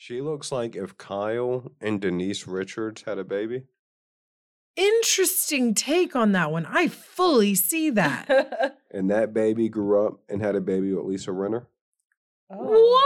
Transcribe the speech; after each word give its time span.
She 0.00 0.20
looks 0.20 0.52
like 0.52 0.76
if 0.76 0.96
Kyle 0.96 1.72
and 1.80 2.00
Denise 2.00 2.46
Richards 2.46 3.02
had 3.02 3.18
a 3.18 3.24
baby. 3.24 3.64
Interesting 4.76 5.74
take 5.74 6.14
on 6.14 6.30
that 6.32 6.52
one. 6.52 6.66
I 6.66 6.86
fully 6.86 7.56
see 7.56 7.90
that. 7.90 8.76
And 8.90 9.10
that 9.10 9.34
baby 9.34 9.68
grew 9.68 10.06
up 10.06 10.20
and 10.30 10.40
had 10.40 10.56
a 10.56 10.62
baby 10.62 10.94
with 10.94 11.04
Lisa 11.04 11.30
Rinna. 11.30 11.66
Oh. 12.48 13.02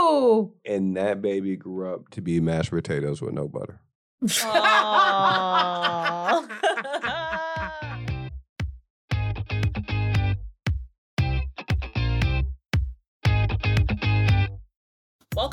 Whoa! 0.00 0.54
And 0.64 0.96
that 0.96 1.20
baby 1.20 1.54
grew 1.54 1.92
up 1.92 2.08
to 2.12 2.22
be 2.22 2.40
mashed 2.40 2.70
potatoes 2.70 3.20
with 3.20 3.34
no 3.34 3.46
butter. 3.46 3.82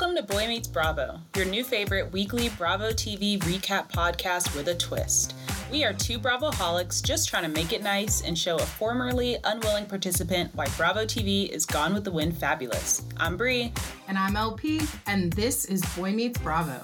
Welcome 0.02 0.26
to 0.26 0.34
Boy 0.34 0.48
Meets 0.48 0.66
Bravo, 0.66 1.20
your 1.36 1.44
new 1.44 1.62
favorite 1.62 2.10
weekly 2.10 2.48
Bravo 2.48 2.90
TV 2.90 3.38
recap 3.38 3.88
podcast 3.92 4.52
with 4.56 4.66
a 4.66 4.74
twist. 4.74 5.36
We 5.70 5.84
are 5.84 5.92
two 5.92 6.18
Bravoholics 6.18 7.00
just 7.00 7.28
trying 7.28 7.44
to 7.44 7.48
make 7.48 7.72
it 7.72 7.84
nice 7.84 8.20
and 8.22 8.36
show 8.36 8.56
a 8.56 8.62
formerly 8.62 9.36
unwilling 9.44 9.86
participant 9.86 10.50
why 10.56 10.66
Bravo 10.76 11.04
TV 11.04 11.48
is 11.48 11.64
gone 11.64 11.94
with 11.94 12.02
the 12.02 12.10
wind 12.10 12.36
fabulous. 12.36 13.04
I'm 13.16 13.36
Brie. 13.36 13.72
and 14.08 14.18
I'm 14.18 14.34
LP, 14.34 14.80
and 15.06 15.32
this 15.34 15.66
is 15.66 15.82
Boy 15.94 16.10
Meets 16.10 16.40
Bravo. 16.40 16.82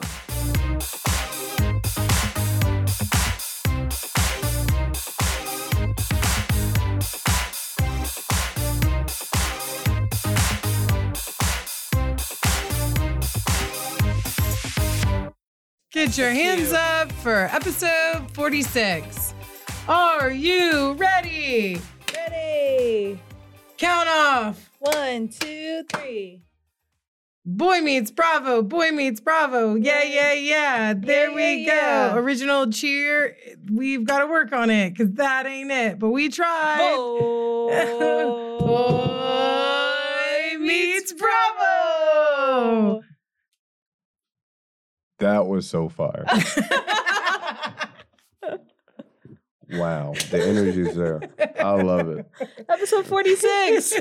Get 16.08 16.16
your 16.16 16.30
hands 16.30 16.72
up 16.72 17.12
for 17.12 17.50
episode 17.52 18.30
46. 18.32 19.34
Are 19.86 20.30
you 20.30 20.92
ready? 20.94 21.78
Ready. 22.16 23.20
Count 23.76 24.08
off. 24.08 24.70
One, 24.78 25.28
two, 25.28 25.82
three. 25.92 26.40
Boy 27.44 27.82
meets 27.82 28.10
Bravo. 28.10 28.62
Boy 28.62 28.90
meets 28.92 29.20
Bravo. 29.20 29.74
Yeah, 29.74 30.02
yeah, 30.02 30.32
yeah. 30.32 30.94
There 30.96 31.28
Yeah, 31.28 31.34
we 31.36 31.56
yeah, 31.66 31.66
go. 31.66 31.74
yeah. 31.74 32.14
Original 32.16 32.70
cheer. 32.70 33.36
We've 33.70 34.06
got 34.06 34.20
to 34.20 34.26
work 34.28 34.54
on 34.54 34.70
it 34.70 34.94
because 34.94 35.12
that 35.16 35.44
ain't 35.44 35.70
it. 35.70 35.98
But 35.98 36.08
we 36.08 36.30
tried. 36.30 36.78
Boy 36.96 37.68
meets 40.58 41.12
Bravo. 41.12 43.02
That 45.18 45.46
was 45.46 45.68
so 45.68 45.88
fire. 45.88 46.24
wow. 49.72 50.14
The 50.30 50.42
energy's 50.46 50.94
there. 50.94 51.20
I 51.58 51.82
love 51.82 52.08
it. 52.08 52.26
Episode 52.68 53.06
46. 53.06 53.94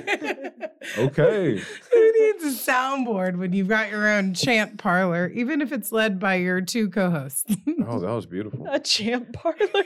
Okay. 0.98 1.58
Who 1.58 2.14
needs 2.20 2.44
a 2.44 2.72
soundboard 2.72 3.38
when 3.38 3.54
you've 3.54 3.68
got 3.68 3.90
your 3.90 4.08
own 4.08 4.34
chant 4.34 4.78
parlor, 4.78 5.28
even 5.30 5.62
if 5.62 5.72
it's 5.72 5.92
led 5.92 6.20
by 6.20 6.36
your 6.36 6.62
two 6.62 6.90
co-hosts? 6.90 7.46
Oh, 7.88 8.00
that 8.00 8.12
was 8.12 8.26
beautiful. 8.26 8.68
A 8.70 8.80
chant 8.80 9.34
parlor. 9.34 9.86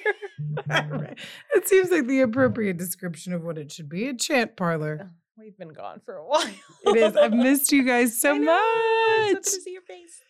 it 1.55 1.67
seems 1.67 1.91
like 1.91 2.07
the 2.07 2.21
appropriate 2.21 2.77
description 2.77 3.31
of 3.33 3.43
what 3.43 3.57
it 3.57 3.71
should 3.71 3.87
be—a 3.89 4.15
chant 4.15 4.57
parlor. 4.57 4.99
Uh, 5.01 5.05
we've 5.37 5.57
been 5.57 5.69
gone 5.73 6.01
for 6.05 6.15
a 6.15 6.25
while. 6.25 6.43
It 6.85 6.97
is. 6.97 7.15
I've 7.15 7.33
missed 7.33 7.71
you 7.71 7.83
guys 7.83 8.19
so 8.19 8.31
I 8.35 8.37
know, 8.37 8.59
it's 8.59 9.33
much. 9.33 9.33
So 9.33 9.33
good 9.33 9.43
to 9.43 9.61
see 9.61 9.71
your 9.73 9.81
face. 9.83 10.21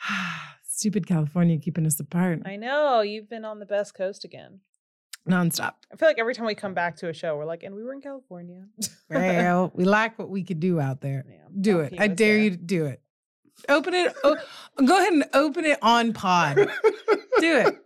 Stupid 0.68 1.06
California 1.06 1.58
keeping 1.58 1.86
us 1.86 1.98
apart 2.00 2.42
I 2.44 2.56
know. 2.56 3.00
You've 3.00 3.28
been 3.30 3.44
on 3.44 3.58
the 3.60 3.66
best 3.66 3.94
coast 3.94 4.24
again. 4.24 4.60
nonstop. 5.28 5.72
I 5.92 5.96
feel 5.96 6.08
like 6.08 6.18
every 6.18 6.34
time 6.34 6.46
we 6.46 6.54
come 6.54 6.74
back 6.74 6.96
to 6.98 7.08
a 7.08 7.12
show, 7.14 7.36
we're 7.36 7.44
like, 7.46 7.62
and 7.62 7.74
we 7.74 7.82
were 7.82 7.92
in 7.92 8.00
California. 8.00 8.66
Well, 9.08 9.70
we 9.72 9.84
like 9.84 10.18
what 10.18 10.28
we 10.30 10.42
could 10.42 10.58
do 10.58 10.80
out 10.80 11.00
there. 11.00 11.24
Yeah, 11.28 11.36
Do 11.60 11.78
it. 11.78 11.94
I 11.96 12.08
dare 12.08 12.34
there. 12.34 12.38
you 12.42 12.50
to 12.50 12.56
do 12.56 12.86
it. 12.86 13.00
Open 13.68 13.94
it. 13.94 14.12
o- 14.24 14.36
go 14.84 14.98
ahead 14.98 15.12
and 15.12 15.24
open 15.32 15.64
it 15.64 15.78
on 15.80 16.12
pod. 16.12 16.56
Do 17.38 17.56
it. 17.58 17.78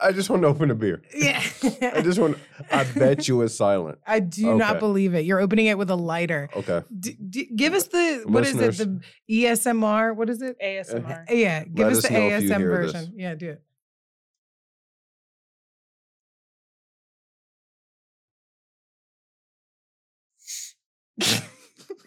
I 0.00 0.12
just 0.12 0.30
want 0.30 0.42
to 0.42 0.48
open 0.48 0.70
a 0.70 0.74
beer. 0.74 1.02
Yeah. 1.14 1.42
I 1.94 2.02
just 2.02 2.18
want. 2.18 2.38
I 2.70 2.84
bet 2.84 3.26
you 3.28 3.40
it's 3.42 3.54
silent. 3.56 3.98
I 4.06 4.20
do 4.20 4.54
not 4.56 4.78
believe 4.78 5.14
it. 5.14 5.24
You're 5.24 5.40
opening 5.40 5.66
it 5.66 5.78
with 5.78 5.90
a 5.90 5.96
lighter. 5.96 6.48
Okay. 6.54 6.82
D- 6.98 7.16
d- 7.28 7.50
give 7.56 7.74
us 7.74 7.88
the 7.88 8.22
what 8.26 8.46
is 8.46 8.56
it? 8.56 8.76
The 8.76 9.00
ESMR. 9.30 10.14
What 10.14 10.30
is 10.30 10.42
it? 10.42 10.56
ASMR. 10.62 11.30
Uh, 11.30 11.34
yeah, 11.34 11.64
give 11.64 11.86
Let 11.86 11.92
us 11.92 11.98
us 11.98 12.08
the 12.08 12.14
know 12.14 12.28
if 12.28 12.42
you 12.42 12.50
ASM 12.50 12.58
hear 12.58 12.82
this. 12.82 12.92
version. 12.92 13.12
Yeah, 13.16 13.34
do 13.34 13.50
it. 13.50 13.62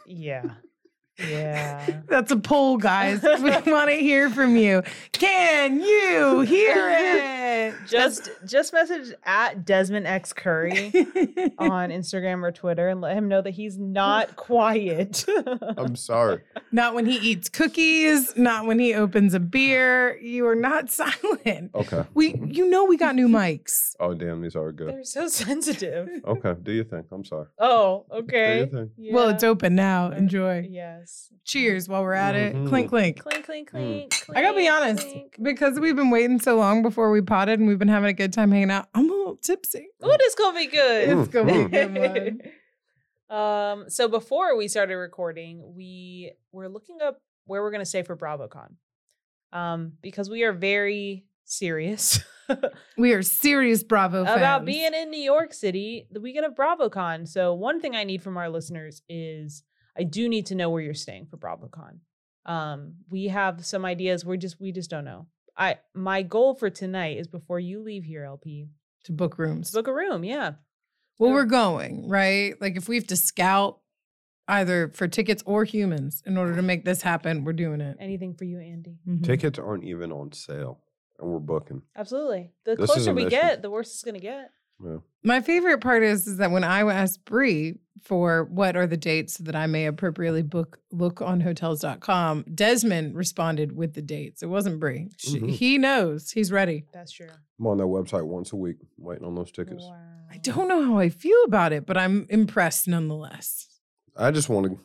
Yeah. 0.06 0.44
Yeah. 1.28 2.02
That's 2.08 2.32
a 2.32 2.38
poll, 2.38 2.78
guys. 2.78 3.22
we 3.24 3.72
want 3.72 3.90
to 3.90 3.96
hear 3.96 4.30
from 4.30 4.56
you. 4.56 4.84
Can 5.12 5.80
you 5.80 6.42
hear 6.42 6.90
it? 6.90 7.74
just 7.88 8.30
just 8.46 8.74
message 8.74 9.14
at 9.24 9.66
Desmond 9.66 10.08
X 10.08 10.34
Curry 10.34 10.88
on 11.58 11.90
Instagram 11.90 12.44
or 12.44 12.52
Twitter 12.52 12.88
and 12.88 13.02
let 13.02 13.16
him 13.16 13.28
know 13.28 13.42
that 13.42 13.52
he's 13.52 13.78
not 13.78 14.36
quiet. 14.36 15.26
I'm 15.78 15.96
sorry. 15.96 16.42
not 16.72 16.94
when 16.96 17.06
he 17.06 17.18
eats 17.18 17.50
cookies, 17.50 18.36
not 18.36 18.66
when 18.66 18.80
he 18.80 18.94
opens 18.94 19.34
a 19.34 19.40
beer. 19.40 20.18
You 20.20 20.48
are 20.48 20.56
not 20.56 20.90
silent. 20.90 21.72
Okay. 21.76 22.03
We, 22.14 22.36
you 22.46 22.70
know, 22.70 22.86
we 22.86 22.98
got 22.98 23.16
new 23.16 23.28
mics. 23.28 23.96
Oh 24.00 24.14
damn, 24.14 24.42
these 24.42 24.56
are 24.56 24.72
good. 24.72 24.90
They're 24.90 25.03
so 25.03 25.28
sensitive. 25.28 26.09
Okay. 26.26 26.56
Do 26.62 26.72
you 26.72 26.84
think? 26.84 27.08
I'm 27.12 27.26
sorry. 27.26 27.48
Oh, 27.59 28.06
Do 28.09 28.18
you 28.18 28.24
okay. 28.24 28.70
think? 28.72 28.92
Well, 29.12 29.30
it's 29.30 29.44
open 29.44 29.76
now. 29.76 30.08
Uh, 30.08 30.12
Enjoy. 30.12 30.68
Yes. 30.70 31.11
Cheers 31.44 31.90
while 31.90 32.04
we're 32.04 32.14
at 32.14 32.36
it. 32.36 32.56
Mhm. 32.56 32.70
Clink, 32.70 32.90
clink. 32.90 33.20
Clink, 33.20 33.46
clink, 33.46 33.70
clink. 33.72 34.12
Mm. 34.14 34.36
I 34.38 34.42
gotta 34.42 34.56
be 34.58 34.68
honest, 34.68 35.08
clink. 35.08 35.36
because 35.42 35.80
we've 35.80 35.96
been 35.96 36.10
waiting 36.12 36.40
so 36.40 36.56
long 36.56 36.82
before 36.84 37.10
we 37.12 37.22
potted 37.22 37.60
and 37.60 37.68
we've 37.68 37.80
been 37.80 37.88
having 37.88 38.10
a 38.10 38.14
good 38.14 38.32
time 38.32 38.52
hanging 38.52 38.70
out. 38.72 38.88
I'm 38.94 39.10
a 39.10 39.14
little 39.14 39.38
tipsy. 39.38 39.88
Oh, 40.02 40.16
this 40.20 40.36
gonna 40.36 40.58
be 40.60 40.68
good. 40.68 41.10
It's 41.10 41.28
gonna 41.30 41.68
be 41.68 41.78
a 41.78 41.88
good 41.88 42.42
one. 43.30 43.38
um, 43.40 43.90
so 43.90 44.08
before 44.08 44.56
we 44.56 44.68
started 44.68 44.96
recording, 44.96 45.74
we 45.76 46.32
were 46.52 46.70
looking 46.70 47.00
up 47.02 47.22
where 47.46 47.62
we're 47.62 47.72
gonna 47.72 47.86
stay 47.86 48.04
for 48.04 48.16
BravoCon. 48.16 48.74
Um, 49.52 49.94
because 50.02 50.30
we 50.30 50.44
are 50.44 50.54
very 50.54 51.26
serious 51.44 52.20
We 52.98 53.14
are 53.14 53.22
serious 53.22 53.84
Bravo 53.84 54.24
fans. 54.26 54.38
about 54.38 54.66
being 54.66 54.94
in 54.94 55.10
New 55.10 55.20
York 55.22 55.54
City 55.54 56.08
the 56.12 56.20
weekend 56.22 56.46
of 56.46 56.54
BravoCon. 56.56 57.28
So 57.28 57.54
one 57.54 57.80
thing 57.82 57.96
I 57.96 58.04
need 58.04 58.22
from 58.22 58.38
our 58.38 58.50
listeners 58.50 59.02
is 59.10 59.64
I 59.97 60.03
do 60.03 60.29
need 60.29 60.46
to 60.47 60.56
know 60.56 60.69
where 60.69 60.81
you're 60.81 60.94
staying 60.94 61.28
for 61.28 61.38
BravoCon. 61.38 62.00
Um, 62.46 62.96
we 63.09 63.25
have 63.28 63.66
some 63.66 63.85
ideas. 63.85 64.25
We're 64.25 64.38
just 64.38 64.59
we 64.59 64.72
just 64.72 64.90
don't 64.90 65.06
know. 65.06 65.28
I 65.57 65.78
my 65.94 66.22
goal 66.24 66.56
for 66.56 66.69
tonight 66.69 67.18
is 67.18 67.28
before 67.28 67.59
you 67.59 67.81
leave 67.84 68.03
here, 68.03 68.24
LP, 68.24 68.68
to 69.03 69.12
book 69.12 69.38
rooms. 69.38 69.72
to 69.72 69.78
book 69.78 69.88
a 69.88 69.94
room. 69.94 70.24
Yeah. 70.24 70.53
well, 71.19 71.29
Yeah. 71.29 71.35
we're 71.35 71.46
going, 71.46 72.07
right? 72.09 72.59
Like 72.62 72.78
if 72.78 72.88
we 72.88 72.96
have 72.96 73.07
to 73.07 73.16
scout 73.16 73.79
either 74.47 74.90
for 74.90 75.07
tickets 75.07 75.44
or 75.46 75.63
humans 75.66 76.23
in 76.25 76.38
order 76.38 76.56
to 76.56 76.62
make 76.72 76.84
this 76.85 77.02
happen, 77.03 77.44
we're 77.44 77.53
doing 77.53 77.81
it. 77.81 77.97
Anything 78.00 78.34
for 78.34 78.46
you, 78.46 78.59
Andy? 78.59 78.97
Mhm. 79.08 79.23
Tickets 79.23 79.59
aren't 79.59 79.84
even 79.84 80.12
on 80.12 80.31
sale, 80.31 80.79
and 81.19 81.29
we're 81.29 81.40
booking. 81.40 81.84
Absolutely. 81.96 82.53
The 82.66 82.75
This 82.75 82.90
closer 82.90 83.13
we 83.13 83.25
mission. 83.25 83.40
get, 83.40 83.62
the 83.62 83.69
worse 83.69 83.91
it's 83.94 84.03
gonna 84.03 84.19
get. 84.19 84.50
Yeah. 84.84 84.97
My 85.24 85.42
favorite 85.42 85.82
part 85.82 86.04
is 86.04 86.28
is 86.28 86.38
that 86.38 86.52
when 86.52 86.64
I 86.64 86.82
asked 86.82 87.26
Brie 87.26 87.76
for 88.02 88.46
what 88.46 88.76
are 88.76 88.88
the 88.88 88.98
dates 88.98 89.38
that 89.38 89.56
I 89.56 89.68
may 89.68 89.86
appropriately 89.86 90.42
book 90.42 90.80
look 90.92 91.22
on 91.22 91.40
hotels.com, 91.42 92.46
Desmond 92.54 93.16
responded 93.16 93.73
with 93.76 93.94
the 93.94 94.02
dates. 94.02 94.41
It 94.41 94.47
wasn't 94.47 94.79
Brie. 94.79 95.09
She, 95.18 95.40
Mhm. 95.40 95.50
He 95.52 95.78
knows. 95.78 96.32
He's 96.32 96.52
ready. 96.52 96.85
That's 96.91 97.12
true. 97.12 97.29
I'm 97.59 97.68
on 97.68 97.78
their 97.78 97.85
website 97.88 98.26
once 98.26 98.52
a 98.53 98.56
week, 98.56 98.78
waiting 98.97 99.26
on 99.26 99.35
those 99.35 99.52
tickets. 99.52 99.84
Wow. 99.84 100.02
I 100.32 100.38
don't 100.38 100.68
know 100.68 100.84
how 100.84 100.97
I 100.97 101.09
feel 101.09 101.38
about 101.46 101.73
it, 101.73 101.85
but 101.85 101.97
I'm 101.97 102.26
impressed 102.29 102.88
nonetheless. 102.88 103.68
I 104.18 104.32
just 104.32 104.50
want 104.50 104.66
to 104.68 104.79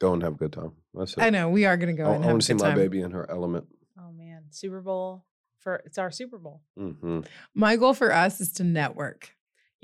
go 0.00 0.14
and 0.14 0.22
have 0.22 0.34
a 0.34 0.36
good 0.36 0.52
time. 0.52 0.72
That's 0.94 1.12
it. 1.12 1.20
I 1.20 1.28
know 1.30 1.50
we 1.50 1.66
are 1.66 1.76
going 1.76 1.94
to 1.94 2.02
go 2.02 2.08
I, 2.10 2.14
and 2.14 2.24
have 2.24 2.32
want 2.32 2.42
to 2.42 2.46
see 2.46 2.54
my 2.54 2.68
time. 2.68 2.76
baby 2.78 3.00
in 3.02 3.10
her 3.10 3.28
element. 3.30 3.66
Oh 3.98 4.10
man, 4.12 4.44
Super 4.50 4.80
Bowl 4.80 5.24
for 5.58 5.82
it's 5.84 5.98
our 5.98 6.10
Super 6.10 6.38
Bowl. 6.38 6.62
hmm 6.76 7.20
My 7.54 7.76
goal 7.76 7.92
for 7.92 8.10
us 8.12 8.40
is 8.40 8.52
to 8.54 8.64
network. 8.64 9.30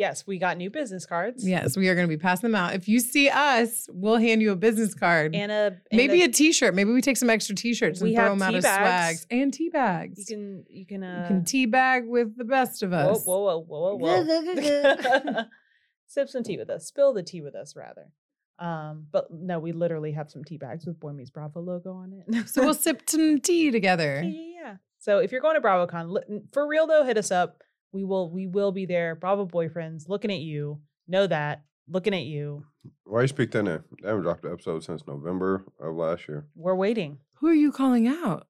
Yes, 0.00 0.26
we 0.26 0.38
got 0.38 0.56
new 0.56 0.70
business 0.70 1.05
cards. 1.05 1.47
Yes, 1.47 1.76
we 1.76 1.87
are 1.91 1.94
going 1.94 2.08
to 2.08 2.08
be 2.08 2.17
passing 2.17 2.50
them 2.50 2.55
out. 2.55 2.73
If 2.75 2.88
you 2.88 3.00
see 3.00 3.29
us, 3.29 3.87
we'll 3.93 4.17
hand 4.17 4.41
you 4.41 4.50
a 4.50 4.56
business 4.56 4.94
card. 4.94 5.35
and 5.35 5.52
a 5.52 5.55
and 5.67 5.76
Maybe 5.93 6.23
a, 6.23 6.25
a 6.25 6.29
t-shirt. 6.29 6.75
Maybe 6.75 6.91
we 6.91 7.02
take 7.02 7.19
some 7.19 7.29
extra 7.29 7.55
t-shirts 7.55 8.00
and 8.00 8.14
throw 8.14 8.31
them 8.31 8.41
out 8.41 8.52
tea 8.52 8.56
as 8.56 8.64
bags. 8.64 9.20
swags 9.20 9.26
and 9.31 9.52
tea 9.52 9.69
bags. 9.69 10.19
you 10.19 10.25
can 10.25 10.64
you 10.70 10.87
can 10.87 11.02
You 11.02 11.08
uh 11.08 11.29
can 11.29 11.44
tea 11.44 11.67
bag 11.67 12.06
with 12.06 12.35
the 12.38 12.44
best 12.44 12.82
of 12.82 12.94
us. 12.94 13.23
whoa 13.26 13.41
whoa 13.44 13.58
whoa 13.61 13.97
whoa. 13.97 14.25
whoa. 14.25 15.43
Sip 16.06 16.31
some 16.31 16.44
tea 16.44 16.56
with 16.56 16.70
us. 16.70 16.87
Spill 16.87 17.12
the 17.12 17.23
tea 17.23 17.43
with 17.43 17.55
us 17.55 17.76
rather. 17.76 18.06
Um, 18.58 19.06
but 19.12 19.31
no, 19.31 19.58
we 19.58 19.73
literally 19.73 20.12
have 20.12 20.31
some 20.31 20.44
tea 20.44 20.56
bags 20.56 20.87
with 20.87 20.99
Boy 20.99 21.12
Meets 21.12 21.31
Bravo 21.31 21.61
logo 21.61 21.93
on 21.93 22.12
it. 22.14 22.49
So 22.49 22.62
we'll 22.64 22.73
sip 22.75 23.02
some 23.06 23.38
tea 23.38 23.70
together. 23.70 24.23
yeah, 24.25 24.31
yeah, 24.31 24.61
yeah. 24.62 24.76
So 24.99 25.19
if 25.19 25.31
you're 25.31 25.41
going 25.43 25.56
to 25.56 25.61
BravoCon, 25.61 26.43
for 26.55 26.67
real 26.67 26.87
though, 26.87 27.05
hit 27.05 27.19
us 27.19 27.31
up. 27.31 27.62
We 27.92 28.04
will 28.04 28.31
we 28.31 28.46
will 28.46 28.72
be 28.72 28.87
there. 28.87 29.14
Bravo 29.14 29.46
boyfriends, 29.46 30.08
looking 30.08 30.31
at 30.31 30.40
you. 30.40 30.81
Know 31.08 31.26
that. 31.26 31.64
Looking 31.88 32.14
at 32.14 32.22
you. 32.22 32.64
Why 33.04 33.22
you 33.22 33.28
speak 33.28 33.50
that 33.50 33.64
name? 33.64 33.82
They 34.00 34.08
haven't 34.08 34.22
dropped 34.22 34.44
an 34.44 34.52
episode 34.52 34.84
since 34.84 35.04
November 35.06 35.64
of 35.81 35.94
last 35.96 36.28
year. 36.28 36.46
We're 36.54 36.76
waiting. 36.76 37.19
Who 37.38 37.48
are 37.48 37.54
you 37.54 37.72
calling 37.72 38.06
out? 38.06 38.46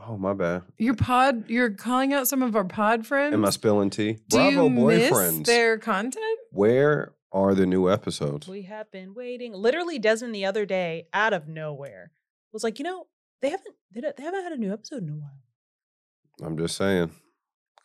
Oh, 0.00 0.16
my 0.16 0.32
bad. 0.32 0.62
Your 0.78 0.94
pod. 0.94 1.50
You're 1.50 1.70
calling 1.70 2.12
out 2.12 2.28
some 2.28 2.40
of 2.40 2.54
our 2.54 2.64
pod 2.64 3.04
friends. 3.04 3.34
Am 3.34 3.44
I 3.44 3.50
spilling 3.50 3.90
tea? 3.90 4.12
Do 4.28 4.36
Bravo 4.36 4.64
you 4.64 4.70
miss 4.70 5.10
boyfriends. 5.12 5.44
their 5.46 5.76
content? 5.78 6.38
Where 6.52 7.14
are 7.32 7.52
the 7.56 7.66
new 7.66 7.90
episodes? 7.90 8.46
We 8.46 8.62
have 8.62 8.92
been 8.92 9.12
waiting. 9.12 9.52
Literally, 9.54 9.98
Desmond 9.98 10.32
the 10.36 10.44
other 10.44 10.64
day, 10.64 11.08
out 11.12 11.32
of 11.32 11.48
nowhere, 11.48 12.12
was 12.52 12.62
like, 12.62 12.78
you 12.78 12.84
know, 12.84 13.08
they 13.42 13.50
haven't 13.50 13.74
they, 13.92 14.00
don't- 14.00 14.16
they 14.16 14.22
haven't 14.22 14.44
had 14.44 14.52
a 14.52 14.56
new 14.56 14.72
episode 14.72 15.02
in 15.02 15.08
a 15.08 15.12
while. 15.14 16.46
I'm 16.46 16.56
just 16.56 16.76
saying. 16.76 17.10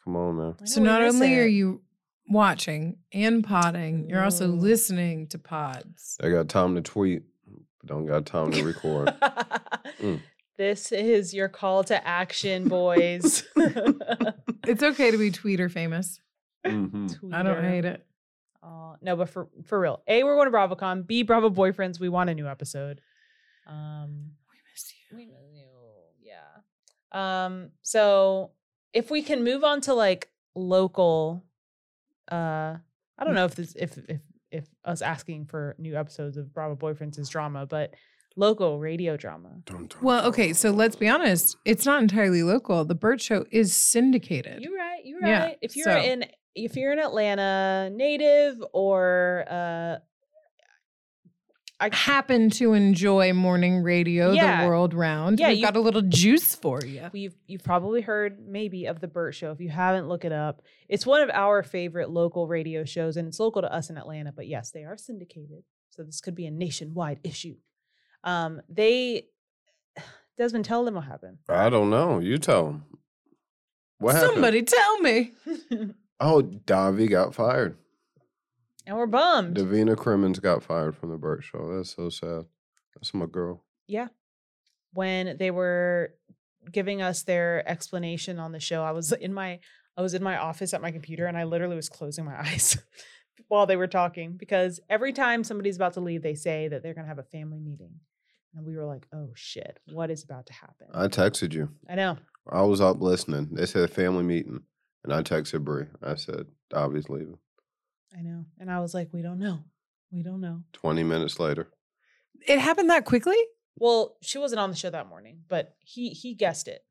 Come 0.03 0.15
on, 0.15 0.38
man. 0.38 0.67
So 0.67 0.81
not 0.81 1.01
only 1.01 1.39
are 1.39 1.45
you 1.45 1.81
watching 2.27 2.97
and 3.13 3.44
potting, 3.44 4.09
you're 4.09 4.23
also 4.23 4.50
Ooh. 4.50 4.55
listening 4.55 5.27
to 5.27 5.39
pods. 5.39 6.17
I 6.21 6.29
got 6.29 6.50
time 6.50 6.75
to 6.75 6.81
tweet, 6.81 7.23
but 7.79 7.88
don't 7.88 8.05
got 8.05 8.25
time 8.25 8.51
to 8.51 8.63
record. 8.63 9.13
Mm. 10.01 10.19
This 10.55 10.91
is 10.91 11.33
your 11.33 11.50
call 11.50 11.83
to 11.85 12.07
action, 12.07 12.67
boys. 12.69 13.44
It's 14.65 14.83
okay 14.91 15.09
to 15.09 15.17
be 15.17 15.31
tweeter 15.31 15.69
famous. 15.69 16.21
hmm 16.65 17.07
I 17.33 17.41
don't 17.41 17.63
hate 17.63 17.85
it. 17.85 18.05
Uh, 18.61 18.94
no, 19.01 19.15
but 19.15 19.29
for 19.29 19.50
for 19.65 19.79
real, 19.79 20.03
a 20.07 20.23
we're 20.23 20.35
going 20.35 20.50
to 20.51 20.55
BravoCon. 20.55 21.07
B 21.07 21.23
Bravo 21.23 21.50
boyfriends. 21.50 22.00
We 22.00 22.07
want 22.07 22.29
a 22.29 22.35
new 22.35 22.47
episode. 22.47 23.01
Um, 23.67 24.33
We 24.47 24.57
miss 24.71 24.94
you. 25.11 25.17
we 25.17 25.25
miss 25.25 25.35
you. 25.51 25.65
Yeah. 26.21 27.45
Um. 27.45 27.71
So 27.81 28.51
if 28.93 29.09
we 29.11 29.21
can 29.21 29.43
move 29.43 29.63
on 29.63 29.81
to 29.81 29.93
like 29.93 30.29
local, 30.55 31.43
uh, 32.31 32.75
I 33.17 33.23
don't 33.23 33.33
know 33.35 33.45
if 33.45 33.55
this 33.55 33.75
if 33.75 33.97
if 34.07 34.21
if 34.51 34.65
us 34.85 35.01
asking 35.01 35.45
for 35.45 35.75
new 35.77 35.95
episodes 35.97 36.37
of 36.37 36.53
Bravo 36.53 36.75
boyfriends 36.75 37.17
is 37.19 37.29
drama, 37.29 37.65
but 37.65 37.93
local 38.35 38.79
radio 38.79 39.15
drama. 39.17 39.49
Dun, 39.65 39.87
dun, 39.87 39.99
Well, 40.01 40.25
okay, 40.27 40.53
so 40.53 40.71
let's 40.71 40.95
be 40.95 41.07
honest. 41.07 41.55
It's 41.65 41.85
not 41.85 42.01
entirely 42.01 42.43
local. 42.43 42.83
The 42.85 42.95
Bert 42.95 43.21
Show 43.21 43.45
is 43.51 43.75
syndicated. 43.75 44.61
You're 44.61 44.75
right. 44.77 45.01
You're 45.03 45.25
Yeah, 45.25 45.43
right. 45.43 45.57
If 45.61 45.75
you're 45.75 45.85
so- 45.85 45.97
in 45.97 46.25
if 46.55 46.75
you're 46.75 46.91
an 46.91 46.99
Atlanta 46.99 47.89
native 47.91 48.63
or 48.73 49.43
uh 49.49 49.97
I 51.79 51.89
happen 51.93 52.49
to 52.51 52.73
enjoy 52.73 53.33
morning 53.33 53.81
radio 53.83 54.31
Yeah. 54.31 54.61
the 54.61 54.67
world 54.69 54.93
round. 54.93 55.39
Yeah, 55.39 55.49
We've 55.49 55.57
you- 55.57 55.65
got 55.65 55.75
a 55.75 55.81
little 55.81 56.01
juice 56.03 56.55
for 56.55 56.79
you. 56.85 57.09
We've 57.11 57.35
you've 57.47 57.63
probably 57.63 58.01
heard 58.01 58.39
maybe 58.47 58.85
of 58.85 58.99
the 59.01 59.07
Bert 59.07 59.35
Show. 59.35 59.51
If 59.51 59.59
you 59.59 59.69
haven't, 59.69 60.07
look 60.07 60.23
it 60.23 60.31
up. 60.31 60.61
It's 60.87 61.05
one 61.05 61.21
of 61.21 61.29
our 61.31 61.61
favorite 61.63 62.09
local 62.09 62.47
radio 62.47 62.85
shows, 62.85 63.17
and 63.17 63.27
it's 63.27 63.39
local 63.39 63.61
to 63.63 63.73
us 63.73 63.89
in 63.89 63.97
Atlanta. 63.97 64.31
But 64.31 64.47
yes, 64.47 64.71
they 64.71 64.83
are 64.83 64.95
syndicated, 64.97 65.63
so 65.89 66.03
this 66.03 66.21
could 66.21 66.35
be 66.35 66.45
a 66.45 66.51
nationwide 66.51 67.19
issue. 67.23 67.55
Um, 68.23 68.61
they 68.69 69.27
Desmond, 70.37 70.65
tell 70.65 70.85
them 70.85 70.95
what 70.95 71.03
happened. 71.05 71.39
I 71.49 71.69
don't 71.69 71.89
know. 71.89 72.19
You 72.19 72.37
tell 72.37 72.65
them. 72.67 72.85
What 73.99 74.15
happened? 74.15 74.31
Somebody 74.33 74.61
tell 74.63 74.99
me. 74.99 75.33
Oh, 76.19 76.41
Davi 76.41 77.09
got 77.09 77.35
fired. 77.35 77.75
And 78.85 78.97
we're 78.97 79.06
bummed. 79.07 79.57
Davina 79.57 79.95
Crimmins 79.97 80.39
got 80.39 80.63
fired 80.63 80.95
from 80.97 81.09
the 81.09 81.18
Bert 81.18 81.44
Show. 81.44 81.75
That's 81.75 81.95
so 81.95 82.09
sad. 82.09 82.45
That's 82.95 83.13
my 83.13 83.25
girl. 83.25 83.63
yeah, 83.88 84.07
when 84.94 85.38
they 85.38 85.51
were 85.51 86.13
giving 86.71 87.01
us 87.01 87.24
their 87.24 87.68
explanation 87.69 88.39
on 88.39 88.51
the 88.51 88.59
show, 88.59 88.83
I 88.83 88.91
was 88.91 89.12
in 89.12 89.33
my 89.33 89.59
I 89.97 90.01
was 90.01 90.13
in 90.13 90.24
my 90.24 90.38
office 90.38 90.74
at 90.74 90.81
my 90.81 90.91
computer, 90.91 91.25
and 91.25 91.38
I 91.38 91.44
literally 91.44 91.75
was 91.75 91.89
closing 91.89 92.25
my 92.25 92.39
eyes. 92.47 92.77
While 93.47 93.65
they 93.65 93.75
were 93.75 93.88
talking, 93.88 94.33
because 94.38 94.80
every 94.89 95.12
time 95.13 95.44
somebody's 95.44 95.75
about 95.75 95.94
to 95.94 96.00
leave, 96.01 96.21
they 96.21 96.36
say 96.36 96.68
that 96.68 96.83
they're 96.83 96.94
gonna 96.94 97.07
have 97.07 97.19
a 97.19 97.24
family 97.24 97.59
meeting. 97.59 98.00
And 98.56 98.65
we 98.65 98.75
were 98.75 98.86
like, 98.86 99.07
oh 99.13 99.29
shit, 99.33 99.79
what 99.91 100.12
is 100.12 100.24
about 100.24 100.45
to 100.47 100.53
happen? 100.53 100.88
I 100.94 101.07
texted 101.07 101.53
you. 101.53 101.69
I 101.89 101.95
know. 101.95 102.18
I 102.50 102.62
was 102.62 102.81
up 102.81 103.01
listening. 103.01 103.50
They 103.53 103.65
said 103.65 103.89
family 103.89 104.24
meeting. 104.24 104.62
And 105.03 105.12
I 105.12 105.24
texted 105.24 105.63
Brie. 105.63 105.88
I 106.03 106.15
said, 106.15 106.45
Davi's 106.71 107.09
leaving. 107.09 107.38
I 108.18 108.21
know. 108.21 108.45
And 108.60 108.71
I 108.71 108.80
was 108.80 108.94
like, 108.94 109.10
we 109.12 109.21
don't 109.21 109.39
know. 109.39 109.60
We 110.12 110.24
don't 110.24 110.42
know. 110.42 110.63
20 110.74 111.04
minutes 111.04 111.39
later. 111.39 111.68
It 112.48 112.60
happened 112.60 112.89
that 112.89 113.06
quickly? 113.06 113.38
Well, 113.75 114.18
she 114.21 114.38
wasn't 114.38 114.60
on 114.60 114.69
the 114.69 114.75
show 114.75 114.89
that 114.89 115.07
morning, 115.07 115.39
but 115.48 115.75
he 115.80 116.10
he 116.10 116.36
guessed 116.36 116.68
it. 116.68 116.83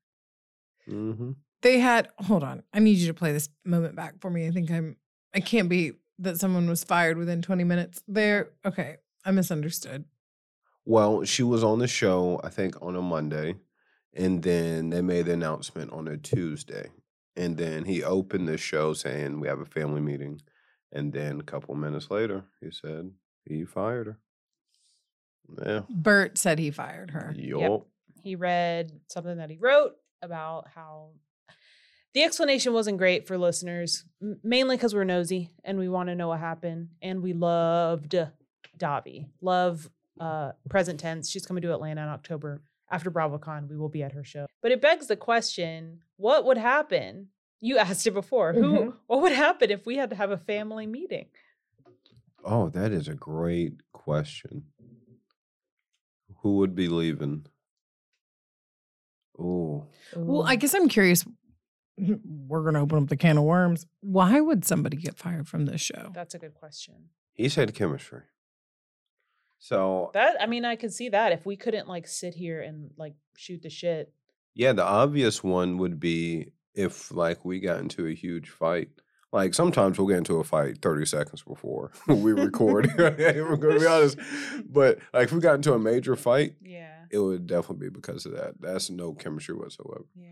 Mm-hmm. 0.88 1.32
They 1.60 1.78
had 1.78 2.08
hold 2.18 2.42
on. 2.42 2.64
I 2.72 2.80
need 2.80 2.98
you 2.98 3.06
to 3.06 3.14
play 3.14 3.32
this 3.32 3.48
moment 3.64 3.94
back 3.94 4.20
for 4.20 4.30
me. 4.30 4.46
I 4.46 4.50
think 4.50 4.70
I'm 4.70 4.96
I 5.34 5.40
can't 5.40 5.68
be 5.68 5.92
that 6.18 6.38
someone 6.38 6.68
was 6.68 6.84
fired 6.84 7.18
within 7.18 7.42
20 7.42 7.64
minutes. 7.64 8.02
There 8.08 8.50
okay. 8.64 8.96
I 9.24 9.30
misunderstood. 9.30 10.04
Well, 10.84 11.24
she 11.24 11.44
was 11.44 11.62
on 11.62 11.78
the 11.78 11.86
show, 11.86 12.40
I 12.42 12.48
think, 12.48 12.80
on 12.82 12.96
a 12.96 13.02
Monday. 13.02 13.54
And 14.14 14.42
then 14.42 14.90
they 14.90 15.00
made 15.00 15.26
the 15.26 15.32
announcement 15.32 15.92
on 15.92 16.08
a 16.08 16.16
Tuesday. 16.16 16.90
And 17.36 17.56
then 17.56 17.84
he 17.84 18.02
opened 18.02 18.48
the 18.48 18.58
show 18.58 18.92
saying, 18.92 19.40
We 19.40 19.48
have 19.48 19.60
a 19.60 19.64
family 19.64 20.00
meeting. 20.00 20.42
And 20.92 21.12
then 21.12 21.40
a 21.40 21.44
couple 21.44 21.74
minutes 21.74 22.10
later, 22.10 22.44
he 22.60 22.70
said 22.70 23.10
he 23.44 23.64
fired 23.64 24.06
her. 24.06 24.18
Yeah. 25.64 25.80
Bert 25.88 26.38
said 26.38 26.58
he 26.58 26.70
fired 26.70 27.10
her. 27.10 27.34
Yup. 27.36 27.86
He 28.22 28.36
read 28.36 28.92
something 29.08 29.38
that 29.38 29.50
he 29.50 29.56
wrote 29.56 29.94
about 30.22 30.68
how 30.74 31.10
the 32.14 32.22
explanation 32.22 32.72
wasn't 32.72 32.98
great 32.98 33.26
for 33.26 33.36
listeners, 33.38 34.04
m- 34.20 34.38
mainly 34.44 34.76
because 34.76 34.94
we're 34.94 35.04
nosy 35.04 35.50
and 35.64 35.78
we 35.78 35.88
want 35.88 36.08
to 36.08 36.14
know 36.14 36.28
what 36.28 36.40
happened. 36.40 36.90
And 37.00 37.22
we 37.22 37.32
loved 37.32 38.14
Davi. 38.78 39.26
Love 39.40 39.90
uh, 40.20 40.52
present 40.68 41.00
tense. 41.00 41.30
She's 41.30 41.46
coming 41.46 41.62
to 41.62 41.72
Atlanta 41.72 42.02
in 42.02 42.08
October. 42.08 42.62
After 42.90 43.10
BravoCon, 43.10 43.68
we 43.70 43.76
will 43.78 43.88
be 43.88 44.02
at 44.02 44.12
her 44.12 44.24
show. 44.24 44.46
But 44.60 44.72
it 44.72 44.82
begs 44.82 45.06
the 45.06 45.16
question 45.16 46.00
what 46.18 46.44
would 46.44 46.58
happen? 46.58 47.28
You 47.64 47.78
asked 47.78 48.06
it 48.08 48.10
before. 48.10 48.52
Who? 48.52 48.62
Mhm. 48.72 48.96
What 49.06 49.22
would 49.22 49.32
happen 49.32 49.70
if 49.70 49.86
we 49.86 49.96
had 49.96 50.10
to 50.10 50.16
have 50.16 50.32
a 50.32 50.36
family 50.36 50.84
meeting? 50.86 51.28
Oh, 52.44 52.68
that 52.70 52.90
is 52.90 53.06
a 53.06 53.14
great 53.14 53.80
question. 53.92 54.64
Who 56.38 56.56
would 56.56 56.74
be 56.74 56.88
leaving? 56.88 57.46
Oh, 59.38 59.86
Well, 60.14 60.42
I 60.42 60.56
guess 60.56 60.74
I'm 60.74 60.88
curious. 60.88 61.24
We're 61.96 62.62
going 62.62 62.74
to 62.74 62.80
open 62.80 62.98
up 63.04 63.08
the 63.08 63.16
can 63.16 63.38
of 63.38 63.44
worms. 63.44 63.86
Why 64.00 64.40
would 64.40 64.64
somebody 64.64 64.96
get 64.96 65.16
fired 65.16 65.46
from 65.48 65.66
this 65.66 65.80
show? 65.80 66.10
that's 66.12 66.34
a 66.34 66.38
good 66.38 66.54
question. 66.54 67.10
he 67.32 67.48
said 67.48 67.72
chemistry. 67.74 68.22
So 69.58 70.10
That 70.14 70.36
I 70.42 70.46
mean, 70.46 70.64
I 70.64 70.74
could 70.74 70.92
see 70.92 71.08
that 71.10 71.30
if 71.32 71.46
we 71.46 71.56
couldn't 71.56 71.86
like 71.86 72.08
sit 72.08 72.34
here 72.34 72.60
and 72.60 72.90
like 72.96 73.14
shoot 73.36 73.62
the 73.62 73.70
shit. 73.70 74.12
Yeah, 74.54 74.72
the 74.72 74.82
obvious 74.84 75.44
one 75.44 75.78
would 75.78 76.00
be 76.00 76.52
if 76.74 77.12
like 77.12 77.44
we 77.44 77.60
got 77.60 77.80
into 77.80 78.06
a 78.06 78.14
huge 78.14 78.48
fight. 78.50 78.88
Like 79.32 79.54
sometimes 79.54 79.96
we'll 79.98 80.08
get 80.08 80.18
into 80.18 80.40
a 80.40 80.44
fight 80.44 80.82
30 80.82 81.06
seconds 81.06 81.42
before 81.42 81.90
we 82.06 82.32
record. 82.32 82.92
We're 82.98 83.56
gonna 83.56 83.80
be 83.80 83.86
honest. 83.86 84.18
But 84.68 84.98
like 85.14 85.24
if 85.28 85.32
we 85.32 85.40
got 85.40 85.54
into 85.54 85.72
a 85.72 85.78
major 85.78 86.16
fight, 86.16 86.56
Yeah. 86.60 87.04
it 87.10 87.18
would 87.18 87.46
definitely 87.46 87.88
be 87.88 87.90
because 87.94 88.26
of 88.26 88.32
that. 88.32 88.54
That's 88.60 88.90
no 88.90 89.14
chemistry 89.14 89.54
whatsoever. 89.54 90.04
Yeah. 90.14 90.28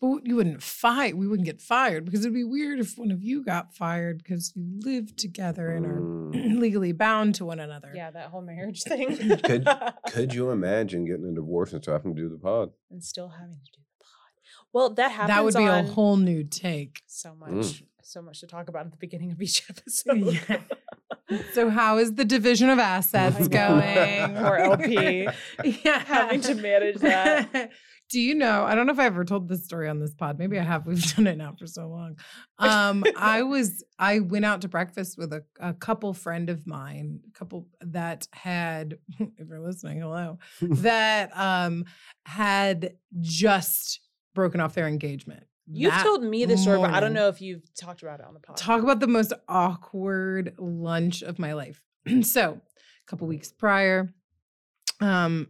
But 0.00 0.26
you 0.26 0.36
wouldn't 0.36 0.62
fight. 0.62 1.16
We 1.16 1.26
wouldn't 1.28 1.46
get 1.46 1.60
fired 1.62 2.04
because 2.04 2.20
it'd 2.20 2.34
be 2.34 2.44
weird 2.44 2.80
if 2.80 2.98
one 2.98 3.10
of 3.12 3.22
you 3.22 3.42
got 3.44 3.74
fired 3.74 4.18
because 4.18 4.52
you 4.54 4.64
live 4.84 5.14
together 5.16 5.70
and 5.70 5.86
are 5.86 6.00
Mm. 6.32 6.58
legally 6.60 6.92
bound 6.92 7.34
to 7.36 7.44
one 7.44 7.60
another. 7.60 7.92
Yeah, 7.94 8.10
that 8.10 8.28
whole 8.28 8.42
marriage 8.42 8.82
thing. 8.82 9.16
Could- 9.42 9.68
Could 10.08 10.34
you 10.34 10.50
imagine 10.50 11.04
getting 11.04 11.26
a 11.26 11.32
divorce 11.34 11.72
and 11.72 11.82
still 11.82 11.92
having 11.94 12.14
to 12.16 12.20
do 12.22 12.28
the 12.28 12.38
pod? 12.38 12.70
and 12.90 13.02
still 13.02 13.28
having 13.28 13.54
to 13.54 13.60
do 13.60 13.70
the 13.72 13.76
pod. 13.78 13.81
Well, 14.72 14.90
that 14.94 15.10
happens 15.12 15.28
that 15.28 15.44
would 15.44 15.54
be 15.54 15.66
on 15.66 15.84
a 15.84 15.88
whole 15.88 16.16
new 16.16 16.44
take. 16.44 17.00
so 17.06 17.34
much. 17.34 17.50
Mm. 17.50 17.82
So 18.04 18.20
much 18.20 18.40
to 18.40 18.46
talk 18.46 18.68
about 18.68 18.84
at 18.86 18.90
the 18.92 18.98
beginning 18.98 19.30
of 19.30 19.40
each 19.40 19.62
episode. 19.70 20.40
Yeah. 20.48 20.60
So, 21.54 21.70
how 21.70 21.98
is 21.98 22.14
the 22.14 22.24
division 22.24 22.68
of 22.68 22.78
assets 22.78 23.48
going? 23.48 24.34
Poor 24.36 24.56
LP. 24.56 25.28
yeah. 25.64 25.98
Having 26.04 26.40
to 26.42 26.54
manage 26.56 26.96
that. 26.96 27.70
Do 28.10 28.20
you 28.20 28.34
know? 28.34 28.64
I 28.64 28.74
don't 28.74 28.86
know 28.86 28.92
if 28.92 28.98
I 28.98 29.06
ever 29.06 29.24
told 29.24 29.48
this 29.48 29.64
story 29.64 29.88
on 29.88 29.98
this 29.98 30.12
pod. 30.12 30.38
Maybe 30.38 30.58
I 30.58 30.62
have. 30.62 30.86
We've 30.86 31.02
done 31.16 31.26
it 31.26 31.38
now 31.38 31.54
for 31.58 31.66
so 31.66 31.88
long. 31.88 32.16
Um, 32.58 33.04
I 33.16 33.42
was 33.42 33.82
I 33.98 34.18
went 34.20 34.44
out 34.44 34.60
to 34.62 34.68
breakfast 34.68 35.16
with 35.16 35.32
a, 35.32 35.44
a 35.60 35.72
couple 35.72 36.12
friend 36.12 36.50
of 36.50 36.66
mine, 36.66 37.20
a 37.26 37.38
couple 37.38 37.68
that 37.80 38.26
had, 38.32 38.98
if 39.18 39.48
you're 39.48 39.60
listening, 39.60 40.00
hello, 40.00 40.38
that 40.60 41.30
um 41.34 41.86
had 42.26 42.94
just 43.20 44.00
broken 44.34 44.60
off 44.60 44.74
their 44.74 44.88
engagement. 44.88 45.44
You've 45.66 45.94
told 45.94 46.22
me 46.22 46.44
this 46.44 46.62
story, 46.62 46.78
but 46.78 46.90
I 46.92 47.00
don't 47.00 47.12
know 47.12 47.28
if 47.28 47.40
you've 47.40 47.62
talked 47.74 48.02
about 48.02 48.20
it 48.20 48.26
on 48.26 48.34
the 48.34 48.40
podcast. 48.40 48.56
Talk 48.56 48.82
about 48.82 49.00
the 49.00 49.06
most 49.06 49.32
awkward 49.48 50.54
lunch 50.58 51.22
of 51.22 51.38
my 51.38 51.52
life. 51.52 51.82
so, 52.22 52.60
a 52.60 53.10
couple 53.10 53.26
weeks 53.26 53.52
prior. 53.52 54.12
Um, 55.00 55.48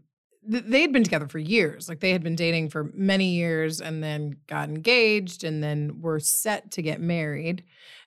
th- 0.51 0.65
they 0.67 0.83
had 0.83 0.93
been 0.93 1.05
together 1.05 1.29
for 1.29 1.39
years. 1.39 1.89
Like 1.89 2.01
they 2.01 2.11
had 2.11 2.23
been 2.23 2.37
dating 2.37 2.71
for 2.71 2.91
many 2.95 3.35
years 3.35 3.81
and 3.81 4.03
then 4.03 4.37
got 4.47 4.69
engaged 4.69 5.45
and 5.45 5.63
then 5.63 6.01
were 6.01 6.21
set 6.21 6.73
to 6.73 6.83
get 6.83 7.01
married. 7.01 7.65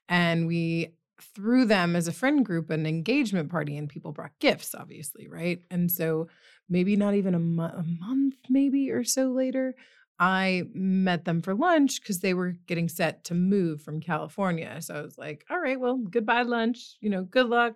And 0.07 0.47
we 0.47 0.95
threw 1.33 1.65
them 1.65 1.95
as 1.95 2.07
a 2.07 2.13
friend 2.13 2.45
group 2.45 2.69
an 2.69 2.85
engagement 2.85 3.49
party 3.49 3.77
and 3.77 3.89
people 3.89 4.11
brought 4.11 4.37
gifts, 4.39 4.75
obviously, 4.75 5.27
right? 5.27 5.61
And 5.71 5.91
so 5.91 6.27
maybe 6.69 6.95
not 6.95 7.15
even 7.15 7.35
a, 7.35 7.39
mo- 7.39 7.63
a 7.75 7.83
month, 7.83 8.35
maybe 8.49 8.91
or 8.91 9.03
so 9.03 9.31
later, 9.31 9.75
I 10.19 10.63
met 10.73 11.25
them 11.25 11.41
for 11.41 11.53
lunch 11.53 11.99
because 11.99 12.19
they 12.19 12.33
were 12.33 12.55
getting 12.67 12.87
set 12.87 13.25
to 13.25 13.33
move 13.33 13.81
from 13.81 13.99
California. 13.99 14.81
So 14.81 14.95
I 14.95 15.01
was 15.01 15.17
like, 15.17 15.45
all 15.49 15.59
right, 15.59 15.79
well, 15.79 15.97
goodbye 15.97 16.43
lunch. 16.43 16.95
You 17.01 17.09
know, 17.09 17.23
good 17.23 17.47
luck. 17.47 17.73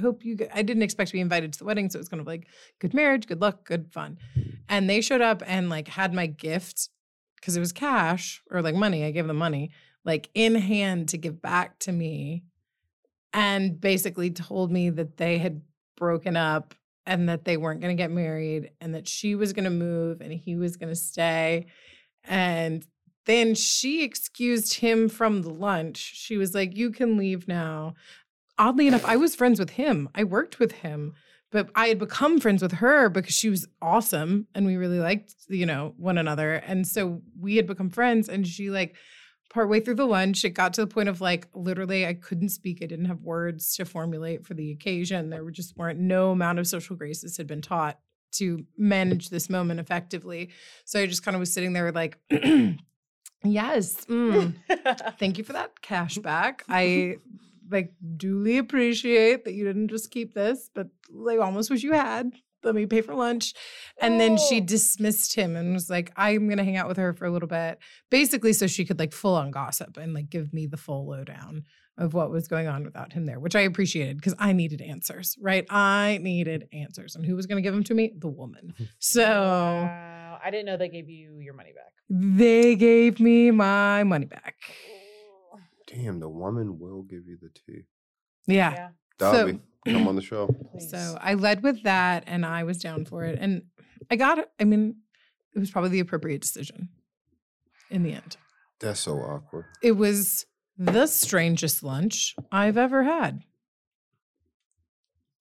Hope 0.00 0.24
you. 0.24 0.36
I 0.52 0.62
didn't 0.62 0.82
expect 0.82 1.08
to 1.08 1.14
be 1.14 1.20
invited 1.20 1.52
to 1.52 1.58
the 1.58 1.64
wedding, 1.64 1.88
so 1.90 1.98
it 1.98 2.00
was 2.00 2.08
kind 2.08 2.20
of 2.20 2.26
like 2.26 2.46
good 2.80 2.94
marriage, 2.94 3.26
good 3.26 3.40
luck, 3.40 3.64
good 3.64 3.92
fun. 3.92 4.18
And 4.68 4.88
they 4.88 5.00
showed 5.00 5.20
up 5.20 5.42
and 5.46 5.68
like 5.68 5.88
had 5.88 6.12
my 6.12 6.26
gift 6.26 6.88
because 7.36 7.56
it 7.56 7.60
was 7.60 7.72
cash 7.72 8.42
or 8.50 8.62
like 8.62 8.74
money. 8.74 9.04
I 9.04 9.10
gave 9.10 9.26
them 9.26 9.36
money, 9.36 9.70
like 10.04 10.30
in 10.34 10.54
hand 10.54 11.10
to 11.10 11.18
give 11.18 11.42
back 11.42 11.78
to 11.80 11.92
me, 11.92 12.44
and 13.32 13.80
basically 13.80 14.30
told 14.30 14.72
me 14.72 14.90
that 14.90 15.16
they 15.16 15.38
had 15.38 15.62
broken 15.96 16.36
up 16.36 16.74
and 17.06 17.28
that 17.28 17.44
they 17.44 17.56
weren't 17.56 17.80
going 17.80 17.96
to 17.96 18.02
get 18.02 18.10
married 18.10 18.70
and 18.80 18.94
that 18.94 19.08
she 19.08 19.34
was 19.34 19.52
going 19.52 19.64
to 19.64 19.70
move 19.70 20.20
and 20.20 20.32
he 20.32 20.56
was 20.56 20.76
going 20.76 20.88
to 20.88 20.96
stay. 20.96 21.66
And 22.24 22.86
then 23.26 23.54
she 23.54 24.02
excused 24.02 24.74
him 24.74 25.08
from 25.08 25.42
the 25.42 25.50
lunch. 25.50 25.98
She 25.98 26.36
was 26.36 26.54
like, 26.54 26.76
You 26.76 26.90
can 26.90 27.16
leave 27.16 27.48
now. 27.48 27.94
Oddly 28.58 28.86
enough, 28.86 29.04
I 29.04 29.16
was 29.16 29.34
friends 29.34 29.58
with 29.58 29.70
him. 29.70 30.08
I 30.14 30.24
worked 30.24 30.58
with 30.58 30.72
him, 30.72 31.14
but 31.50 31.70
I 31.74 31.88
had 31.88 31.98
become 31.98 32.38
friends 32.38 32.62
with 32.62 32.72
her 32.72 33.08
because 33.08 33.34
she 33.34 33.50
was 33.50 33.66
awesome 33.82 34.46
and 34.54 34.64
we 34.64 34.76
really 34.76 35.00
liked, 35.00 35.34
you 35.48 35.66
know, 35.66 35.94
one 35.96 36.18
another. 36.18 36.54
And 36.54 36.86
so 36.86 37.22
we 37.38 37.56
had 37.56 37.66
become 37.66 37.90
friends. 37.90 38.28
And 38.28 38.46
she, 38.46 38.70
like, 38.70 38.94
partway 39.50 39.80
through 39.80 39.94
the 39.94 40.06
lunch, 40.06 40.44
it 40.44 40.50
got 40.50 40.74
to 40.74 40.80
the 40.80 40.86
point 40.86 41.08
of 41.08 41.20
like 41.20 41.48
literally 41.54 42.06
I 42.06 42.14
couldn't 42.14 42.48
speak. 42.50 42.80
I 42.82 42.86
didn't 42.86 43.04
have 43.06 43.22
words 43.22 43.76
to 43.76 43.84
formulate 43.84 44.44
for 44.44 44.54
the 44.54 44.70
occasion. 44.72 45.30
There 45.30 45.44
were 45.44 45.50
just 45.50 45.76
weren't 45.76 46.00
no 46.00 46.30
amount 46.30 46.58
of 46.58 46.66
social 46.66 46.96
graces 46.96 47.36
had 47.36 47.46
been 47.46 47.62
taught 47.62 47.98
to 48.32 48.66
manage 48.76 49.30
this 49.30 49.48
moment 49.48 49.80
effectively. 49.80 50.50
So 50.84 51.00
I 51.00 51.06
just 51.06 51.24
kind 51.24 51.34
of 51.36 51.40
was 51.40 51.52
sitting 51.52 51.72
there 51.72 51.92
like, 51.92 52.18
yes, 52.30 54.04
mm, 54.06 54.54
thank 55.18 55.38
you 55.38 55.44
for 55.44 55.52
that 55.52 55.80
cash 55.80 56.18
back. 56.18 56.64
I 56.68 57.16
like 57.70 57.92
duly 58.16 58.58
appreciate 58.58 59.44
that 59.44 59.54
you 59.54 59.64
didn't 59.64 59.88
just 59.88 60.10
keep 60.10 60.34
this, 60.34 60.70
but 60.74 60.88
like 61.10 61.38
almost 61.38 61.70
wish 61.70 61.82
you 61.82 61.92
had. 61.92 62.32
Let 62.64 62.74
me 62.74 62.86
pay 62.86 63.00
for 63.02 63.14
lunch. 63.14 63.52
And 64.00 64.18
then 64.18 64.36
she 64.38 64.56
Oh. 64.60 64.64
dismissed 64.64 65.34
him 65.34 65.54
and 65.56 65.72
was 65.74 65.88
like, 65.90 66.12
I'm 66.16 66.48
gonna 66.48 66.64
hang 66.64 66.76
out 66.76 66.88
with 66.88 66.96
her 66.96 67.12
for 67.12 67.26
a 67.26 67.30
little 67.30 67.48
bit. 67.48 67.78
Basically, 68.10 68.52
so 68.52 68.66
she 68.66 68.84
could 68.84 68.98
like 68.98 69.12
full 69.12 69.34
on 69.34 69.50
gossip 69.50 69.96
and 69.96 70.14
like 70.14 70.30
give 70.30 70.52
me 70.52 70.66
the 70.66 70.76
full 70.76 71.06
lowdown 71.06 71.64
of 71.96 72.12
what 72.12 72.30
was 72.30 72.48
going 72.48 72.66
on 72.66 72.82
without 72.82 73.12
him 73.12 73.24
there, 73.26 73.38
which 73.38 73.54
I 73.54 73.60
appreciated 73.60 74.16
because 74.16 74.34
I 74.38 74.52
needed 74.52 74.80
answers, 74.80 75.36
right? 75.40 75.64
I 75.70 76.18
needed 76.22 76.68
answers. 76.72 77.14
And 77.14 77.24
who 77.24 77.36
was 77.36 77.46
gonna 77.46 77.60
give 77.60 77.74
them 77.74 77.84
to 77.84 77.94
me? 77.94 78.12
The 78.18 78.28
woman. 78.28 78.74
So 78.98 79.22
Wow. 79.22 80.40
I 80.44 80.50
didn't 80.50 80.66
know 80.66 80.76
they 80.76 80.88
gave 80.88 81.08
you 81.08 81.38
your 81.40 81.54
money 81.54 81.72
back. 81.72 81.92
they 82.10 82.74
gave 82.76 83.20
me 83.20 83.50
my 83.50 84.02
money 84.04 84.26
back. 84.26 84.56
Damn, 85.86 86.18
the 86.18 86.28
woman 86.28 86.78
will 86.78 87.02
give 87.02 87.26
you 87.26 87.38
the 87.40 87.50
tea. 87.50 87.82
Yeah. 88.46 88.72
Yeah. 88.72 88.88
Davi, 89.18 89.60
come 89.86 90.08
on 90.08 90.16
the 90.16 90.22
show. 90.22 90.46
Please. 90.72 90.90
So 90.90 91.18
I 91.20 91.34
led 91.34 91.62
with 91.62 91.82
that 91.84 92.24
and 92.26 92.44
I 92.46 92.64
was 92.64 92.78
down 92.78 93.04
for 93.04 93.24
it. 93.24 93.38
And 93.40 93.62
I 94.10 94.16
got 94.16 94.38
it. 94.38 94.50
I 94.60 94.64
mean, 94.64 94.96
it 95.54 95.58
was 95.58 95.70
probably 95.70 95.90
the 95.90 96.00
appropriate 96.00 96.40
decision 96.42 96.88
in 97.90 98.02
the 98.02 98.12
end. 98.12 98.36
That's 98.80 99.00
so 99.00 99.18
awkward. 99.18 99.66
It 99.82 99.92
was 99.92 100.46
the 100.76 101.06
strangest 101.06 101.82
lunch 101.82 102.34
I've 102.50 102.76
ever 102.76 103.04
had. 103.04 103.42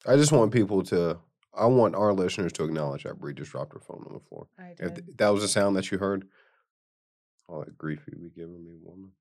I 0.06 0.16
just 0.18 0.32
want 0.32 0.52
people 0.52 0.84
to. 0.84 1.18
I 1.56 1.66
want 1.68 1.96
our 1.96 2.14
listeners 2.14 2.52
to 2.54 2.64
acknowledge 2.64 3.04
that 3.04 3.20
Brie 3.20 3.34
just 3.34 3.52
dropped 3.52 3.74
her 3.74 3.80
phone 3.80 4.04
on 4.08 4.14
the 4.14 4.20
floor. 4.20 4.48
I 4.58 4.70
If 4.72 4.78
did. 4.78 4.96
th- 4.96 5.18
that 5.18 5.30
was 5.30 5.44
the 5.44 5.48
sound 5.48 5.76
that 5.76 5.92
you 5.92 6.00
heard, 6.00 6.26
all 7.48 7.60
that 7.60 7.78
grief 7.78 8.02
you 8.12 8.18
be 8.18 8.30
giving 8.30 8.66
me, 8.66 8.74
woman. 8.82 9.12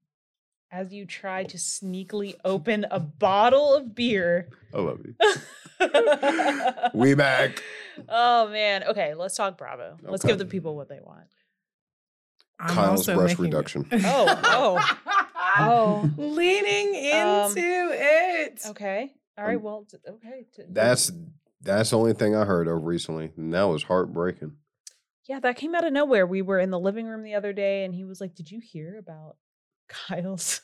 As 0.73 0.91
you 0.93 1.05
try 1.05 1.45
to 1.45 1.59
sneakily 1.59 2.35
open 2.47 2.87
a 2.91 2.99
bottle 2.99 3.75
of 3.75 3.95
beer. 3.95 4.49
I 4.75 4.79
love 4.81 5.01
you. 5.05 5.15
We 6.95 7.15
back. 7.15 7.63
Oh 8.09 8.49
man. 8.49 8.85
Okay, 8.85 9.15
let's 9.15 9.35
talk 9.35 9.59
Bravo. 9.59 9.99
Let's 10.03 10.25
give 10.25 10.39
the 10.39 10.45
people 10.47 10.75
what 10.77 10.89
they 10.89 11.01
want. 11.05 11.27
I'm 12.61 12.69
Kyle's 12.75 13.01
also 13.09 13.17
breast 13.17 13.33
making- 13.39 13.45
reduction. 13.45 13.87
Oh, 13.93 14.41
oh. 14.45 14.99
Oh. 15.59 16.09
Leaning 16.17 16.95
into 16.95 17.19
Um, 17.19 17.53
it. 17.59 18.63
Okay. 18.69 19.13
All 19.37 19.45
right. 19.45 19.57
Um, 19.57 19.63
Well. 19.63 19.87
Okay. 20.09 20.47
That's 20.71 21.13
that's 21.61 21.91
the 21.91 21.99
only 21.99 22.15
thing 22.15 22.35
I 22.35 22.45
heard 22.47 22.69
of 22.69 22.85
recently, 22.85 23.33
and 23.37 23.53
that 23.53 23.65
was 23.65 23.83
heartbreaking. 23.83 24.53
Yeah, 25.29 25.41
that 25.41 25.57
came 25.57 25.75
out 25.75 25.85
of 25.85 25.93
nowhere. 25.93 26.27
We 26.27 26.41
were 26.41 26.59
in 26.59 26.71
the 26.71 26.79
living 26.81 27.07
room 27.07 27.23
the 27.23 27.35
other 27.35 27.53
day, 27.53 27.85
and 27.85 27.95
he 27.95 28.05
was 28.05 28.19
like, 28.21 28.35
"Did 28.35 28.51
you 28.51 28.61
hear 28.61 28.97
about 28.99 29.37
Kyle's?" 29.93 30.63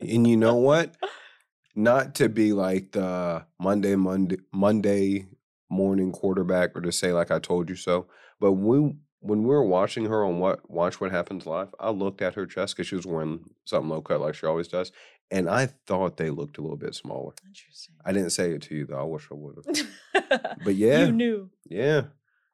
And 0.00 0.26
you 0.26 0.36
know 0.36 0.56
what? 0.56 0.94
Not 1.76 2.16
to 2.16 2.28
be 2.28 2.52
like 2.52 2.92
the 2.92 3.46
Monday, 3.58 3.94
Monday, 3.94 4.38
Monday 4.52 5.26
morning 5.70 6.10
quarterback, 6.12 6.76
or 6.76 6.80
to 6.80 6.90
say 6.92 7.12
like 7.12 7.30
I 7.30 7.38
told 7.38 7.68
you 7.70 7.76
so, 7.76 8.06
but 8.40 8.52
we 8.52 8.94
when 9.20 9.42
we 9.42 9.48
were 9.48 9.64
watching 9.64 10.06
her 10.06 10.24
on 10.24 10.38
what 10.40 10.68
Watch 10.70 11.00
What 11.00 11.12
Happens 11.12 11.46
Live, 11.46 11.68
I 11.78 11.90
looked 11.90 12.22
at 12.22 12.34
her 12.34 12.46
chest 12.46 12.74
because 12.74 12.88
she 12.88 12.96
was 12.96 13.06
wearing 13.06 13.44
something 13.64 13.88
low 13.90 14.00
cut 14.00 14.20
like 14.20 14.34
she 14.34 14.46
always 14.46 14.68
does, 14.68 14.92
and 15.30 15.48
I 15.48 15.66
thought 15.86 16.16
they 16.16 16.30
looked 16.30 16.58
a 16.58 16.62
little 16.62 16.76
bit 16.76 16.94
smaller. 16.94 17.32
Interesting. 17.46 17.94
I 18.04 18.12
didn't 18.12 18.30
say 18.30 18.52
it 18.52 18.62
to 18.62 18.74
you 18.74 18.86
though. 18.86 18.98
I 19.00 19.04
wish 19.04 19.28
I 19.30 19.34
would 19.34 19.56
have. 19.64 20.56
But 20.64 20.74
yeah, 20.74 21.06
you 21.06 21.12
knew. 21.12 21.50
yeah, 21.68 22.02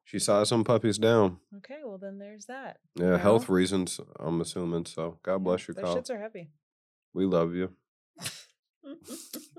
she 0.06 0.18
saw 0.18 0.44
some 0.44 0.64
puppies 0.64 0.96
down. 0.98 1.38
Okay, 1.58 1.80
well 1.84 1.98
then 1.98 2.18
there's 2.18 2.46
that. 2.46 2.78
Yeah, 2.94 3.18
health 3.18 3.48
reasons. 3.50 4.00
I'm 4.18 4.40
assuming. 4.40 4.86
So 4.86 5.18
God 5.22 5.44
bless 5.44 5.66
you, 5.68 5.75
Those 5.75 5.84
Kyle. 5.84 5.96
shits 5.96 6.10
are 6.10 6.18
heavy. 6.20 6.48
We 7.12 7.26
love 7.26 7.54
you. 7.54 7.72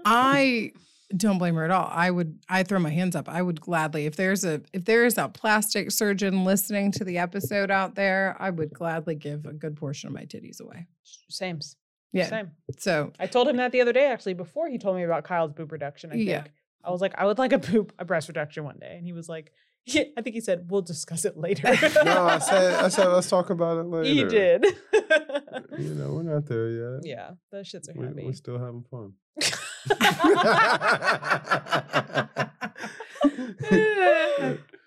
I 0.06 0.72
don't 1.16 1.38
blame 1.38 1.56
her 1.56 1.64
at 1.66 1.72
all. 1.72 1.90
I 1.92 2.12
would 2.12 2.40
I 2.50 2.64
throw 2.64 2.80
my 2.80 2.90
hands 2.90 3.16
up. 3.16 3.30
I 3.30 3.42
would 3.42 3.60
gladly 3.62 4.06
if 4.06 4.16
there's 4.16 4.44
a 4.44 4.62
if 4.74 4.86
there 4.86 5.06
is 5.06 5.18
a 5.18 5.30
plastic 5.30 5.92
surgeon 5.92 6.44
listening 6.46 6.92
to 6.94 7.04
the 7.04 7.18
episode 7.18 7.72
out 7.72 7.96
there, 7.96 8.36
I 8.40 8.50
would 8.50 8.74
gladly 8.74 9.16
give 9.16 9.46
a 9.46 9.54
good 9.54 9.76
portion 9.76 10.08
of 10.08 10.14
my 10.14 10.24
titties 10.24 10.60
away. 10.62 10.88
Sames. 11.30 11.76
Yeah. 12.14 12.28
Same. 12.30 12.52
So 12.80 13.12
I 13.20 13.28
told 13.28 13.48
him 13.50 13.58
that 13.58 13.72
the 13.74 13.82
other 13.82 13.94
day, 13.94 14.08
actually, 14.08 14.34
before 14.34 14.70
he 14.70 14.78
told 14.78 14.96
me 14.96 15.04
about 15.04 15.24
Kyle's 15.26 15.52
boob 15.52 15.72
reduction. 15.72 16.12
I 16.12 16.16
Yeah. 16.16 16.44
think 16.44 16.54
I 16.84 16.92
was 16.92 17.02
like, 17.02 17.14
I 17.18 17.26
would 17.26 17.38
like 17.38 17.52
a 17.52 17.58
boob, 17.58 17.92
a 18.00 18.06
breast 18.06 18.30
reduction 18.30 18.64
one 18.64 18.78
day, 18.80 18.96
and 18.96 19.06
he 19.06 19.12
was 19.12 19.28
like, 19.28 19.52
yeah, 19.88 20.04
I 20.18 20.22
think 20.22 20.34
he 20.36 20.42
said, 20.42 20.68
we'll 20.70 20.82
discuss 20.84 21.26
it 21.26 21.38
later. 21.38 21.68
No, 22.06 22.26
I 22.28 22.38
said 22.40 22.74
I 22.86 22.88
said 22.90 23.08
let's 23.08 23.30
talk 23.30 23.50
about 23.50 23.78
it 23.80 23.88
later. 23.88 24.08
he 24.10 24.24
did. 24.26 24.66
You 25.80 25.94
know, 25.96 26.14
we're 26.14 26.24
not 26.24 26.46
there 26.46 26.70
yet. 26.70 27.02
yeah, 27.06 27.32
those 27.52 27.68
shits 27.72 27.90
are 27.90 28.00
We, 28.00 28.06
heavy. 28.08 28.26
we're 28.26 28.34
still 28.34 28.60
having 28.60 28.84
fun. 28.92 29.14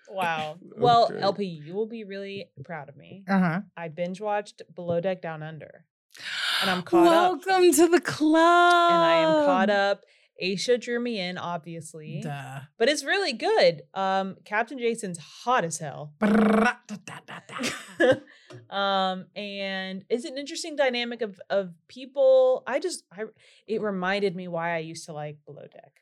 wow. 0.09 0.57
Well, 0.77 1.05
Okay. 1.11 1.19
LP, 1.21 1.43
you 1.45 1.73
will 1.73 1.85
be 1.87 2.03
really 2.03 2.49
proud 2.63 2.89
of 2.89 2.97
me. 2.97 3.23
uh-huh. 3.27 3.61
I 3.77 3.87
binge 3.87 4.21
watched 4.21 4.61
Below 4.75 4.99
Deck 5.01 5.21
Down 5.21 5.43
Under, 5.43 5.85
and 6.61 6.69
I'm 6.69 6.81
caught 6.81 7.07
up. 7.07 7.41
Welcome 7.47 7.71
to 7.73 7.87
the 7.87 8.01
club. 8.01 8.91
And 8.91 9.01
I 9.03 9.15
am 9.17 9.45
caught 9.45 9.69
up. 9.69 10.03
Aesha 10.41 10.79
drew 10.79 10.99
me 10.99 11.19
in, 11.19 11.37
obviously, 11.37 12.21
Duh. 12.21 12.61
but 12.77 12.89
it's 12.89 13.03
really 13.03 13.33
good. 13.33 13.83
Um, 13.93 14.37
Captain 14.45 14.79
Jason's 14.79 15.19
hot 15.19 15.63
as 15.63 15.77
hell. 15.77 16.13
um, 18.69 19.25
and 19.35 20.03
it's 20.09 20.25
an 20.25 20.37
interesting 20.37 20.75
dynamic 20.75 21.21
of 21.21 21.39
of 21.49 21.73
people. 21.87 22.63
I 22.65 22.79
just, 22.79 23.03
I, 23.11 23.25
it 23.67 23.81
reminded 23.81 24.35
me 24.35 24.47
why 24.47 24.75
I 24.75 24.79
used 24.79 25.05
to 25.05 25.13
like 25.13 25.37
Below 25.45 25.67
Deck. 25.71 25.93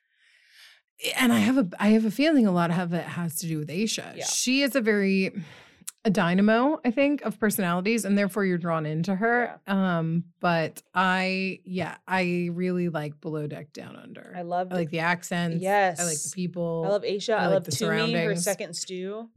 and 1.18 1.34
I 1.34 1.40
have 1.40 1.58
a 1.58 1.70
I 1.80 1.90
have 1.90 2.06
a 2.06 2.12
feeling 2.12 2.48
a 2.48 2.52
lot 2.52 2.72
of 2.72 2.94
it 2.94 3.06
has 3.06 3.36
to 3.36 3.48
do 3.48 3.60
with 3.60 3.70
Aesha. 3.70 4.16
Yeah. 4.16 4.26
She 4.26 4.62
is 4.62 4.76
a 4.76 4.82
very 4.82 5.34
a 6.06 6.10
dynamo, 6.10 6.80
I 6.86 6.92
think, 6.92 7.22
of 7.24 7.40
personalities, 7.40 8.06
and 8.06 8.18
therefore 8.18 8.46
you're 8.46 8.58
drawn 8.58 8.86
into 8.86 9.14
her. 9.16 9.60
Um, 9.68 10.24
but 10.40 10.82
I 10.94 11.60
yeah, 11.66 11.98
I 12.08 12.50
really 12.54 12.90
like 12.90 13.20
Below 13.20 13.48
Deck 13.48 13.74
Down 13.74 13.96
Under. 13.96 14.34
I 14.36 14.44
love, 14.44 14.72
I 14.72 14.76
like 14.76 14.92
the 14.92 15.00
accents. 15.00 15.62
Yes. 15.62 16.00
I 16.00 16.06
like 16.06 16.22
the 16.22 16.32
people. 16.34 16.84
I 16.86 16.90
love 16.90 17.04
Aesha. 17.04 17.34
I 17.34 17.38
I, 17.38 17.46
like 17.48 17.54
love 17.56 17.64
the 17.66 17.72
Tumi. 17.72 17.80
Her 17.80 17.86
surroundings. 17.86 18.44
second 18.44 18.76
stew 18.76 19.30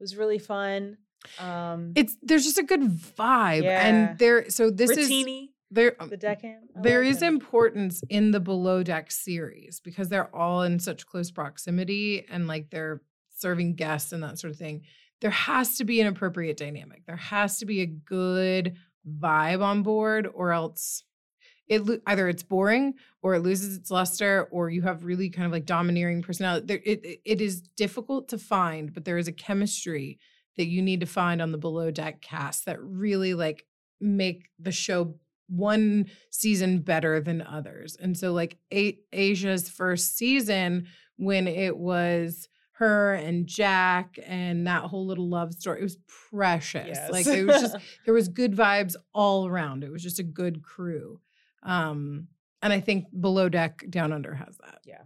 was 0.00 0.16
really 0.16 0.38
fun. 0.38 0.98
Um, 1.38 1.92
it's 1.94 2.16
there's 2.22 2.44
just 2.44 2.58
a 2.58 2.62
good 2.62 2.82
vibe. 2.82 3.62
Yeah. 3.64 3.86
And 3.86 4.18
there 4.18 4.50
so 4.50 4.70
this 4.70 4.90
is 4.90 5.08
Ratini. 5.10 5.50
there 5.70 5.94
The 6.00 6.16
deckhand. 6.16 6.70
I 6.76 6.80
there 6.80 7.02
is 7.02 7.22
him. 7.22 7.34
importance 7.34 8.02
in 8.08 8.30
the 8.32 8.40
below 8.40 8.82
deck 8.82 9.10
series 9.10 9.80
because 9.80 10.08
they're 10.08 10.34
all 10.34 10.62
in 10.62 10.78
such 10.80 11.06
close 11.06 11.30
proximity 11.30 12.24
and 12.30 12.46
like 12.46 12.70
they're 12.70 13.02
serving 13.36 13.74
guests 13.74 14.12
and 14.12 14.22
that 14.22 14.38
sort 14.38 14.52
of 14.52 14.58
thing. 14.58 14.82
There 15.20 15.30
has 15.30 15.76
to 15.78 15.84
be 15.84 16.00
an 16.00 16.06
appropriate 16.06 16.56
dynamic. 16.56 17.04
There 17.06 17.16
has 17.16 17.58
to 17.58 17.66
be 17.66 17.80
a 17.80 17.86
good 17.86 18.76
vibe 19.08 19.62
on 19.62 19.82
board, 19.82 20.28
or 20.32 20.52
else 20.52 21.02
it 21.66 21.84
lo- 21.84 21.98
either 22.06 22.28
it's 22.28 22.42
boring 22.42 22.94
or 23.22 23.34
it 23.34 23.40
loses 23.40 23.76
its 23.76 23.90
luster, 23.90 24.48
or 24.50 24.70
you 24.70 24.82
have 24.82 25.04
really 25.04 25.28
kind 25.28 25.46
of 25.46 25.52
like 25.52 25.66
domineering 25.66 26.22
personality. 26.22 26.66
There, 26.66 26.80
it 26.84 27.20
it- 27.24 27.40
is 27.40 27.60
difficult 27.76 28.28
to 28.28 28.38
find, 28.38 28.92
but 28.94 29.04
there 29.04 29.18
is 29.18 29.28
a 29.28 29.32
chemistry 29.32 30.18
that 30.56 30.66
you 30.66 30.82
need 30.82 31.00
to 31.00 31.06
find 31.06 31.40
on 31.42 31.52
the 31.52 31.58
below 31.58 31.90
deck 31.90 32.20
cast 32.20 32.64
that 32.66 32.80
really 32.82 33.34
like 33.34 33.64
make 34.00 34.48
the 34.58 34.72
show 34.72 35.14
one 35.48 36.06
season 36.30 36.80
better 36.80 37.20
than 37.20 37.42
others. 37.42 37.96
And 37.96 38.16
so 38.16 38.32
like 38.32 38.58
A- 38.72 38.98
Aesha's 39.12 39.68
first 39.68 40.16
season 40.16 40.86
when 41.16 41.46
it 41.46 41.76
was 41.76 42.48
her 42.78 43.14
and 43.14 43.46
Jack 43.46 44.18
and 44.24 44.66
that 44.66 44.84
whole 44.84 45.06
little 45.06 45.28
love 45.28 45.52
story, 45.52 45.80
it 45.80 45.82
was 45.82 45.98
precious. 46.30 46.98
Like 47.10 47.26
it 47.26 47.44
was 47.44 47.60
just 47.60 47.76
there 48.04 48.14
was 48.14 48.28
good 48.28 48.54
vibes 48.54 48.94
all 49.12 49.46
around. 49.46 49.82
It 49.82 49.90
was 49.90 50.02
just 50.02 50.18
a 50.18 50.22
good 50.22 50.62
crew. 50.62 51.20
Um 51.62 52.28
and 52.62 52.72
I 52.72 52.80
think 52.80 53.06
Below 53.18 53.48
Deck 53.48 53.84
Down 53.90 54.12
Under 54.12 54.34
has 54.34 54.56
that. 54.58 54.80
Yeah. 54.84 55.02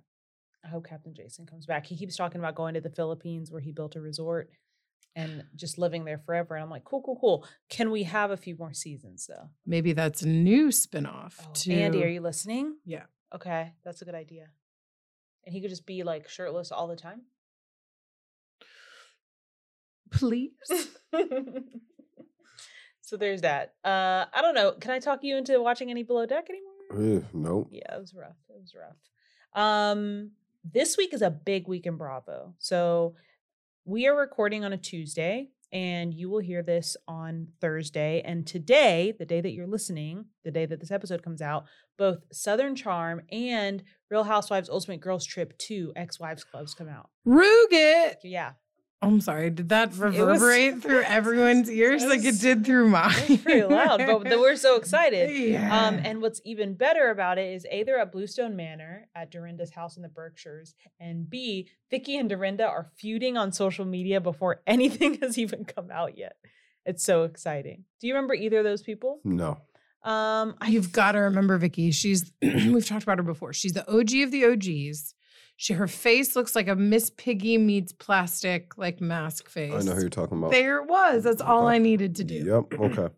I 0.65 0.69
hope 0.69 0.87
Captain 0.87 1.15
Jason 1.15 1.47
comes 1.47 1.67
back. 1.67 1.87
He 1.87 1.97
keeps 1.97 2.17
talking 2.17 2.41
about 2.41 2.55
going 2.55 2.75
to 2.75 2.81
the 2.81 2.91
Philippines 2.91 3.51
where 3.51 3.61
he 3.61 3.73
built 3.73 3.97
a 3.97 4.01
resort 4.01 4.51
and 5.17 5.45
just 5.57 5.77
living 5.79 6.05
there 6.05 6.19
forever. 6.19 6.55
And 6.55 6.63
I'm 6.63 6.71
like, 6.71 6.85
cool, 6.85 7.03
cool, 7.03 7.19
cool. 7.21 7.47
Can 7.69 7.91
we 7.91 8.05
have 8.05 8.31
a 8.31 8.37
few 8.37 8.57
more 8.57 8.73
seasons 8.73 9.27
though? 9.27 9.49
Maybe 9.67 9.93
that's 9.93 10.23
a 10.23 10.29
new 10.29 10.69
spinoff 10.69 11.35
Oh, 11.41 11.51
to 11.55 11.73
Andy, 11.73 12.05
are 12.05 12.09
you 12.09 12.21
listening? 12.21 12.77
Yeah. 12.85 13.05
Okay, 13.35 13.73
that's 13.83 14.03
a 14.03 14.05
good 14.05 14.15
idea. 14.15 14.49
And 15.45 15.55
he 15.55 15.61
could 15.61 15.71
just 15.71 15.87
be 15.87 16.03
like 16.03 16.29
shirtless 16.29 16.71
all 16.71 16.87
the 16.87 16.97
time. 16.97 17.23
Please. 20.13 20.51
so 23.01 23.17
there's 23.17 23.43
that. 23.43 23.75
Uh, 23.85 24.27
I 24.33 24.43
don't 24.43 24.55
know. 24.55 24.73
Can 24.73 24.91
I 24.91 24.99
talk 24.99 25.21
you 25.23 25.37
into 25.37 25.61
watching 25.61 25.91
any 25.91 26.03
Below 26.03 26.27
Deck 26.27 26.49
anymore? 26.49 27.17
Eh, 27.17 27.21
nope. 27.33 27.69
Yeah, 27.71 27.97
it 27.97 28.01
was 28.01 28.15
rough. 28.15 28.37
It 28.49 28.61
was 28.61 28.75
rough. 28.75 28.97
Um, 29.55 30.31
this 30.65 30.97
week 30.97 31.13
is 31.13 31.23
a 31.23 31.31
big 31.31 31.69
week 31.69 31.87
in 31.87 31.97
Bravo. 31.97 32.55
So 32.59 33.15
we 33.85 34.07
are 34.07 34.17
recording 34.17 34.65
on 34.65 34.73
a 34.73 34.77
Tuesday, 34.77 35.51
and 35.73 36.15
you 36.15 36.29
will 36.31 36.39
hear 36.41 36.63
this 36.63 36.97
on 37.09 37.49
Thursday. 37.61 38.23
And 38.25 38.47
today, 38.47 39.15
the 39.19 39.25
day 39.25 39.41
that 39.41 39.53
you're 39.53 39.67
listening, 39.67 40.27
the 40.45 40.51
day 40.51 40.67
that 40.67 40.81
this 40.81 40.91
episode 40.91 41.23
comes 41.23 41.43
out, 41.43 41.65
both 41.99 42.19
Southern 42.31 42.77
Charm 42.77 43.23
and 43.31 43.83
Real 44.11 44.25
Housewives 44.25 44.69
Ultimate 44.69 45.01
Girls 45.01 45.25
Trip 45.25 45.57
2 45.59 45.95
Ex 45.97 46.21
Wives 46.21 46.45
Clubs 46.45 46.75
come 46.75 46.89
out. 46.89 47.11
Ruget. 47.27 48.17
Yeah. 48.23 48.53
I'm 49.03 49.21
sorry. 49.21 49.51
Did 49.51 49.71
that 49.71 49.97
reverberate 49.97 50.81
through 50.81 51.03
everyone's 51.07 51.69
ears 51.69 52.05
it 52.05 52.09
like 52.09 52.25
it 52.25 52.41
did 52.41 52.65
through 52.65 52.89
mine? 52.89 53.13
It 53.25 53.31
was 53.31 53.39
pretty 53.41 53.65
loud, 53.65 53.99
but 54.07 54.25
we're 54.39 54.57
so 54.57 54.77
excited. 54.83 55.31
Yeah. 55.31 55.87
Um, 55.87 56.01
and 56.05 56.23
what's 56.23 56.41
even 56.45 56.75
better 56.75 57.11
about 57.11 57.37
it 57.37 57.53
is 57.53 57.67
A, 57.71 57.83
they're 57.83 57.99
at 57.99 58.13
Bluestone 58.13 58.55
Manor 58.55 59.09
at 59.17 59.31
Dorinda's 59.33 59.73
house 59.73 59.97
in 59.97 60.03
the 60.03 60.09
Berkshires, 60.09 60.75
and 61.01 61.29
B, 61.29 61.69
Vicki 61.91 62.17
and 62.17 62.29
Dorinda 62.29 62.65
are 62.65 62.91
feuding 62.97 63.37
on 63.37 63.51
social 63.51 63.85
media 63.85 64.21
before 64.21 64.63
anything 64.67 65.19
has 65.21 65.37
even 65.37 65.65
come 65.65 65.91
out 65.91 66.17
yet. 66.17 66.37
It's 66.87 67.05
so 67.05 67.25
exciting. 67.25 67.85
Do 68.01 68.07
you 68.07 68.15
remember 68.15 68.35
either 68.35 68.59
of 68.59 68.65
those 68.65 68.83
people? 68.83 69.21
No. 69.25 69.59
Um, 70.05 70.57
I 70.61 70.69
You've 70.69 70.93
got 70.93 71.13
to 71.13 71.19
remember 71.21 71.59
Vicki. 71.59 71.91
She's 71.91 72.33
we've 72.43 72.87
talked 72.87 73.03
about 73.03 73.19
her 73.19 73.25
before. 73.25 73.53
She's 73.53 73.73
the 73.73 73.89
OG 73.89 74.15
of 74.15 74.31
the 74.31 74.47
OGs. 74.47 75.15
She 75.57 75.75
her 75.75 75.87
face 75.87 76.35
looks 76.35 76.57
like 76.57 76.67
a 76.69 76.75
Miss 76.75 77.11
Piggy 77.11 77.57
meets 77.59 77.93
plastic 77.93 78.77
like 78.77 79.01
mask 79.01 79.49
face. 79.49 79.73
I 79.73 79.83
know 79.83 79.93
who 79.95 80.01
you're 80.01 80.09
talking 80.11 80.39
about. 80.39 80.51
There 80.51 80.79
it 80.83 80.89
was. 80.89 81.23
That's 81.25 81.41
all 81.43 81.67
Okay. 81.67 81.77
I 81.77 81.79
needed 81.79 82.17
to 82.17 82.25
do. 82.25 82.35
Yep. 82.71 82.81
Okay. 82.81 83.15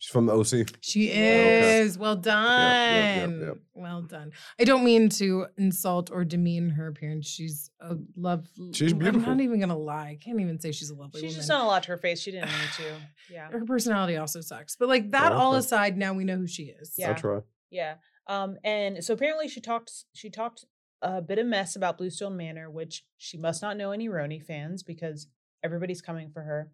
She's 0.00 0.12
from 0.12 0.26
the 0.26 0.32
OC. 0.32 0.68
She 0.80 1.10
Okay. 1.10 1.80
is. 1.80 1.98
Well 1.98 2.14
done. 2.14 3.30
yep, 3.40 3.48
yep. 3.48 3.56
Well 3.74 4.02
done. 4.02 4.30
I 4.60 4.64
don't 4.64 4.84
mean 4.84 5.08
to 5.10 5.46
insult 5.56 6.10
or 6.12 6.24
demean 6.24 6.70
her 6.70 6.86
appearance. 6.86 7.26
She's 7.26 7.70
a 7.80 7.96
love. 8.16 8.46
She's 8.72 8.92
beautiful. 8.92 8.94
I'm 8.94 8.98
beautiful. 9.12 9.34
not 9.34 9.40
even 9.42 9.58
gonna 9.58 9.76
lie. 9.78 10.10
I 10.10 10.18
can't 10.22 10.40
even 10.40 10.60
say 10.60 10.70
she's 10.72 10.90
a 10.90 10.94
lovely 10.94 11.20
she's 11.22 11.30
woman. 11.30 11.36
just 11.36 11.48
done 11.48 11.60
a 11.62 11.66
lot 11.66 11.82
to 11.84 11.88
her 11.92 11.96
face. 11.98 12.20
She 12.20 12.30
didn't 12.30 12.48
need 12.50 12.72
to. 12.76 12.84
Yeah. 13.34 13.50
her 13.50 13.64
personality 13.64 14.16
also 14.16 14.40
sucks. 14.40 14.76
But 14.76 14.88
like 14.88 15.10
that 15.10 15.32
all 15.32 15.50
okay. 15.52 15.58
aside, 15.58 15.96
now 15.98 16.14
we 16.14 16.24
know 16.24 16.36
who 16.36 16.46
she 16.46 16.64
is. 16.64 16.94
Yeah. 16.96 17.08
I'll 17.10 17.14
try. 17.14 17.40
Yeah. 17.70 17.94
Um, 18.26 18.56
and 18.64 19.02
so 19.04 19.14
apparently 19.14 19.48
she 19.48 19.60
talked 19.60 19.90
she 20.14 20.30
talked 20.30 20.64
a 21.02 21.20
bit 21.22 21.38
of 21.38 21.46
mess 21.46 21.76
about 21.76 21.98
Bluestone 21.98 22.36
Manor, 22.36 22.70
which 22.70 23.04
she 23.16 23.36
must 23.38 23.62
not 23.62 23.76
know 23.76 23.92
any 23.92 24.08
Roni 24.08 24.42
fans 24.42 24.82
because 24.82 25.28
everybody's 25.62 26.02
coming 26.02 26.30
for 26.30 26.42
her. 26.42 26.70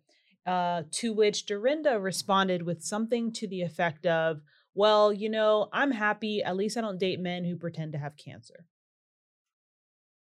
Uh, 0.47 0.83
to 0.91 1.13
which 1.13 1.47
Dorinda 1.47 1.99
responded 1.99 2.63
with 2.63 2.83
something 2.83 3.33
to 3.33 3.47
the 3.49 3.63
effect 3.63 4.05
of, 4.07 4.41
Well, 4.75 5.13
you 5.13 5.29
know, 5.31 5.69
I'm 5.73 5.93
happy. 5.93 6.43
At 6.43 6.57
least 6.57 6.77
I 6.77 6.81
don't 6.81 6.99
date 6.99 7.21
men 7.21 7.45
who 7.45 7.57
pretend 7.57 7.93
to 7.93 7.99
have 7.99 8.17
cancer. 8.17 8.67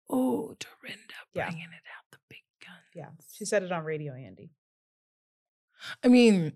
Oh, 0.09 0.55
Dorinda 0.59 1.13
Yeah. 1.33 1.45
bringing 1.49 1.63
it 1.63 1.83
out 1.97 2.05
the 2.11 2.17
big 2.29 2.43
guns. 2.65 2.85
Yeah. 2.93 3.09
She 3.33 3.45
said 3.45 3.63
it 3.63 3.71
on 3.71 3.83
radio, 3.83 4.13
Andy. 4.13 4.51
I 6.03 6.07
mean, 6.07 6.53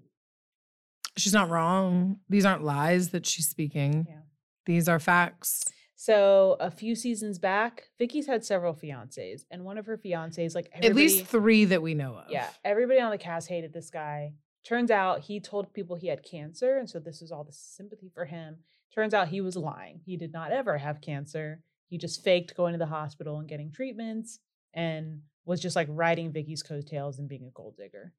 she's 1.17 1.33
not 1.33 1.49
wrong. 1.49 2.19
These 2.29 2.45
aren't 2.45 2.63
lies 2.63 3.09
that 3.09 3.25
she's 3.25 3.47
speaking. 3.49 4.05
Yeah. 4.09 4.21
These 4.65 4.87
are 4.87 4.99
facts. 4.99 5.63
So 6.01 6.57
a 6.59 6.71
few 6.71 6.95
seasons 6.95 7.37
back, 7.37 7.89
Vicki's 7.99 8.25
had 8.25 8.43
several 8.43 8.73
fiancés, 8.73 9.43
and 9.51 9.63
one 9.63 9.77
of 9.77 9.85
her 9.85 9.99
fiancés, 9.99 10.55
like 10.55 10.67
At 10.73 10.95
least 10.95 11.27
three 11.27 11.65
that 11.65 11.83
we 11.83 11.93
know 11.93 12.15
of. 12.15 12.31
Yeah, 12.31 12.47
everybody 12.65 12.99
on 12.99 13.11
the 13.11 13.19
cast 13.19 13.47
hated 13.47 13.71
this 13.71 13.91
guy. 13.91 14.33
Turns 14.67 14.89
out 14.89 15.19
he 15.19 15.39
told 15.39 15.75
people 15.75 15.95
he 15.95 16.07
had 16.07 16.23
cancer, 16.23 16.79
and 16.79 16.89
so 16.89 16.97
this 16.97 17.21
was 17.21 17.31
all 17.31 17.43
the 17.43 17.53
sympathy 17.53 18.09
for 18.15 18.25
him. 18.25 18.57
Turns 18.95 19.13
out 19.13 19.27
he 19.27 19.41
was 19.41 19.55
lying. 19.55 20.01
He 20.03 20.17
did 20.17 20.33
not 20.33 20.51
ever 20.51 20.79
have 20.79 21.01
cancer. 21.01 21.61
He 21.87 21.99
just 21.99 22.23
faked 22.23 22.57
going 22.57 22.73
to 22.73 22.79
the 22.79 22.87
hospital 22.87 23.37
and 23.37 23.47
getting 23.47 23.71
treatments 23.71 24.39
and 24.73 25.21
was 25.45 25.59
just 25.59 25.75
like 25.75 25.87
riding 25.91 26.31
Vicki's 26.31 26.63
coattails 26.63 27.19
and 27.19 27.29
being 27.29 27.45
a 27.45 27.51
gold 27.51 27.77
digger. 27.77 28.11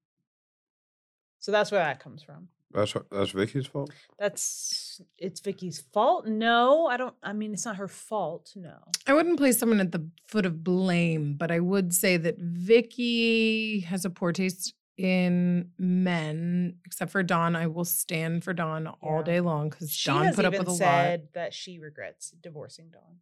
So 1.41 1.51
that's 1.51 1.73
where 1.73 1.83
that 1.83 1.99
comes 1.99 2.23
from. 2.23 2.47
That's 2.75 2.93
her, 2.93 3.05
that's 3.11 3.33
Vicki's 3.33 3.67
fault. 3.67 3.91
That's 4.19 5.01
it's 5.19 5.41
Vicki's 5.41 5.81
fault. 5.93 6.27
No, 6.27 6.87
I 6.87 6.97
don't 6.97 7.15
I 7.23 7.33
mean 7.33 7.53
it's 7.53 7.65
not 7.65 7.77
her 7.77 7.89
fault. 7.89 8.53
No. 8.57 8.77
I 9.07 9.13
wouldn't 9.15 9.37
place 9.39 9.59
someone 9.59 9.81
at 9.81 9.93
the 9.93 10.07
foot 10.27 10.47
of 10.47 10.63
blame, 10.65 11.35
but 11.35 11.51
I 11.51 11.61
would 11.61 11.93
say 11.95 12.17
that 12.17 12.39
Vicki 12.39 13.81
has 13.81 14.05
a 14.05 14.11
poor 14.11 14.33
taste 14.33 14.75
in 14.99 15.71
men, 15.79 16.77
except 16.85 17.11
for 17.11 17.23
Donn. 17.23 17.57
I 17.57 17.67
will 17.67 17.85
stand 17.85 18.45
for 18.45 18.53
Donn 18.53 18.87
all 18.87 19.19
Yeah. 19.19 19.23
day 19.25 19.41
long 19.41 19.71
because 19.71 19.91
She 19.91 20.11
Donn 20.11 20.35
put 20.35 20.45
up 20.45 20.53
with 20.57 20.69
a 20.69 20.73
said 20.73 21.29
that 21.33 21.55
she 21.55 21.79
regrets 21.79 22.31
divorcing 22.43 22.91
Donn. 22.91 23.21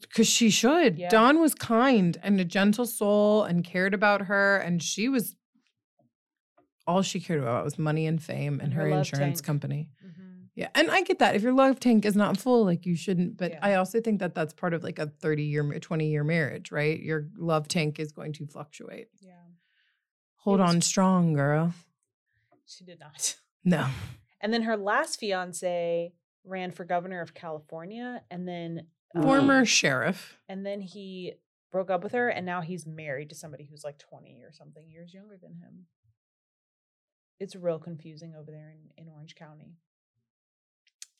Because 0.00 0.28
she 0.28 0.50
should. 0.50 0.98
Yeah. 0.98 1.08
Donn 1.08 1.40
was 1.40 1.52
kind 1.54 2.16
and 2.22 2.40
a 2.40 2.44
gentle 2.44 2.86
soul 2.86 3.42
and 3.42 3.64
cared 3.64 3.92
about 3.92 4.22
her, 4.22 4.56
and 4.58 4.80
she 4.82 5.08
was 5.08 5.34
all 6.86 7.02
she 7.02 7.20
cared 7.20 7.40
about 7.40 7.64
was 7.64 7.78
money 7.78 8.06
and 8.06 8.22
fame 8.22 8.54
and 8.54 8.62
And 8.64 8.74
her 8.74 8.82
her, 8.82 8.88
insurance 8.98 9.40
tank. 9.40 9.46
company. 9.46 9.90
Mhm. 10.04 10.48
Yeah, 10.54 10.68
and 10.74 10.90
I 10.90 11.02
get 11.02 11.18
that. 11.18 11.34
If 11.34 11.42
your 11.42 11.52
love 11.52 11.80
tank 11.80 12.04
is 12.04 12.14
not 12.14 12.36
full, 12.36 12.64
like 12.64 12.86
you 12.86 12.94
shouldn't. 12.94 13.36
But 13.36 13.52
Yeah. 13.52 13.58
I 13.62 13.74
also 13.74 14.00
think 14.00 14.20
that 14.20 14.34
that's 14.34 14.52
part 14.52 14.72
of 14.74 14.84
like 14.84 14.98
a 15.00 15.06
thirty-year, 15.08 15.78
twenty-year 15.80 16.22
marriage, 16.24 16.70
right? 16.70 17.00
Your 17.00 17.28
love 17.36 17.66
tank 17.68 17.98
is 17.98 18.12
going 18.12 18.32
to 18.34 18.46
fluctuate. 18.46 19.08
Yeah. 19.20 19.32
Hold 20.36 20.60
was- 20.60 20.70
on 20.74 20.80
strong, 20.80 21.32
girl. 21.32 21.74
She 22.66 22.84
did 22.84 23.00
not. 23.00 23.36
No, 23.66 23.88
And 24.42 24.52
then 24.52 24.62
her 24.64 24.76
last 24.76 25.18
fiance 25.18 26.12
ran 26.44 26.70
for 26.70 26.84
governor 26.84 27.22
of 27.22 27.32
California, 27.32 28.22
and 28.30 28.46
then 28.46 28.88
uh, 29.16 29.22
former 29.22 29.64
sheriff. 29.64 30.38
and 30.50 30.66
then 30.66 30.82
he 30.82 31.32
broke 31.72 31.90
up 31.90 32.02
with 32.04 32.12
her, 32.12 32.28
and 32.28 32.44
now 32.44 32.60
he's 32.60 32.86
married 32.86 33.30
to 33.30 33.34
somebody 33.34 33.64
who's 33.64 33.82
like 33.84 33.96
twenty 33.98 34.42
or 34.44 34.52
something 34.52 34.86
years 34.90 35.14
younger 35.14 35.38
than 35.40 35.54
him. 35.54 35.86
It's 37.44 37.54
real 37.54 37.78
confusing 37.78 38.34
over 38.34 38.50
there 38.50 38.72
in, 38.74 39.04
in 39.04 39.12
Orange 39.12 39.34
County. 39.34 39.74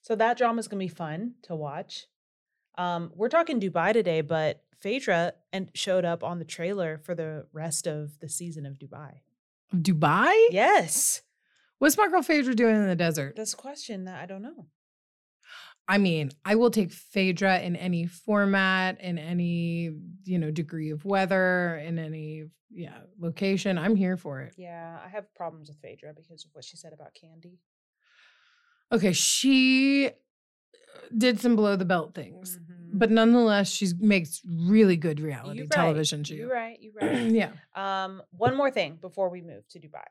So 0.00 0.16
that 0.16 0.38
drama 0.38 0.58
is 0.58 0.68
gonna 0.68 0.78
be 0.78 0.88
fun 0.88 1.34
to 1.42 1.54
watch. 1.54 2.06
Um, 2.78 3.12
we're 3.14 3.28
talking 3.28 3.60
Dubai 3.60 3.92
today, 3.92 4.22
but 4.22 4.64
Phaedra 4.78 5.34
and 5.52 5.70
showed 5.74 6.06
up 6.06 6.24
on 6.24 6.38
the 6.38 6.46
trailer 6.46 6.96
for 7.04 7.14
the 7.14 7.46
rest 7.52 7.86
of 7.86 8.18
the 8.20 8.28
season 8.30 8.64
of 8.64 8.78
Dubai. 8.78 9.20
Dubai. 9.74 10.32
Yes, 10.50 11.20
What's 11.78 11.98
my 11.98 12.08
girl 12.08 12.22
Phaedra 12.22 12.54
doing 12.54 12.76
in 12.76 12.88
the 12.88 12.96
desert? 12.96 13.34
that's 13.36 13.52
a 13.52 13.56
question 13.56 14.04
that 14.06 14.18
I 14.18 14.24
don't 14.24 14.40
know. 14.40 14.68
I 15.86 15.98
mean, 15.98 16.30
I 16.44 16.54
will 16.54 16.70
take 16.70 16.92
Phaedra 16.92 17.60
in 17.60 17.76
any 17.76 18.06
format, 18.06 19.00
in 19.00 19.18
any 19.18 19.92
you 20.24 20.38
know 20.38 20.50
degree 20.50 20.90
of 20.90 21.04
weather, 21.04 21.76
in 21.76 21.98
any 21.98 22.44
yeah 22.70 22.98
location. 23.18 23.76
I'm 23.78 23.96
here 23.96 24.16
for 24.16 24.40
it. 24.40 24.54
Yeah, 24.56 24.98
I 25.04 25.08
have 25.08 25.32
problems 25.34 25.68
with 25.68 25.78
Phaedra 25.82 26.14
because 26.14 26.44
of 26.44 26.50
what 26.54 26.64
she 26.64 26.76
said 26.76 26.92
about 26.92 27.14
Candy. 27.14 27.58
Okay, 28.92 29.12
she 29.12 30.10
did 31.16 31.40
some 31.40 31.54
below 31.56 31.76
the 31.76 31.84
belt 31.84 32.14
things, 32.14 32.58
Mhm. 32.58 32.98
but 32.98 33.10
nonetheless, 33.10 33.70
she 33.70 33.88
makes 33.98 34.40
really 34.46 34.96
good 34.96 35.20
reality 35.20 35.66
television. 35.68 36.20
You 36.20 36.20
television. 36.20 36.20
Right. 36.20 36.26
She, 36.26 36.34
You 36.36 36.52
right. 36.52 36.80
You 36.80 36.92
right. 37.00 37.30
yeah. 37.30 37.52
Um, 38.04 38.22
one 38.30 38.56
more 38.56 38.70
thing 38.70 38.96
before 39.00 39.28
we 39.28 39.42
move 39.42 39.66
to 39.68 39.80
Dubai. 39.80 40.06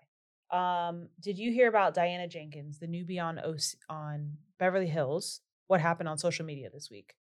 Um, 0.55 1.09
did 1.19 1.39
you 1.39 1.51
hear 1.51 1.67
about 1.67 1.95
Diana 1.95 2.27
Jenkins, 2.27 2.77
the 2.79 2.85
newbie 2.87 3.19
on 3.23 3.39
OC, 3.39 3.75
on 3.89 4.37
Beverly 4.59 4.87
Hills? 4.87 5.41
What 5.73 5.81
happened 5.81 6.07
on 6.07 6.19
social 6.19 6.45
media 6.45 6.69
this 6.71 6.91
week 6.91 7.15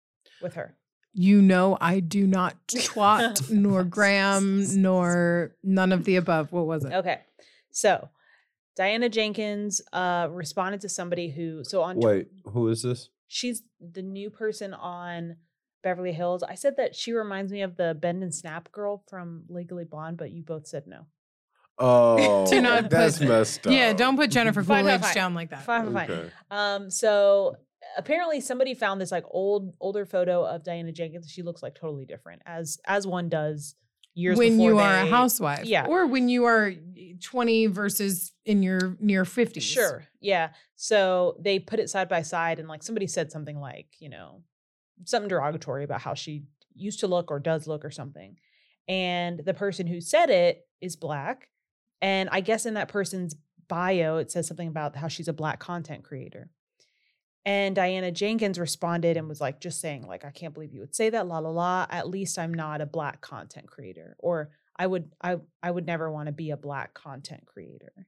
with 0.40 0.54
her? 0.54 0.74
You 1.12 1.42
know, 1.42 1.76
I 1.82 2.00
do 2.00 2.26
not 2.26 2.56
twat 2.68 3.50
nor 3.50 3.84
gram 3.84 4.64
nor 4.80 5.54
none 5.62 5.92
of 5.92 6.04
the 6.06 6.16
above. 6.16 6.50
What 6.50 6.66
was 6.66 6.82
it? 6.86 6.94
Okay, 6.94 7.20
so 7.70 8.08
Diana 8.74 9.10
Jenkins 9.10 9.82
uh 9.92 10.28
responded 10.30 10.80
to 10.80 10.88
somebody 10.88 11.28
who 11.28 11.62
so 11.62 11.82
on 11.82 11.96
Tw- 12.00 12.04
Wait, 12.04 12.28
who 12.46 12.68
is 12.68 12.82
this? 12.82 13.10
she's 13.26 13.60
the 13.80 14.00
new 14.00 14.30
person 14.30 14.72
on 14.72 15.36
Beverly 15.82 16.12
Hills. 16.12 16.42
I 16.42 16.54
said 16.54 16.78
that 16.78 16.96
she 16.96 17.12
reminds 17.12 17.52
me 17.52 17.60
of 17.60 17.76
the 17.76 17.94
Bend 18.00 18.22
and 18.22 18.34
Snap 18.34 18.72
girl 18.72 19.02
from 19.10 19.42
Legally 19.50 19.84
Blonde, 19.84 20.16
but 20.16 20.30
you 20.30 20.42
both 20.42 20.66
said 20.66 20.86
no. 20.86 21.04
Oh, 21.78 22.46
Do 22.50 22.62
not 22.62 22.88
that's 22.88 23.18
put- 23.18 23.28
messed 23.28 23.66
up. 23.66 23.72
Yeah, 23.74 23.92
don't 23.92 24.16
put 24.16 24.30
Jennifer 24.30 24.62
Fine, 24.62 24.86
fine, 24.86 24.98
Coolidge 25.00 25.14
down 25.14 25.34
like 25.34 25.50
that. 25.50 25.64
Fine, 25.64 25.84
fine, 25.92 25.92
fine. 25.94 26.10
Okay. 26.10 26.30
Um, 26.50 26.90
so 26.90 27.56
apparently 27.98 28.40
somebody 28.40 28.72
found 28.74 29.00
this 29.00 29.12
like 29.12 29.24
old 29.30 29.74
older 29.80 30.06
photo 30.06 30.44
of 30.44 30.64
Diana 30.64 30.92
Jenkins. 30.92 31.30
She 31.30 31.42
looks 31.42 31.62
like 31.62 31.74
totally 31.74 32.06
different 32.06 32.42
as 32.46 32.78
as 32.86 33.06
one 33.06 33.28
does 33.28 33.74
years 34.14 34.38
when 34.38 34.56
before 34.56 34.70
you 34.70 34.78
are 34.78 34.94
a 34.94 35.06
housewife, 35.06 35.64
yeah. 35.64 35.86
or 35.86 36.06
when 36.06 36.28
you 36.28 36.44
are 36.44 36.72
eh, 36.96 37.12
20 37.22 37.66
versus 37.66 38.32
in 38.44 38.62
your 38.62 38.96
near 39.00 39.24
50s. 39.24 39.62
Sure. 39.62 40.04
Yeah. 40.20 40.50
So 40.76 41.36
they 41.40 41.58
put 41.58 41.78
it 41.78 41.90
side 41.90 42.08
by 42.08 42.22
side 42.22 42.58
and 42.58 42.68
like 42.68 42.82
somebody 42.82 43.06
said 43.06 43.30
something 43.30 43.60
like, 43.60 43.88
you 44.00 44.08
know, 44.08 44.42
something 45.04 45.28
derogatory 45.28 45.84
about 45.84 46.00
how 46.00 46.14
she 46.14 46.44
used 46.74 47.00
to 47.00 47.06
look 47.06 47.30
or 47.30 47.38
does 47.38 47.66
look 47.66 47.84
or 47.84 47.90
something. 47.90 48.36
And 48.88 49.40
the 49.44 49.54
person 49.54 49.86
who 49.86 50.00
said 50.00 50.30
it 50.30 50.66
is 50.80 50.96
black. 50.96 51.48
And 52.00 52.28
I 52.30 52.40
guess 52.40 52.66
in 52.66 52.74
that 52.74 52.88
person's 52.88 53.36
bio, 53.68 54.16
it 54.16 54.30
says 54.30 54.46
something 54.46 54.68
about 54.68 54.96
how 54.96 55.08
she's 55.08 55.28
a 55.28 55.32
black 55.32 55.60
content 55.60 56.04
creator. 56.04 56.50
And 57.48 57.74
Diana 57.74 58.12
Jenkins 58.12 58.58
responded 58.58 59.16
and 59.16 59.26
was 59.26 59.40
like, 59.40 59.58
just 59.58 59.80
saying, 59.80 60.06
like, 60.06 60.22
I 60.22 60.30
can't 60.30 60.52
believe 60.52 60.74
you 60.74 60.80
would 60.80 60.94
say 60.94 61.08
that, 61.08 61.26
la 61.26 61.38
la 61.38 61.48
la. 61.48 61.86
At 61.88 62.06
least 62.06 62.38
I'm 62.38 62.52
not 62.52 62.82
a 62.82 62.86
black 62.86 63.22
content 63.22 63.66
creator. 63.68 64.16
Or 64.18 64.50
I 64.76 64.86
would 64.86 65.10
I 65.22 65.36
I 65.62 65.70
would 65.70 65.86
never 65.86 66.12
want 66.12 66.26
to 66.26 66.32
be 66.32 66.50
a 66.50 66.56
black 66.58 66.92
content 66.92 67.46
creator 67.46 68.06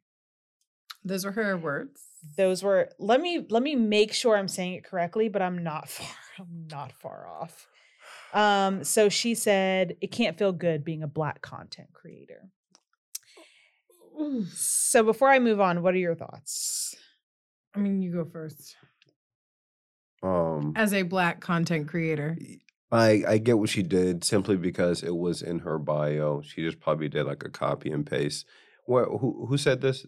Those 1.04 1.24
were 1.24 1.32
her 1.32 1.56
words. 1.56 2.02
those 2.36 2.62
were 2.62 2.90
let 2.98 3.20
me 3.20 3.46
let 3.48 3.62
me 3.62 3.74
make 3.74 4.12
sure 4.12 4.36
i'm 4.36 4.46
saying 4.46 4.74
it 4.74 4.84
correctly 4.84 5.28
but 5.30 5.40
i'm 5.42 5.64
not 5.64 5.88
far 5.96 6.06
i'm 6.38 6.68
not 6.70 6.92
far 6.92 7.26
off 7.26 7.66
um 8.34 8.84
so 8.84 9.08
she 9.08 9.34
said 9.34 9.96
it 10.02 10.12
can't 10.12 10.38
feel 10.38 10.52
good 10.52 10.84
being 10.84 11.02
a 11.02 11.08
black 11.08 11.40
content 11.40 11.88
creator 11.92 12.50
so 14.54 15.02
before 15.02 15.30
i 15.30 15.38
move 15.38 15.60
on 15.60 15.82
what 15.82 15.94
are 15.94 15.98
your 15.98 16.14
thoughts 16.14 16.94
I 17.74 17.78
mean, 17.78 18.02
you 18.02 18.12
go 18.12 18.24
first. 18.24 18.74
Um, 20.22 20.72
As 20.76 20.92
a 20.92 21.02
black 21.02 21.40
content 21.40 21.88
creator, 21.88 22.36
I 22.92 23.22
I 23.26 23.38
get 23.38 23.58
what 23.58 23.68
she 23.70 23.82
did 23.82 24.24
simply 24.24 24.56
because 24.56 25.02
it 25.02 25.16
was 25.16 25.42
in 25.42 25.60
her 25.60 25.78
bio. 25.78 26.42
She 26.42 26.62
just 26.62 26.80
probably 26.80 27.08
did 27.08 27.24
like 27.26 27.42
a 27.44 27.48
copy 27.48 27.90
and 27.90 28.04
paste. 28.06 28.46
What? 28.86 29.06
Who 29.06 29.46
who 29.48 29.56
said 29.56 29.80
this? 29.80 30.06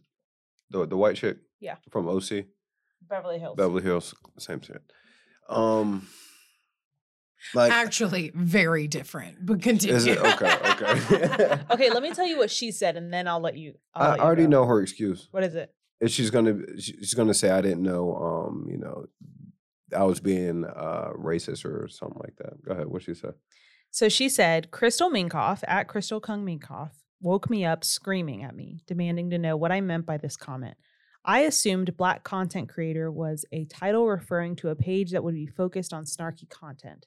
The 0.71 0.87
the 0.87 0.97
white 0.97 1.17
chick. 1.17 1.39
Yeah. 1.61 1.77
From 1.91 2.09
OC, 2.09 2.47
beverly 3.09 3.39
hills 3.39 3.57
Beverly 3.57 3.83
Hills, 3.83 4.15
same 4.39 4.61
shit. 4.61 4.83
Um, 5.49 6.09
like 7.55 7.73
actually 7.73 8.33
very 8.35 8.89
different, 8.89 9.45
but 9.47 9.63
continue. 9.63 9.95
is 9.95 10.07
it 10.07 10.19
okay? 10.19 10.57
Okay. 10.73 11.59
okay 11.71 11.91
let 11.91 12.03
me 12.03 12.13
tell 12.13 12.27
you 12.27 12.37
what 12.39 12.51
she 12.51 12.71
said 12.71 12.97
and 12.97 13.13
then 13.13 13.27
i'll 13.29 13.41
let 13.41 13.57
you 13.57 13.75
I'll 13.95 14.03
I 14.07 14.11
let 14.11 14.19
you 14.19 14.25
already 14.25 14.43
go. 14.45 14.49
know 14.51 14.67
her 14.67 14.81
excuse. 14.81 15.29
what 15.31 15.43
is 15.45 15.55
it 15.55 15.73
she's 16.07 16.31
gonna 16.31 16.59
she's 16.79 17.15
gonna 17.15 17.35
say 17.35 17.51
I 17.51 17.61
didn't 17.61 17.83
know. 17.83 18.15
Um, 18.17 18.67
you 18.69 18.79
know, 18.79 19.07
I 19.95 20.05
was 20.05 20.21
being 20.21 20.65
uh 20.65 21.11
racist 21.17 21.65
or 21.65 21.89
something 21.89 22.21
like 22.21 22.37
that. 22.37 22.65
Go 22.65 22.73
ahead. 22.73 22.87
What 22.89 23.03
she 23.03 23.15
said? 23.15 23.35
So 23.91 24.09
she 24.09 24.29
said, 24.29 24.71
Crystal 24.71 25.11
Minkoff 25.11 25.63
at 25.69 25.89
Crystal 25.89 26.21
Kung 26.21 26.45
Minkoff 26.47 26.93
woke 27.21 27.51
me 27.51 27.65
up 27.65 27.85
screaming 27.85 28.43
at 28.43 28.57
me, 28.57 28.83
demanding 28.87 29.31
to 29.31 29.39
know 29.39 29.57
what 29.57 29.71
I 29.71 29.81
meant 29.81 30.07
by 30.07 30.17
this 30.17 30.37
comment. 30.37 30.77
I 31.25 31.41
assumed 31.41 31.97
Black 31.97 32.25
content 32.25 32.69
creator 32.69 33.11
was 33.11 33.45
a 33.53 33.67
title 33.67 34.07
referring 34.07 34.57
to 34.57 34.71
a 34.71 34.75
page 34.75 35.13
that 35.13 35.23
would 35.23 35.35
be 35.35 35.47
focused 35.47 35.93
on 35.93 36.05
snarky 36.05 36.49
content. 36.49 37.07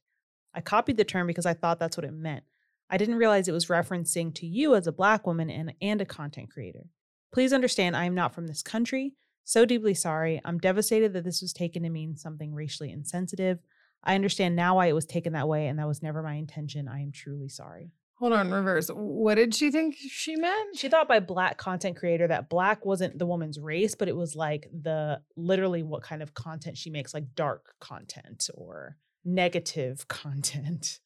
I 0.54 0.62
copied 0.62 0.98
the 0.98 1.04
term 1.04 1.28
because 1.28 1.46
I 1.46 1.54
thought 1.54 1.80
that's 1.80 1.98
what 1.98 2.06
it 2.06 2.14
meant. 2.14 2.44
I 2.90 2.98
didn't 2.98 3.16
realize 3.16 3.48
it 3.48 3.52
was 3.52 3.66
referencing 3.66 4.34
to 4.36 4.46
you 4.46 4.76
as 4.76 4.88
a 4.88 4.94
Black 4.94 5.28
woman 5.28 5.50
and, 5.50 5.74
and 5.82 6.00
a 6.00 6.06
content 6.06 6.52
creator. 6.52 6.86
Please 7.34 7.52
understand, 7.52 7.98
I 7.98 8.06
am 8.06 8.16
not 8.16 8.34
from 8.34 8.48
this 8.48 8.62
country. 8.62 9.16
So 9.46 9.64
deeply 9.64 9.94
sorry. 9.94 10.42
I'm 10.44 10.58
devastated 10.58 11.14
that 11.14 11.24
this 11.24 11.42
was 11.42 11.54
taken 11.54 11.84
to 11.84 11.90
mean 11.90 12.18
something 12.18 12.54
racially 12.54 12.92
insensitive. 12.92 13.60
I 14.04 14.16
understand 14.16 14.56
now 14.56 14.76
why 14.76 14.88
it 14.88 14.96
was 14.96 15.06
taken 15.06 15.34
that 15.34 15.48
way, 15.48 15.68
and 15.68 15.80
that 15.80 15.88
was 15.88 16.04
never 16.04 16.22
my 16.22 16.34
intention. 16.34 16.88
I 16.88 17.02
am 17.02 17.12
truly 17.12 17.48
sorry. 17.48 17.92
Hold 18.16 18.34
on, 18.34 18.50
reverse. 18.50 18.90
What 18.90 19.36
did 19.36 19.54
she 19.54 19.72
think 19.72 19.96
she 19.98 20.36
meant? 20.36 20.78
She 20.78 20.88
thought 20.88 21.08
by 21.08 21.20
black 21.20 21.58
content 21.58 21.98
creator 21.98 22.28
that 22.28 22.50
black 22.50 22.86
wasn't 22.86 23.20
the 23.20 23.26
woman's 23.26 23.60
race, 23.60 23.94
but 23.94 24.08
it 24.08 24.16
was 24.16 24.36
like 24.36 24.70
the 24.72 25.22
literally 25.36 25.84
what 25.84 26.02
kind 26.02 26.24
of 26.24 26.34
content 26.34 26.78
she 26.78 26.90
makes, 26.90 27.14
like 27.14 27.36
dark 27.36 27.76
content 27.80 28.50
or 28.54 28.98
negative 29.26 30.08
content. 30.08 31.00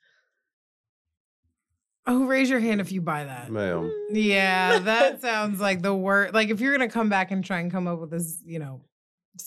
Oh, 2.07 2.25
raise 2.25 2.49
your 2.49 2.59
hand 2.59 2.81
if 2.81 2.91
you 2.91 3.01
buy 3.01 3.25
that. 3.25 3.51
Ma'am. 3.51 3.91
Yeah, 4.11 4.79
that 4.79 5.21
sounds 5.21 5.59
like 5.59 5.81
the 5.81 5.93
word. 5.93 6.33
Like 6.33 6.49
if 6.49 6.59
you're 6.59 6.71
gonna 6.71 6.89
come 6.89 7.09
back 7.09 7.31
and 7.31 7.43
try 7.43 7.59
and 7.59 7.71
come 7.71 7.87
up 7.87 7.99
with 7.99 8.09
this, 8.11 8.41
you 8.45 8.59
know, 8.59 8.81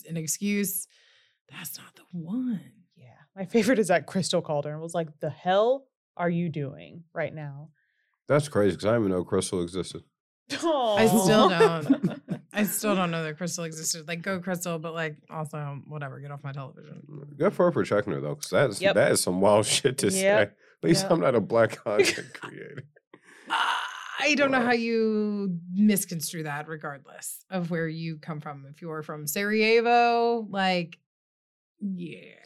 an 0.08 0.16
excuse, 0.16 0.86
that's 1.50 1.76
not 1.78 1.94
the 1.96 2.02
one. 2.12 2.60
Yeah. 2.96 3.06
My 3.34 3.44
favorite 3.46 3.78
is 3.78 3.88
that 3.88 4.06
Crystal 4.06 4.42
called 4.42 4.64
her 4.64 4.72
and 4.72 4.80
was 4.80 4.94
like, 4.94 5.08
The 5.20 5.30
hell 5.30 5.86
are 6.16 6.30
you 6.30 6.48
doing 6.48 7.04
right 7.12 7.34
now? 7.34 7.70
That's 8.28 8.48
crazy 8.48 8.76
because 8.76 8.84
I 8.86 8.90
didn't 8.92 9.06
even 9.06 9.12
know 9.18 9.24
Crystal 9.24 9.62
existed. 9.62 10.02
I 10.50 11.06
still 11.06 11.48
don't. 11.48 12.20
I 12.52 12.64
still 12.64 12.94
don't 12.94 13.10
know 13.10 13.24
that 13.24 13.38
Crystal 13.38 13.64
existed. 13.64 14.06
Like 14.06 14.20
go 14.22 14.38
Crystal, 14.38 14.78
but 14.78 14.92
like 14.94 15.16
also 15.30 15.80
whatever, 15.88 16.20
get 16.20 16.30
off 16.30 16.44
my 16.44 16.52
television. 16.52 17.02
Mm, 17.10 17.38
good 17.38 17.54
for 17.54 17.64
her 17.66 17.72
for 17.72 17.82
checking 17.84 18.12
her 18.12 18.20
though, 18.20 18.34
because 18.34 18.50
that's 18.50 18.80
Yep. 18.80 18.94
that 18.94 19.12
is 19.12 19.22
some 19.22 19.40
wild 19.40 19.64
shit 19.66 19.98
to 19.98 20.06
Yep. 20.10 20.12
say. 20.12 20.54
At 20.82 20.88
least 20.88 21.02
Yep. 21.04 21.10
I'm 21.12 21.20
not 21.20 21.34
a 21.34 21.40
black 21.40 21.76
content 21.84 22.32
creator. 22.34 22.84
I 24.20 24.34
don't 24.36 24.50
know 24.52 24.60
how 24.60 24.72
you 24.72 25.58
misconstrue 25.72 26.44
that, 26.44 26.68
regardless 26.68 27.44
of 27.50 27.70
where 27.70 27.88
you 27.88 28.18
come 28.18 28.40
from. 28.40 28.66
If 28.70 28.80
you're 28.80 29.02
from 29.02 29.26
Sarajevo, 29.26 30.46
like, 30.48 30.98
yeah. 31.80 32.36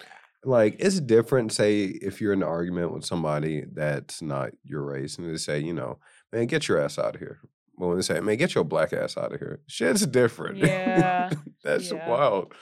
like 0.44 0.76
it's 0.78 1.00
different. 1.00 1.52
Say 1.52 1.84
if 1.84 2.20
you're 2.20 2.32
in 2.32 2.42
an 2.42 2.48
argument 2.48 2.92
with 2.92 3.04
somebody 3.04 3.64
that's 3.72 4.22
not 4.22 4.50
your 4.64 4.82
race, 4.82 5.18
and 5.18 5.28
they 5.28 5.36
say, 5.36 5.58
you 5.60 5.74
know, 5.74 5.98
man, 6.32 6.46
get 6.46 6.66
your 6.68 6.80
ass 6.80 6.98
out 6.98 7.14
of 7.16 7.20
here. 7.20 7.40
But 7.78 7.88
when 7.88 7.96
they 7.96 8.02
say, 8.02 8.20
man, 8.20 8.36
get 8.36 8.54
your 8.54 8.64
black 8.64 8.94
ass 8.94 9.18
out 9.18 9.34
of 9.34 9.38
here, 9.38 9.60
shit's 9.66 10.06
different. 10.06 10.56
Yeah. 10.56 11.30
that's 11.62 11.90
Yeah. 11.92 12.08
wild. 12.08 12.54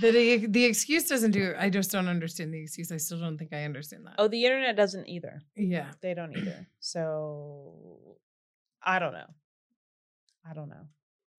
The, 0.00 0.46
the 0.46 0.64
excuse 0.64 1.08
doesn't 1.08 1.32
do. 1.32 1.54
I 1.58 1.68
just 1.68 1.90
don't 1.90 2.06
understand 2.08 2.54
the 2.54 2.62
excuse. 2.62 2.92
I 2.92 2.96
still 2.98 3.18
don't 3.18 3.36
think 3.38 3.52
I 3.52 3.64
understand 3.64 4.06
that. 4.06 4.14
Oh, 4.18 4.28
the 4.28 4.44
internet 4.44 4.76
doesn't 4.76 5.08
either. 5.08 5.42
yeah. 5.56 5.86
They 6.00 6.14
don't 6.14 6.36
either. 6.36 6.66
So 6.78 8.16
I 8.82 8.98
don't 8.98 9.12
know. 9.12 9.26
I 10.48 10.54
don't 10.54 10.68
know. 10.68 10.86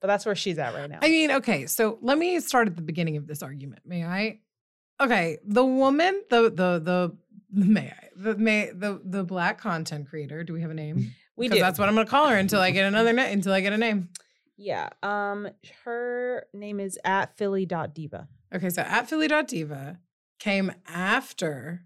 But 0.01 0.07
that's 0.07 0.25
where 0.25 0.35
she's 0.35 0.57
at 0.57 0.73
right 0.73 0.89
now. 0.89 0.99
I 1.01 1.09
mean, 1.09 1.31
okay. 1.31 1.67
So 1.67 1.99
let 2.01 2.17
me 2.17 2.39
start 2.39 2.67
at 2.67 2.75
the 2.75 2.81
beginning 2.81 3.17
of 3.17 3.27
this 3.27 3.43
argument. 3.43 3.83
May 3.85 4.03
I? 4.03 4.39
Okay, 4.99 5.37
the 5.45 5.63
woman, 5.65 6.21
the 6.29 6.43
the 6.43 6.79
the 6.79 7.17
may 7.51 7.89
I 7.89 8.09
the 8.15 8.35
may 8.35 8.71
the 8.71 9.01
the 9.03 9.23
black 9.23 9.59
content 9.59 10.09
creator. 10.09 10.43
Do 10.43 10.53
we 10.53 10.61
have 10.61 10.71
a 10.71 10.75
name? 10.75 11.13
we 11.35 11.49
do. 11.49 11.59
that's 11.59 11.79
what 11.79 11.87
I'm 11.87 11.95
gonna 11.95 12.07
call 12.07 12.27
her 12.27 12.37
until 12.37 12.61
I 12.61 12.71
get 12.71 12.85
another 12.85 13.13
name. 13.13 13.31
Until 13.31 13.53
I 13.53 13.61
get 13.61 13.73
a 13.73 13.77
name. 13.77 14.09
Yeah. 14.61 14.89
Um 15.03 15.47
her 15.85 16.45
name 16.53 16.79
is 16.79 16.97
at 17.03 17.35
philly.diva. 17.37 18.27
Okay, 18.53 18.69
so 18.69 18.81
at 18.81 19.07
Philly.diva 19.09 19.97
came 20.39 20.71
after 20.87 21.83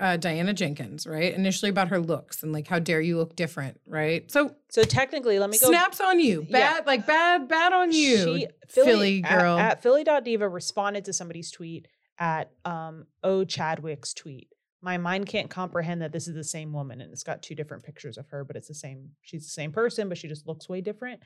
uh, 0.00 0.16
Diana 0.16 0.52
Jenkins, 0.52 1.06
right? 1.06 1.32
Initially 1.32 1.68
about 1.70 1.88
her 1.88 2.00
looks 2.00 2.42
and 2.42 2.52
like 2.52 2.66
how 2.66 2.80
dare 2.80 3.00
you 3.00 3.16
look 3.16 3.36
different, 3.36 3.80
right? 3.86 4.28
So 4.30 4.54
So 4.70 4.82
technically, 4.82 5.38
let 5.38 5.50
me 5.50 5.58
go 5.58 5.68
snaps 5.68 6.00
on 6.00 6.18
you, 6.18 6.44
Yeah. 6.48 6.74
bad, 6.74 6.86
like 6.86 7.06
bad, 7.06 7.46
bad 7.48 7.72
on 7.72 7.92
you, 7.92 8.16
She, 8.24 8.46
Philly, 8.68 9.22
at- 9.24 9.38
girl. 9.38 9.58
At, 9.58 9.82
Philly.diva 9.82 10.48
responded 10.48 11.04
to 11.04 11.12
somebody's 11.12 11.50
tweet 11.52 11.86
at 12.18 12.50
um 12.64 13.06
O 13.22 13.44
Chadwick's 13.44 14.12
tweet. 14.14 14.48
My 14.82 14.96
mind 14.98 15.26
can't 15.26 15.50
comprehend 15.50 16.02
that 16.02 16.12
this 16.12 16.26
is 16.28 16.34
the 16.34 16.44
same 16.44 16.72
woman 16.72 17.00
and 17.00 17.12
it's 17.12 17.22
got 17.24 17.42
two 17.42 17.54
different 17.54 17.84
pictures 17.84 18.18
of 18.18 18.28
her, 18.30 18.44
but 18.44 18.56
it's 18.56 18.68
the 18.68 18.74
same. 18.74 19.10
She's 19.22 19.44
the 19.44 19.50
same 19.50 19.70
person, 19.72 20.08
but 20.08 20.18
she 20.18 20.26
just 20.28 20.46
looks 20.48 20.68
way 20.68 20.80
different. 20.80 21.20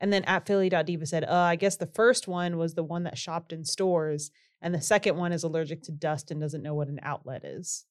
And 0.00 0.12
then 0.12 0.24
at 0.24 0.46
Philly.diva 0.46 1.06
said, 1.06 1.24
uh, 1.24 1.32
I 1.32 1.56
guess 1.56 1.76
the 1.76 1.86
first 1.86 2.28
one 2.28 2.58
was 2.58 2.74
the 2.74 2.82
one 2.84 3.04
that 3.04 3.16
shopped 3.16 3.52
in 3.52 3.64
stores, 3.64 4.30
and 4.60 4.74
the 4.74 4.80
second 4.80 5.16
one 5.16 5.32
is 5.32 5.42
allergic 5.42 5.82
to 5.84 5.92
dust 5.92 6.30
and 6.30 6.40
doesn't 6.40 6.62
know 6.62 6.74
what 6.74 6.88
an 6.88 7.00
outlet 7.02 7.44
is. 7.44 7.86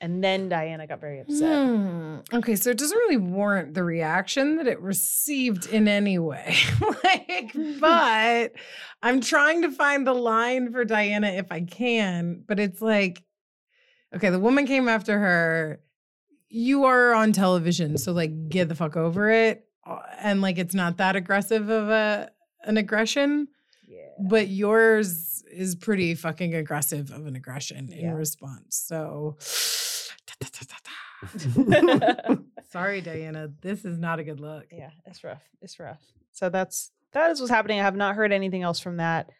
And 0.00 0.22
then 0.22 0.48
Diana 0.48 0.86
got 0.86 1.00
very 1.00 1.20
upset. 1.20 1.66
Hmm. 1.66 2.16
Okay, 2.32 2.56
so 2.56 2.70
it 2.70 2.76
doesn't 2.76 2.96
really 2.96 3.16
warrant 3.16 3.74
the 3.74 3.84
reaction 3.84 4.56
that 4.56 4.66
it 4.66 4.80
received 4.80 5.66
in 5.66 5.88
any 5.88 6.18
way. 6.18 6.56
like, 7.04 7.56
but 7.80 8.52
I'm 9.02 9.20
trying 9.20 9.62
to 9.62 9.70
find 9.70 10.06
the 10.06 10.12
line 10.12 10.72
for 10.72 10.84
Diana 10.84 11.28
if 11.28 11.50
I 11.50 11.62
can, 11.62 12.42
but 12.46 12.60
it's 12.60 12.82
like, 12.82 13.22
okay, 14.14 14.30
the 14.30 14.38
woman 14.38 14.66
came 14.66 14.88
after 14.88 15.18
her. 15.18 15.80
You 16.48 16.84
are 16.84 17.14
on 17.14 17.32
television, 17.32 17.96
so 17.96 18.12
like 18.12 18.48
get 18.48 18.68
the 18.68 18.74
fuck 18.74 18.96
over 18.96 19.30
it. 19.30 19.66
Uh, 19.86 20.00
And 20.18 20.40
like 20.42 20.58
it's 20.58 20.74
not 20.74 20.96
that 20.98 21.16
aggressive 21.16 21.68
of 21.68 21.88
a 21.90 22.30
an 22.64 22.76
aggression, 22.78 23.48
Yeah. 23.86 23.98
but 24.18 24.48
yours 24.48 25.42
is 25.52 25.74
pretty 25.76 26.14
fucking 26.14 26.54
aggressive 26.54 27.10
of 27.10 27.26
an 27.26 27.36
aggression 27.36 27.88
Yeah. 27.88 28.10
in 28.10 28.14
response. 28.14 28.76
So 28.76 29.36
Sorry, 32.70 33.00
Diana. 33.00 33.50
This 33.60 33.84
is 33.84 33.98
not 33.98 34.18
a 34.18 34.24
good 34.24 34.40
look. 34.40 34.66
yeah, 34.72 34.90
it's 35.06 35.22
rough. 35.24 35.42
It's 35.62 35.78
rough. 35.78 36.00
So 36.32 36.48
that's 36.48 36.90
that 37.12 37.30
is 37.30 37.40
what's 37.40 37.50
happening. 37.50 37.80
I 37.80 37.84
have 37.84 37.96
not 37.96 38.14
heard 38.16 38.32
anything 38.32 38.62
else 38.62 38.80
from 38.80 38.96
that. 38.96 39.30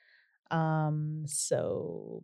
Um, 0.51 1.25
so 1.27 2.23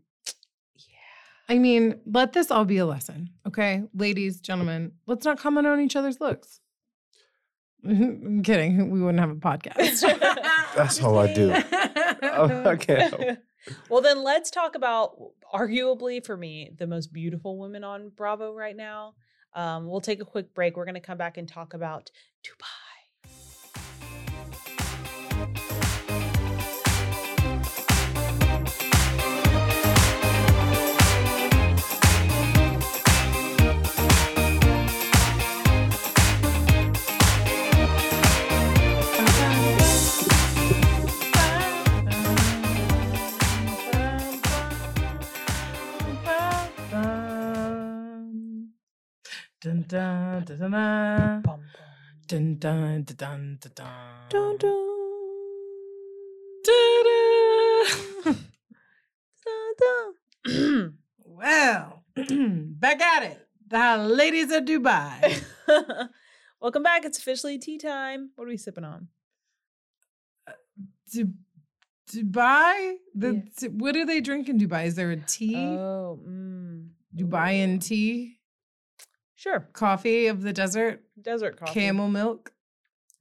yeah. 0.77 1.55
I 1.55 1.59
mean, 1.59 2.01
let 2.07 2.33
this 2.33 2.51
all 2.51 2.65
be 2.65 2.79
a 2.79 2.87
lesson, 2.87 3.31
okay? 3.47 3.83
Ladies, 3.95 4.41
gentlemen, 4.41 4.93
let's 5.07 5.25
not 5.25 5.39
comment 5.39 5.67
on 5.67 5.81
each 5.81 5.97
other's 5.97 6.21
looks. 6.21 6.61
I'm 7.85 8.43
kidding. 8.43 8.91
We 8.91 9.01
wouldn't 9.01 9.21
have 9.21 9.31
a 9.31 9.35
podcast. 9.35 10.01
That's 10.77 11.03
all 11.03 11.19
I 11.19 11.33
do. 11.33 11.53
I 12.23 12.77
can't 12.77 13.39
well, 13.89 14.01
then 14.01 14.23
let's 14.23 14.51
talk 14.51 14.75
about 14.75 15.17
arguably 15.53 16.25
for 16.25 16.37
me 16.37 16.71
the 16.79 16.87
most 16.87 17.13
beautiful 17.13 17.59
women 17.59 17.85
on 17.85 18.11
Bravo 18.11 18.55
right 18.55 18.77
now. 18.77 19.15
Um, 19.55 19.87
we'll 19.87 20.01
take 20.01 20.21
a 20.23 20.25
quick 20.25 20.55
break. 20.55 20.77
We're 20.77 20.85
going 20.85 20.95
to 20.95 21.01
come 21.01 21.19
back 21.19 21.37
and 21.37 21.49
talk 21.49 21.75
about 21.75 22.11
Dubai. 22.45 22.90
Dun, 49.91 50.45
dun, 50.45 50.59
dun, 50.59 50.71
dun. 50.71 51.43
Bum. 51.43 51.61
Dun, 52.29 52.59
dun, 52.61 53.03
dun, 53.03 53.17
dun, 53.17 53.59
dun, 53.59 53.73
dun. 53.75 53.87
Dun, 54.31 54.57
dun. 54.57 54.87
Da-da. 56.65 58.35
Dun, 59.45 59.75
dun. 59.81 60.95
Well, 61.25 62.05
back 62.15 63.01
at 63.01 63.23
it. 63.25 63.49
The 63.67 63.97
ladies 63.99 64.53
of 64.53 64.65
Dubai. 64.65 65.43
Welcome 66.61 66.85
back. 66.85 67.05
It's 67.05 67.19
officially 67.19 67.59
tea 67.59 67.79
time. 67.79 68.31
What 68.37 68.45
are 68.45 68.49
we 68.49 68.59
sipping 68.59 68.85
on? 68.85 69.09
Du- 71.13 71.35
Dubai? 72.13 72.95
The, 73.15 73.33
Yeah. 73.35 73.41
t- 73.59 73.69
what 73.69 73.95
do 73.95 74.05
they 74.05 74.21
drink 74.21 74.49
in 74.49 74.57
Dubai? 74.59 74.87
Is 74.87 74.95
there 74.95 75.11
a 75.11 75.17
tea? 75.17 75.57
Oh, 75.57 76.21
mm. 76.25 76.91
Dubaian 77.17 77.77
Ooh. 77.77 77.79
tea? 77.81 78.37
Sure. 79.41 79.67
Coffee 79.73 80.27
of 80.27 80.43
the 80.43 80.53
desert? 80.53 81.03
Desert 81.23 81.57
coffee. 81.57 81.73
Camel 81.73 82.09
milk? 82.09 82.53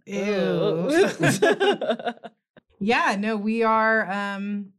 Ew. 0.06 0.92
Yeah, 2.82 3.16
no, 3.18 3.38
we 3.38 3.64
are 3.64 4.10
um 4.10 4.74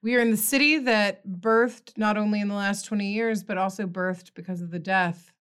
we 0.00 0.14
are 0.14 0.20
in 0.20 0.30
the 0.30 0.36
city 0.36 0.78
that 0.78 1.26
birthed 1.26 1.96
not 1.98 2.16
only 2.16 2.40
in 2.40 2.46
the 2.46 2.54
last 2.54 2.84
20 2.84 3.12
years, 3.12 3.42
but 3.42 3.58
also 3.58 3.86
birthed 3.86 4.34
because 4.34 4.62
of 4.62 4.70
the 4.70 4.78
death 4.78 5.32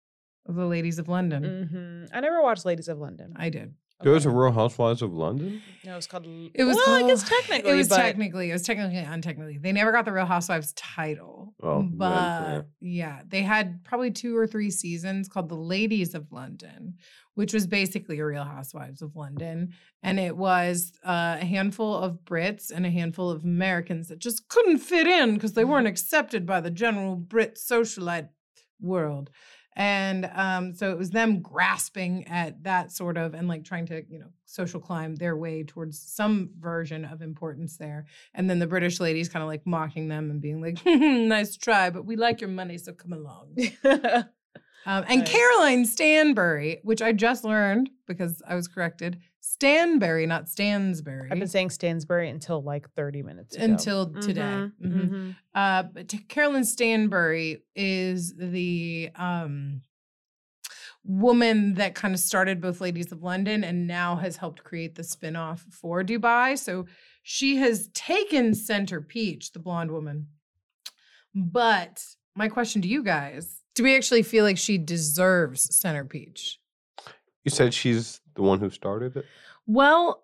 of 0.48 0.56
the 0.56 0.66
ladies 0.66 0.98
of 0.98 1.08
London. 1.10 2.08
hmm 2.10 2.16
I 2.16 2.22
never 2.22 2.42
watched 2.42 2.66
Ladies 2.66 2.88
of 2.88 2.98
London. 3.00 3.34
I 3.36 3.50
did. 3.50 3.76
There's 4.02 4.26
a 4.26 4.30
Okay. 4.30 4.38
Real 4.38 4.52
Housewives 4.52 5.02
of 5.02 5.14
London. 5.14 5.62
No, 5.86 5.96
it's 5.96 6.06
called. 6.06 6.26
It 6.54 6.64
was 6.66 6.76
well, 6.76 7.06
I 7.06 7.08
guess 7.08 7.28
technically, 7.28 7.72
It 7.72 7.76
was 7.76 7.88
but 7.88 7.98
technically, 7.98 8.50
it 8.50 8.54
was 8.54 8.64
technically 8.64 8.98
untechnically. 8.98 9.62
They 9.62 9.72
never 9.72 9.94
got 9.94 10.04
the 10.04 10.12
Real 10.12 10.26
Housewives 10.26 10.74
title. 10.74 11.54
Oh, 11.64 11.82
but 11.82 12.12
yeah. 12.12 12.62
yeah, 12.82 13.22
they 13.26 13.42
had 13.42 13.86
probably 13.86 14.12
two 14.12 14.36
or 14.36 14.48
three 14.48 14.70
seasons 14.70 15.30
called 15.30 15.48
The 15.48 15.56
Ladies 15.56 16.14
of 16.14 16.30
London, 16.32 16.96
which 17.36 17.54
was 17.54 17.68
basically 17.68 18.20
a 18.20 18.26
Real 18.26 18.44
Housewives 18.44 19.02
of 19.02 19.16
London. 19.16 19.74
And 20.04 20.20
it 20.20 20.36
was 20.36 20.92
uh, 21.06 21.38
a 21.40 21.46
handful 21.46 21.96
of 21.96 22.20
Brits 22.26 22.72
and 22.72 22.86
a 22.86 22.92
handful 22.92 23.32
of 23.32 23.46
Americans 23.46 24.10
that 24.10 24.20
just 24.20 24.50
couldn't 24.50 24.80
fit 24.80 25.08
in 25.08 25.36
because 25.36 25.54
they 25.54 25.66
weren't 25.66 25.88
accepted 25.88 26.46
by 26.46 26.60
the 26.60 26.72
general 26.72 27.16
Brit 27.16 27.56
socialite 27.56 28.28
world. 28.82 29.30
And 29.76 30.30
um, 30.34 30.74
so 30.74 30.92
it 30.92 30.98
was 30.98 31.10
them 31.12 31.42
grasping 31.42 32.28
at 32.28 32.64
that 32.64 32.92
sort 32.92 33.18
of 33.18 33.34
and 33.34 33.48
like 33.48 33.66
trying 33.66 33.86
to, 33.88 34.04
you 34.10 34.20
know, 34.20 34.28
social 34.46 34.80
climb 34.80 35.16
their 35.16 35.36
way 35.36 35.64
towards 35.64 36.00
some 36.00 36.52
version 36.60 37.04
of 37.04 37.22
importance 37.22 37.78
there. 37.78 38.06
And 38.34 38.50
then 38.50 38.60
the 38.60 38.68
British 38.68 39.00
ladies 39.00 39.28
kind 39.28 39.44
of 39.44 39.48
like 39.48 39.66
mocking 39.66 40.08
them 40.08 40.32
and 40.32 40.42
being 40.42 40.62
like, 40.62 40.80
nice 40.86 41.58
try, 41.58 41.90
but 41.90 42.06
we 42.06 42.16
like 42.16 42.40
your 42.40 42.50
money, 42.50 42.78
so 42.78 42.94
come 42.94 43.14
along. 43.14 43.58
Um, 44.88 45.04
and 45.08 45.22
Nice. 45.22 45.32
Caroline 45.32 45.86
Stanbury, 45.86 46.80
which 46.84 47.02
I 47.02 47.12
just 47.12 47.44
learned 47.44 47.90
because 48.06 48.42
I 48.48 48.54
was 48.54 48.68
corrected, 48.68 49.20
Stanbury, 49.48 50.26
not 50.26 50.50
Stansbury, 50.50 51.30
I've 51.32 51.38
been 51.38 51.48
saying 51.48 51.70
Stansbury 51.70 52.30
until 52.30 52.64
like 52.64 52.90
30 52.92 53.22
minutes 53.22 53.56
ago. 53.56 53.64
until 53.64 54.10
today. 54.20 54.42
Mhm, 54.42 54.72
Mhm. 54.82 55.10
mhm. 55.10 55.36
Uh, 55.54 55.84
but 55.84 56.08
t- 56.10 56.18
Carolyn 56.18 56.66
Stanbury 56.66 57.64
is 57.76 58.34
the 58.36 59.12
um, 59.16 59.82
woman 61.04 61.76
that 61.76 61.94
kind 61.94 62.16
of 62.16 62.20
started 62.20 62.60
both 62.60 62.82
Ladies 62.82 63.12
of 63.12 63.22
London 63.22 63.64
and 63.64 63.86
now 63.86 64.16
has 64.16 64.38
helped 64.38 64.64
create 64.64 64.96
the 64.96 65.04
spinoff 65.04 65.60
for 65.72 66.04
Dubai. 66.04 66.58
So 66.58 66.88
she 67.22 67.58
has 67.58 67.90
taken 67.94 68.56
Center 68.56 69.00
Peach, 69.00 69.52
the 69.52 69.60
blonde 69.60 69.92
woman. 69.92 70.28
But 71.36 72.04
my 72.36 72.50
question 72.50 72.82
to 72.82 72.88
you 72.88 73.04
guys 73.04 73.62
do 73.76 73.84
we 73.84 73.96
actually 73.96 74.24
feel 74.24 74.44
like 74.46 74.58
she 74.58 74.78
deserves 74.78 75.76
Center 75.76 76.04
Peach? 76.06 76.60
You 77.44 77.52
said 77.52 77.74
she's 77.74 78.22
the 78.36 78.44
one 78.44 78.60
who 78.60 78.70
started 78.70 79.16
it. 79.18 79.26
Well, 79.66 80.24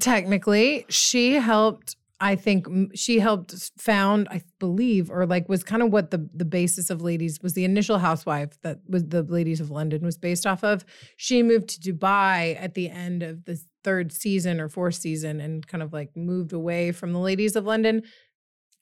technically, 0.00 0.86
she 0.88 1.34
helped. 1.34 1.96
I 2.20 2.36
think 2.36 2.68
she 2.94 3.18
helped 3.18 3.72
found, 3.78 4.28
I 4.30 4.42
believe, 4.60 5.10
or 5.10 5.26
like 5.26 5.48
was 5.48 5.64
kind 5.64 5.82
of 5.82 5.92
what 5.92 6.12
the 6.12 6.28
the 6.32 6.44
basis 6.44 6.88
of 6.88 7.02
Ladies 7.02 7.40
was 7.42 7.54
the 7.54 7.64
initial 7.64 7.98
housewife 7.98 8.60
that 8.62 8.78
was 8.88 9.06
the 9.06 9.22
Ladies 9.22 9.60
of 9.60 9.70
London 9.70 10.04
was 10.04 10.18
based 10.18 10.46
off 10.46 10.62
of. 10.62 10.84
She 11.16 11.42
moved 11.42 11.68
to 11.70 11.92
Dubai 11.92 12.56
at 12.60 12.74
the 12.74 12.88
end 12.90 13.24
of 13.24 13.44
the 13.44 13.60
third 13.82 14.12
season 14.12 14.60
or 14.60 14.68
fourth 14.68 14.94
season 14.94 15.40
and 15.40 15.66
kind 15.66 15.82
of 15.82 15.92
like 15.92 16.16
moved 16.16 16.52
away 16.52 16.92
from 16.92 17.12
the 17.12 17.18
Ladies 17.18 17.56
of 17.56 17.64
London, 17.64 18.02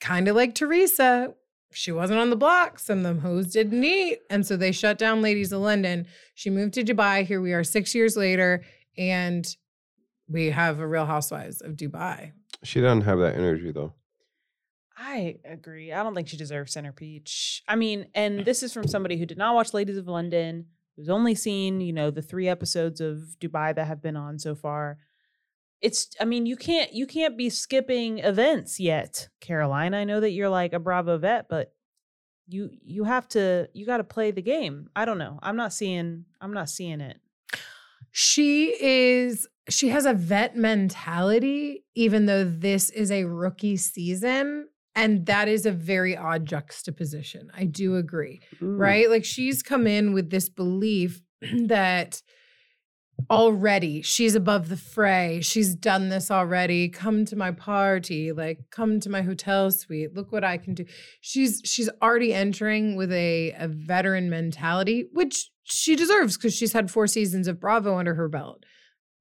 kind 0.00 0.29
of 0.29 0.37
like 0.37 0.55
Teresa. 0.55 1.33
She 1.72 1.92
wasn't 1.92 2.18
on 2.18 2.30
the 2.30 2.37
block. 2.37 2.78
Some 2.78 2.98
of 2.98 3.04
them 3.04 3.18
hoes 3.20 3.52
didn't 3.52 3.85
eat. 3.85 4.18
And 4.28 4.44
so 4.44 4.56
they 4.56 4.72
shut 4.72 4.98
down 4.98 5.22
Ladies 5.22 5.52
of 5.52 5.61
London. 5.61 6.06
She 6.35 6.50
moved 6.50 6.74
to 6.74 6.85
Dubai. 6.85 7.24
Here 7.24 7.40
we 7.40 7.52
are 7.52 7.64
six 7.64 7.94
years 7.94 8.16
later. 8.16 8.64
And 8.98 9.46
we 10.28 10.50
have 10.50 10.80
a 10.80 10.87
real 10.87 11.06
housewives 11.06 11.61
of 11.61 11.72
Dubai. 11.76 12.33
She 12.64 12.80
doesn't 12.80 13.02
have 13.02 13.18
that 13.18 13.35
energy 13.35 13.72
though. 13.72 13.94
I 14.96 15.38
agree. 15.44 15.92
I 15.92 16.02
don't 16.02 16.14
think 16.14 16.28
she 16.28 16.37
deserves 16.37 16.72
Center 16.72 16.92
Peach. 16.92 17.62
I 17.66 17.74
mean, 17.76 18.09
and 18.14 18.44
this 18.44 18.62
is 18.62 18.72
from 18.72 18.87
somebody 18.87 19.16
who 19.16 19.24
did 19.24 19.38
not 19.38 19.54
watch 19.54 19.72
Ladies 19.72 19.96
of 19.96 20.06
London, 20.06 20.66
who's 20.94 21.09
only 21.09 21.35
seen, 21.35 21.80
you 21.80 21.92
know, 21.92 22.11
the 22.11 22.20
three 22.20 22.48
episodes 22.48 23.00
of 23.00 23.37
Dubai 23.40 23.74
that 23.74 23.87
have 23.87 24.02
been 24.02 24.16
on 24.16 24.38
so 24.38 24.54
far. 24.54 24.98
It's 25.83 26.09
I 26.21 26.25
mean, 26.25 26.47
you 26.47 26.57
can't 26.57 26.93
you 26.93 27.07
can't 27.07 27.37
be 27.37 27.51
skipping 27.51 28.19
events 28.19 28.79
yet, 28.79 29.29
Caroline. 29.40 29.95
I 29.95 30.05
know 30.05 30.21
that 30.21 30.31
you're 30.31 30.49
like 30.49 30.73
a 30.73 30.79
Bravo 30.79 31.19
vet, 31.19 31.49
but 31.49 31.73
you 32.49 32.71
you 32.83 33.05
have 33.05 33.29
to 33.29 33.69
you 33.73 33.87
got 33.87 33.99
to 33.99 34.05
play 34.05 34.31
the 34.31 34.43
game. 34.43 34.88
I 34.95 35.05
don't 35.05 35.19
know. 35.19 35.38
I'm 35.43 35.57
not 35.57 35.73
seeing 35.73 36.27
I'm 36.40 36.53
not 36.53 36.69
seeing 36.69 37.01
it. 37.01 37.19
She 38.12 38.75
is, 38.81 39.47
she 39.69 39.88
has 39.88 40.05
a 40.05 40.14
vet 40.14 40.57
mentality, 40.57 41.85
even 41.95 42.27
though 42.27 42.45
this 42.45 42.90
is 42.90 43.11
a 43.11 43.25
rookie 43.25 43.77
season. 43.77 44.69
And 44.97 45.27
that 45.27 45.47
is 45.47 45.66
a 45.66 45.73
very 45.73 46.16
odd 46.16 46.47
juxtaposition. 46.47 47.51
I 47.57 47.64
do 47.64 47.97
agree. 47.97 48.40
Mm. 48.61 48.79
right? 48.79 49.09
Like 49.09 49.25
she's 49.25 49.62
come 49.62 49.87
in 49.87 50.12
with 50.12 50.31
this 50.31 50.49
belief 50.49 51.23
that 51.66 52.21
already. 53.28 54.02
She's 54.02 54.35
above 54.35 54.68
the 54.68 54.76
fray. 54.76 55.40
She's 55.42 55.74
done 55.74 56.09
this 56.09 56.30
already. 56.30 56.88
Come 56.88 57.24
to 57.26 57.37
my 57.37 57.50
party, 57.50 58.33
like 58.33 58.59
come 58.70 59.00
to 59.00 59.11
my 59.11 59.22
hotel 59.22 59.70
suite. 59.70 60.14
Look 60.14 60.33
what 60.33 60.44
I 60.44 60.56
can 60.56 60.74
do. 60.74 60.85
She's 61.20 61.61
she's 61.64 61.90
already 62.00 62.33
entering 62.33 62.96
with 62.96 63.12
a, 63.12 63.54
a 63.59 63.68
veteran 63.68 64.30
mentality, 64.30 65.06
which 65.12 65.50
she 65.64 65.96
deserves 65.96 66.37
because 66.37 66.54
she's 66.54 66.72
had 66.72 66.90
four 66.90 67.06
seasons 67.06 67.48
of 67.48 67.61
Bravo 67.61 67.98
under 67.98 68.14
her 68.14 68.28
belt. 68.28 68.64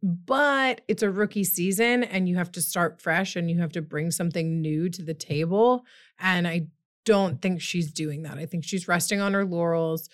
But 0.01 0.81
it's 0.87 1.03
a 1.03 1.11
rookie 1.11 1.43
season 1.43 2.03
and 2.03 2.29
you 2.29 2.37
have 2.37 2.51
to 2.53 2.61
start 2.61 3.01
fresh 3.01 3.35
and 3.35 3.49
you 3.51 3.59
have 3.59 3.73
to 3.73 3.81
bring 3.81 4.11
something 4.11 4.61
new 4.61 4.89
to 4.89 5.03
the 5.03 5.13
table. 5.13 5.83
And 6.19 6.47
I 6.47 6.67
don't 7.05 7.41
think 7.41 7.61
she's 7.61 7.91
doing 7.91 8.23
that. 8.23 8.37
I 8.37 8.45
think 8.45 8.63
she's 8.63 8.87
resting 8.87 9.19
on 9.19 9.33
her 9.33 9.43
laurels 9.43 10.09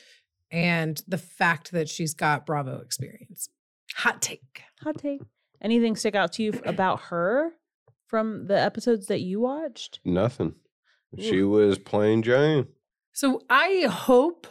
and 0.51 1.01
the 1.07 1.17
fact 1.17 1.71
that 1.71 1.89
she's 1.89 2.13
got 2.13 2.45
Bravo 2.45 2.79
experience. 2.79 3.49
Hot 3.95 4.21
take. 4.21 4.61
Hot 4.81 4.97
take. 4.97 5.21
Anything 5.61 5.95
stick 5.95 6.15
out 6.15 6.33
to 6.33 6.43
you 6.43 6.53
about 6.65 7.01
her 7.03 7.51
from 8.07 8.47
the 8.47 8.59
episodes 8.59 9.07
that 9.07 9.21
you 9.21 9.39
watched? 9.39 9.99
Nothing. 10.03 10.55
She 11.17 11.43
was 11.43 11.77
plain 11.79 12.21
Jane. 12.21 12.67
So 13.13 13.41
I 13.49 13.87
hope 13.89 14.47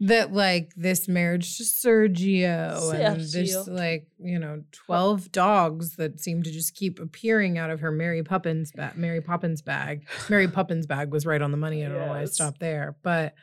that 0.00 0.32
like 0.32 0.72
this 0.76 1.08
marriage 1.08 1.56
to 1.56 1.62
Sergio 1.62 2.92
and 2.92 3.20
this 3.20 3.66
like 3.66 4.08
you 4.18 4.38
know 4.38 4.62
twelve 4.72 5.32
dogs 5.32 5.96
that 5.96 6.20
seem 6.20 6.42
to 6.42 6.50
just 6.50 6.74
keep 6.74 7.00
appearing 7.00 7.56
out 7.56 7.70
of 7.70 7.80
her 7.80 7.90
Mary 7.90 8.22
Poppins 8.22 8.70
bag. 8.72 8.98
Mary 8.98 9.22
Poppins 9.22 9.62
bag. 9.62 10.06
Mary 10.28 10.48
Poppins 10.48 10.86
bag 10.86 11.10
was 11.10 11.24
right 11.24 11.40
on 11.40 11.52
the 11.52 11.56
money. 11.56 11.84
I 11.84 11.88
don't 11.88 11.98
know 11.98 12.08
why 12.08 12.20
I 12.20 12.26
stopped 12.26 12.60
there, 12.60 12.96
but 13.02 13.34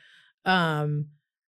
um, 0.46 1.08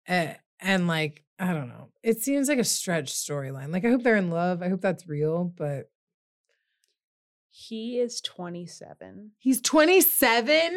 eh, 0.06 0.34
and 0.60 0.86
like 0.86 1.24
I 1.42 1.52
don't 1.52 1.68
know. 1.68 1.88
It 2.04 2.20
seems 2.22 2.48
like 2.48 2.58
a 2.58 2.64
stretch 2.64 3.12
storyline. 3.12 3.72
Like 3.72 3.84
I 3.84 3.90
hope 3.90 4.02
they're 4.04 4.16
in 4.16 4.30
love. 4.30 4.62
I 4.62 4.68
hope 4.68 4.80
that's 4.80 5.08
real, 5.08 5.44
but 5.56 5.90
He 7.50 7.98
is 7.98 8.20
27. 8.20 9.32
he's 9.38 9.60
twenty 9.60 10.00
seven. 10.00 10.76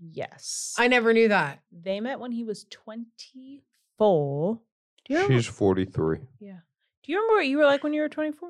Yes. 0.00 0.74
I 0.78 0.88
never 0.88 1.12
knew 1.12 1.28
that. 1.28 1.60
they 1.70 2.00
met 2.00 2.18
when 2.18 2.32
he 2.32 2.42
was 2.44 2.64
24. 2.70 4.58
Do 5.04 5.14
you 5.14 5.16
remember? 5.20 5.40
She's 5.40 5.46
43. 5.46 6.18
yeah. 6.40 6.56
Do 7.04 7.12
you 7.12 7.18
remember 7.18 7.36
what 7.38 7.46
you 7.46 7.56
were 7.58 7.64
like 7.64 7.82
when 7.84 7.92
you 7.94 8.00
were 8.02 8.08
24? 8.08 8.48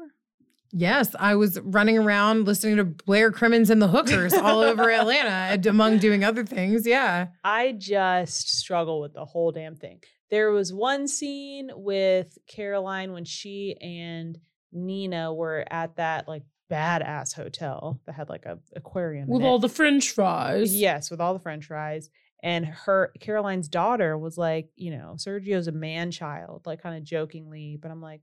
Yes, 0.75 1.15
I 1.19 1.35
was 1.35 1.61
running 1.61 1.99
around 1.99 2.47
listening 2.47 2.77
to 2.77 2.85
Blair 2.85 3.31
Crimmins 3.31 3.69
and 3.69 3.81
the 3.83 3.89
Hookers 3.89 4.33
all 4.33 4.61
over 4.61 4.91
Atlanta, 4.91 5.29
and 5.29 5.67
among 5.75 5.99
doing 5.99 6.25
other 6.25 6.45
things. 6.45 6.87
Yeah. 6.87 7.29
I 7.45 7.73
just 7.73 8.49
struggle 8.57 9.01
with 9.01 9.13
the 9.13 9.25
whole 9.27 9.53
damn 9.53 9.77
thing. 9.77 10.01
There 10.33 10.51
was 10.51 10.73
one 10.73 11.07
scene 11.07 11.71
with 11.75 12.37
Caroline 12.49 13.13
when 13.13 13.25
she 13.25 13.77
and 13.81 14.37
Nina 14.73 15.33
were 15.33 15.65
at 15.71 15.97
that 15.97 16.27
like 16.27 16.43
badass 16.71 17.35
hotel 17.35 18.01
that 18.07 18.15
had 18.15 18.31
like 18.31 18.47
a 18.47 18.59
aquarium 18.75 19.29
With 19.29 19.43
it. 19.43 19.45
all 19.45 19.59
the 19.59 19.69
French 19.69 20.11
fries. 20.11 20.75
Yes, 20.75 21.11
with 21.11 21.21
all 21.21 21.35
the 21.35 21.39
French 21.39 21.67
fries. 21.67 22.09
And 22.43 22.65
her 22.67 23.13
Caroline's 23.21 23.69
daughter 23.69 24.17
was 24.19 24.37
like, 24.39 24.71
you 24.75 24.91
know, 24.91 25.15
Sergio's 25.19 25.69
a 25.69 25.73
man 25.73 26.11
child, 26.11 26.63
like 26.65 26.83
kind 26.83 26.97
of 26.97 27.05
jokingly, 27.05 27.79
but 27.81 27.91
I'm 27.91 28.01
like, 28.01 28.23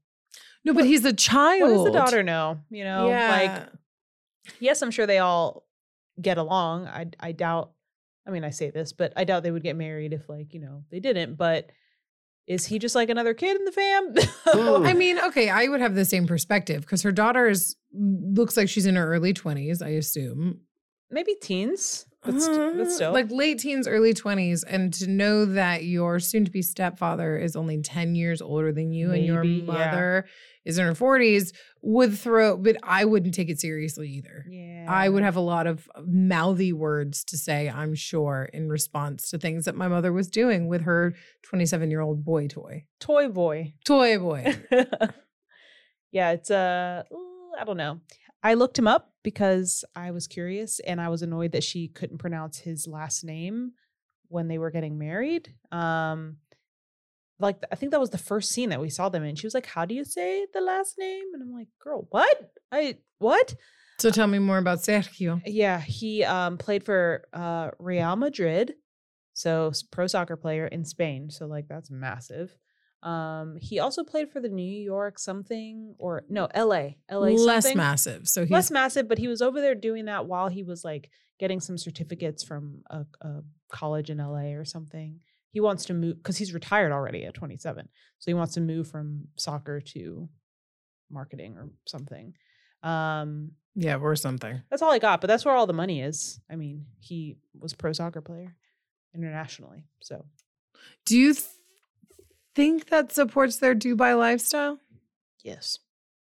No, 0.66 0.74
but 0.74 0.86
he's 0.86 1.06
a 1.06 1.14
child. 1.14 1.62
what 1.62 1.76
does 1.78 1.86
the 1.86 1.92
daughter 2.00 2.24
know? 2.24 2.60
You 2.72 2.84
know, 2.86 3.08
yeah. 3.10 3.30
like 3.32 3.70
yes, 4.60 4.82
I'm 4.82 4.92
sure 4.92 5.06
they 5.06 5.20
all 5.20 5.68
get 6.20 6.40
along. 6.40 6.88
I 6.88 7.06
I 7.20 7.34
doubt. 7.34 7.72
I 8.28 8.32
mean, 8.32 8.44
I 8.44 8.50
say 8.50 8.72
this, 8.72 8.94
but 8.94 9.14
I 9.16 9.24
doubt 9.26 9.44
they 9.44 9.52
would 9.52 9.64
get 9.64 9.76
married 9.76 10.12
if 10.12 10.28
like 10.28 10.56
you 10.56 10.60
know 10.60 10.84
they 10.90 11.00
didn't. 11.00 11.36
But 11.36 11.70
is 12.50 12.66
he 12.66 12.80
just 12.80 12.96
like 12.96 13.10
another 13.10 13.34
kid 13.34 13.56
in 13.56 13.64
the 13.64 13.72
fam? 13.72 14.16
I 14.86 14.94
mean, 14.94 15.20
okay, 15.20 15.50
I 15.50 15.68
would 15.68 15.80
have 15.80 15.96
the 15.96 16.04
same 16.04 16.28
perspective 16.28 16.82
because 16.82 17.04
her 17.04 17.12
daughter 17.14 17.48
is 17.48 17.76
looks 17.94 18.58
like 18.58 18.68
she's 18.68 18.86
in 18.88 18.96
her 18.96 19.08
early 19.14 19.32
twenties. 19.34 19.82
I 19.82 19.90
assume, 19.90 20.62
Maybe 21.12 21.36
teens, 21.42 22.06
but, 22.24 22.40
st- 22.42 22.78
but 22.78 22.88
Uh, 22.88 22.90
still, 22.90 23.14
like 23.14 23.32
late 23.32 23.60
teens, 23.60 23.88
early 23.88 24.14
twenties, 24.14 24.64
and 24.64 24.92
to 24.96 25.08
know 25.08 25.46
that 25.46 25.84
your 25.86 26.20
soon-to-be 26.20 26.62
stepfather 26.64 27.38
is 27.38 27.56
only 27.56 27.82
ten 27.82 28.16
years 28.16 28.42
older 28.42 28.72
than 28.74 28.92
you, 28.92 29.12
and 29.12 29.24
your 29.26 29.44
Maybe, 29.44 29.64
yeah. 29.66 29.66
mother 29.66 30.26
is 30.70 30.78
in 30.78 30.86
her 30.86 30.96
forties, 30.96 31.52
would 31.82 32.18
throw. 32.18 32.56
But 32.56 32.78
I 32.84 33.04
wouldn't 33.06 33.34
take 33.34 33.50
it 33.50 33.60
seriously 33.60 34.08
either. 34.10 34.46
yeah, 34.50 34.86
I 34.88 35.10
would 35.10 35.24
have 35.24 35.36
a 35.36 35.42
lot 35.42 35.68
of 35.68 35.90
mouthy 36.06 36.72
words 36.72 37.24
to 37.26 37.38
say, 37.38 37.70
I'm 37.70 37.96
sure, 37.96 38.50
in 38.54 38.70
response 38.70 39.30
to 39.32 39.38
things 39.38 39.66
that 39.66 39.76
my 39.76 39.88
mother 39.88 40.14
was 40.14 40.30
doing 40.30 40.68
with 40.68 40.82
her 40.82 41.14
27 41.44 41.90
year 41.92 42.02
old 42.02 42.24
boy 42.24 42.48
toy. 42.48 42.86
toy 43.00 43.28
boy. 43.28 43.74
Toy 43.86 44.18
boy. 44.18 44.56
yeah, 46.12 46.32
it's 46.32 46.52
uh 46.52 47.04
I 47.60 47.64
don't 47.66 47.78
know. 47.78 48.00
I 48.42 48.54
looked 48.54 48.80
him 48.80 48.88
up 48.88 49.12
because 49.24 49.84
I 49.96 50.12
was 50.12 50.26
curious 50.28 50.80
and 50.82 51.02
I 51.02 51.10
was 51.10 51.22
annoyed 51.22 51.52
that 51.52 51.64
she 51.64 51.90
couldn't 51.90 52.20
pronounce 52.20 52.60
his 52.60 52.88
last 52.88 53.24
name 53.26 53.74
when 54.30 54.48
they 54.48 54.58
were 54.58 54.72
getting 54.72 54.98
married. 54.98 55.54
Um 55.72 56.38
like 57.40 57.58
I 57.72 57.76
think 57.76 57.92
that 57.92 58.00
was 58.00 58.10
the 58.10 58.18
first 58.18 58.52
scene 58.52 58.70
that 58.70 58.82
we 58.82 58.90
saw 58.90 59.10
them 59.10 59.24
in. 59.24 59.36
She 59.36 59.48
was 59.48 59.54
like, 59.54 59.66
"How 59.66 59.86
do 59.86 59.96
you 59.96 60.04
say 60.04 60.46
the 60.54 60.62
last 60.62 60.98
name?" 60.98 61.26
And 61.34 61.42
I'm 61.42 61.54
like, 61.54 61.68
"Girl, 61.82 62.08
what? 62.10 62.52
I 62.72 62.98
what?" 63.20 63.56
so 64.00 64.12
tell 64.12 64.28
me 64.28 64.40
more 64.40 64.58
about 64.58 64.80
Sergio. 64.80 65.42
Yeah, 65.46 65.80
he 65.80 66.24
um 66.24 66.58
played 66.58 66.84
for 66.84 67.28
uh 67.34 67.72
Real 67.80 68.16
Madrid, 68.16 68.76
so 69.34 69.72
pro 69.92 70.08
soccer 70.08 70.36
player 70.36 70.68
in 70.68 70.86
Spain. 70.86 71.30
So 71.30 71.46
like 71.46 71.68
that's 71.68 71.90
massive. 71.90 72.56
Um, 73.02 73.56
he 73.62 73.80
also 73.80 74.04
played 74.04 74.30
for 74.30 74.42
the 74.42 74.50
New 74.50 74.62
York 74.62 75.20
something 75.20 75.96
or 76.00 76.24
no 76.28 76.50
L.A. 76.54 76.98
L.A. 77.08 77.30
Less 77.32 77.64
something. 77.64 77.78
massive. 77.78 78.28
So 78.28 78.42
he's 78.42 78.52
less 78.52 78.72
massive, 78.72 79.08
but 79.08 79.18
he 79.18 79.30
was 79.30 79.42
over 79.42 79.62
there 79.62 79.76
doing 79.76 80.06
that 80.06 80.26
while 80.26 80.50
he 80.50 80.64
was 80.64 80.84
like 80.84 81.10
getting 81.40 81.62
some 81.62 81.78
certificates 81.78 82.44
from 82.44 82.82
a, 82.90 83.06
a 83.22 83.42
college 83.72 84.10
in 84.10 84.18
LA 84.18 84.54
or 84.54 84.66
something. 84.66 85.22
He 85.52 85.60
wants 85.60 85.86
to 85.86 85.94
move 85.94 86.18
because 86.18 86.38
he's 86.38 86.54
retired 86.54 86.92
already 86.92 87.26
at 87.26 87.34
27. 87.34 87.88
So 88.20 88.30
he 88.30 88.34
wants 88.36 88.54
to 88.56 88.62
move 88.62 88.88
from 88.90 89.28
soccer 89.36 89.82
to 89.82 90.30
marketing 91.10 91.58
or 91.58 91.70
something. 91.88 92.34
Um, 92.84 93.52
yeah, 93.76 93.98
or 93.98 94.16
something. 94.16 94.62
that's 94.70 94.82
all 94.82 94.92
I 94.92 95.00
got, 95.00 95.22
but 95.22 95.28
that's 95.28 95.46
where 95.46 95.56
all 95.56 95.68
the 95.68 95.74
money 95.74 96.02
is. 96.02 96.40
I 96.52 96.56
mean, 96.56 96.86
he 97.00 97.38
was 97.58 97.74
pro 97.74 97.94
soccer 97.94 98.22
player 98.22 98.56
internationally. 99.16 99.84
So 100.02 100.26
Do 101.06 101.18
you 101.18 101.34
th- 101.34 101.46
think 102.56 102.90
that 102.90 103.12
supports 103.12 103.58
their 103.58 103.76
Dubai 103.76 104.18
lifestyle? 104.18 104.80
yes. 105.44 105.80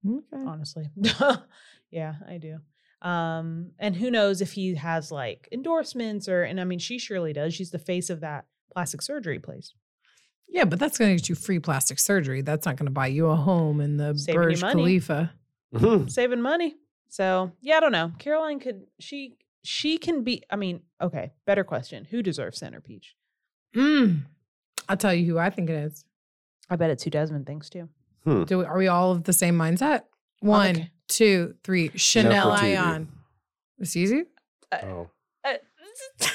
Okay. 0.09 0.44
honestly. 0.46 0.88
yeah, 1.90 2.14
I 2.26 2.38
do. 2.38 2.59
Um, 3.02 3.72
and 3.78 3.94
who 3.96 4.11
knows 4.11 4.40
if 4.40 4.52
he 4.52 4.74
has 4.76 5.11
like 5.12 5.48
endorsements 5.52 6.28
or, 6.28 6.42
and 6.42 6.61
I 6.61 6.64
mean, 6.64 6.78
she 6.78 6.98
surely 6.98 7.33
does. 7.33 7.54
She's 7.54 7.70
the 7.70 7.78
face 7.78 8.11
of 8.11 8.20
that 8.20 8.44
plastic 8.72 9.02
surgery 9.02 9.38
place. 9.38 9.72
Yeah, 10.48 10.64
but 10.64 10.78
that's 10.78 10.96
going 10.98 11.11
to 11.11 11.16
get 11.20 11.28
you 11.28 11.35
free 11.35 11.59
plastic 11.59 11.98
surgery. 11.98 12.40
That's 12.42 12.64
not 12.66 12.76
going 12.76 12.87
to 12.87 12.92
buy 12.92 13.09
you 13.09 13.26
a 13.28 13.37
home 13.37 13.81
in 13.81 13.96
the 13.98 14.16
Saving 14.16 14.40
Burj 14.40 14.61
money. 14.62 14.72
Khalifa. 14.74 15.33
Mhm. 15.74 16.11
Saving 16.11 16.40
money. 16.40 16.76
So 17.09 17.52
yeah, 17.61 17.76
I 17.76 17.81
don't 17.81 17.92
know. 17.92 18.12
Caroline 18.18 18.59
could, 18.61 18.87
she, 18.98 19.37
she 19.62 19.98
can 19.98 20.24
be, 20.24 20.42
I 20.50 20.57
mean, 20.57 20.81
okay, 21.02 21.33
better 21.46 21.64
question. 21.64 22.07
Who 22.07 22.22
deserves 22.22 22.59
Center 22.59 22.81
Peach? 22.81 23.14
Mm. 23.76 24.22
I'll 24.88 24.96
tell 24.96 25.12
you 25.12 25.26
who 25.31 25.38
I 25.38 25.50
think 25.50 25.68
it 25.68 25.74
is. 25.76 26.04
I 26.70 26.76
bet 26.76 26.90
it's 26.90 27.02
who 27.04 27.11
Desmond 27.11 27.46
thinks 27.46 27.68
too. 27.68 27.88
Do 28.24 28.59
we, 28.59 28.64
are 28.64 28.76
we 28.76 28.88
all 28.88 29.12
of 29.12 29.24
the 29.24 29.33
same 29.33 29.57
mindset? 29.57 30.02
One, 30.40 30.70
Okay. 30.70 30.90
two, 31.09 31.54
three. 31.64 31.90
Chanel 31.96 32.50
Nefertiti. 32.52 32.76
Ayan. 32.76 33.07
It's 33.78 33.96
easy. 33.96 34.24
Oh. 34.72 35.09
Uh, 35.44 35.54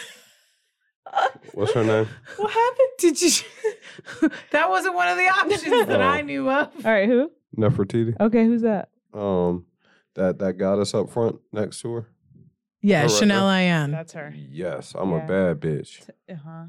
What's 1.54 1.74
her 1.74 1.84
name? 1.84 2.08
what 2.38 2.52
happened? 2.52 2.90
Did 3.00 3.22
you? 3.22 4.30
that 4.52 4.70
wasn't 4.70 4.96
one 4.96 5.08
of 5.08 5.18
the 5.18 5.26
options 5.28 5.88
that 5.88 6.02
I 6.02 6.22
knew 6.22 6.50
of. 6.50 6.70
All 6.86 6.92
right, 6.92 7.08
who? 7.08 7.32
Nefertiti. 7.58 8.20
Okay, 8.20 8.46
who's 8.46 8.64
that? 8.64 8.90
Um, 9.14 9.66
that 10.16 10.40
that 10.40 10.54
goddess 10.58 10.94
up 10.94 11.10
front 11.10 11.40
next 11.52 11.82
to 11.82 11.94
her. 11.94 12.08
Yeah, 12.82 13.04
Her 13.04 13.10
Chanel 13.10 13.48
there. 13.48 13.72
Ayan. 13.72 13.92
That's 13.92 14.14
her. 14.14 14.34
Yes, 14.36 14.94
I'm 14.98 15.12
Yeah. 15.12 15.24
a 15.24 15.28
bad 15.28 15.60
bitch. 15.62 16.02
Uh 16.30 16.36
huh. 16.44 16.64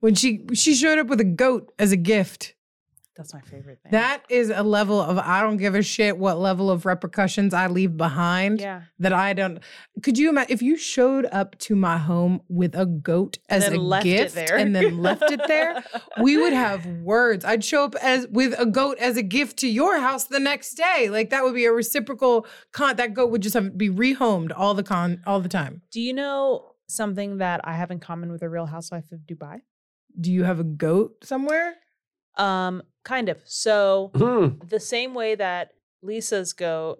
when 0.00 0.14
she 0.14 0.44
she 0.54 0.74
showed 0.74 0.98
up 0.98 1.08
with 1.08 1.20
a 1.20 1.24
goat 1.24 1.72
as 1.78 1.92
a 1.92 1.96
gift. 1.96 2.54
That's 3.18 3.34
my 3.34 3.40
favorite 3.40 3.80
thing. 3.82 3.90
That 3.90 4.22
is 4.28 4.48
a 4.48 4.62
level 4.62 5.00
of 5.00 5.18
I 5.18 5.42
don't 5.42 5.56
give 5.56 5.74
a 5.74 5.82
shit 5.82 6.16
what 6.16 6.38
level 6.38 6.70
of 6.70 6.86
repercussions 6.86 7.52
I 7.52 7.66
leave 7.66 7.96
behind. 7.96 8.60
yeah. 8.60 8.82
That 9.00 9.12
I 9.12 9.32
don't. 9.32 9.58
Could 10.04 10.16
you 10.16 10.28
imagine 10.28 10.52
if 10.52 10.62
you 10.62 10.76
showed 10.76 11.26
up 11.32 11.58
to 11.58 11.74
my 11.74 11.98
home 11.98 12.42
with 12.48 12.76
a 12.76 12.86
goat 12.86 13.38
as 13.48 13.66
a 13.66 14.00
gift 14.02 14.36
and 14.36 14.74
then 14.74 14.98
left 14.98 15.24
it 15.24 15.40
there? 15.48 15.82
we 16.22 16.36
would 16.36 16.52
have 16.52 16.86
words. 16.86 17.44
I'd 17.44 17.64
show 17.64 17.82
up 17.82 17.96
as 17.96 18.28
with 18.28 18.54
a 18.56 18.66
goat 18.66 18.98
as 18.98 19.16
a 19.16 19.22
gift 19.24 19.58
to 19.58 19.68
your 19.68 19.98
house 19.98 20.24
the 20.24 20.38
next 20.38 20.74
day. 20.74 21.08
Like 21.10 21.30
that 21.30 21.42
would 21.42 21.54
be 21.54 21.64
a 21.64 21.72
reciprocal 21.72 22.46
con. 22.72 22.94
That 22.96 23.14
goat 23.14 23.32
would 23.32 23.42
just 23.42 23.54
have 23.54 23.76
be 23.76 23.90
rehomed 23.90 24.52
all 24.56 24.74
the 24.74 24.84
con 24.84 25.22
all 25.26 25.40
the 25.40 25.48
time. 25.48 25.82
Do 25.90 26.00
you 26.00 26.12
know 26.12 26.74
something 26.86 27.38
that 27.38 27.62
I 27.64 27.72
have 27.74 27.90
in 27.90 27.98
common 27.98 28.30
with 28.30 28.42
a 28.42 28.48
Real 28.48 28.66
Housewife 28.66 29.10
of 29.10 29.22
Dubai? 29.26 29.62
Do 30.20 30.32
you 30.32 30.44
have 30.44 30.60
a 30.60 30.64
goat 30.64 31.24
somewhere? 31.24 31.74
Um, 32.36 32.82
kind 33.08 33.28
of. 33.30 33.38
So 33.46 34.10
Hmm. 34.14 34.58
the 34.68 34.78
same 34.80 35.14
way 35.14 35.34
that 35.34 35.70
Lisa's 36.02 36.52
goat 36.52 36.98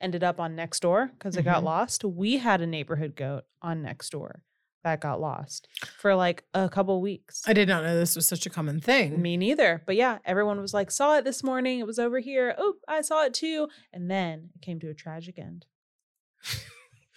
ended 0.00 0.22
up 0.22 0.38
on 0.38 0.54
next 0.54 0.80
door 0.80 1.10
because 1.12 1.36
it 1.36 1.42
got 1.42 1.62
Mhm. 1.62 1.66
lost, 1.66 2.04
we 2.04 2.38
had 2.38 2.60
a 2.60 2.66
neighborhood 2.66 3.16
goat 3.16 3.44
on 3.60 3.82
next 3.82 4.10
door 4.10 4.42
that 4.84 5.00
got 5.00 5.20
lost 5.20 5.66
for 5.98 6.14
like 6.14 6.44
a 6.54 6.68
couple 6.68 7.00
weeks. 7.00 7.42
I 7.48 7.52
did 7.54 7.68
not 7.68 7.82
know 7.84 7.96
this 7.96 8.14
was 8.14 8.28
such 8.28 8.44
a 8.46 8.50
common 8.50 8.80
thing. 8.80 9.20
Me 9.20 9.36
neither. 9.36 9.82
But 9.86 9.96
yeah, 9.96 10.18
everyone 10.24 10.60
was 10.60 10.74
like, 10.74 10.90
saw 10.90 11.16
it 11.18 11.24
this 11.24 11.42
morning. 11.42 11.78
It 11.80 11.86
was 11.86 11.98
over 11.98 12.18
here. 12.20 12.54
Oh, 12.58 12.74
I 12.86 13.00
saw 13.00 13.24
it 13.24 13.34
too. 13.34 13.68
And 13.92 14.10
then 14.10 14.50
it 14.54 14.60
came 14.62 14.78
to 14.80 14.88
a 14.90 14.94
tragic 14.94 15.38
end. 15.38 15.64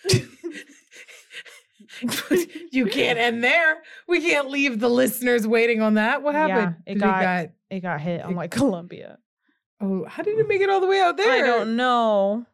you 2.72 2.86
can't 2.88 3.18
end 3.20 3.44
there. 3.44 3.78
We 4.08 4.22
can't 4.22 4.50
leave 4.50 4.80
the 4.80 4.90
listeners 4.90 5.48
waiting 5.48 5.82
on 5.82 5.96
that. 5.96 6.22
What 6.24 6.34
Yeah, 6.36 6.48
happened? 6.48 6.76
it 6.86 6.94
Did 6.96 7.00
got- 7.02 7.50
It 7.70 7.80
got 7.82 8.02
hit 8.02 8.22
on 8.24 8.32
It- 8.32 8.36
like 8.36 8.52
Columbia. 8.62 9.18
oh, 9.82 10.06
how 10.06 10.24
did 10.24 10.40
it 10.40 10.48
make 10.48 10.62
it 10.62 10.70
all 10.70 10.80
the 10.82 10.88
way 10.88 11.00
out 11.02 11.18
there? 11.18 11.32
I 11.44 11.46
don't 11.46 11.76
know. 11.76 12.46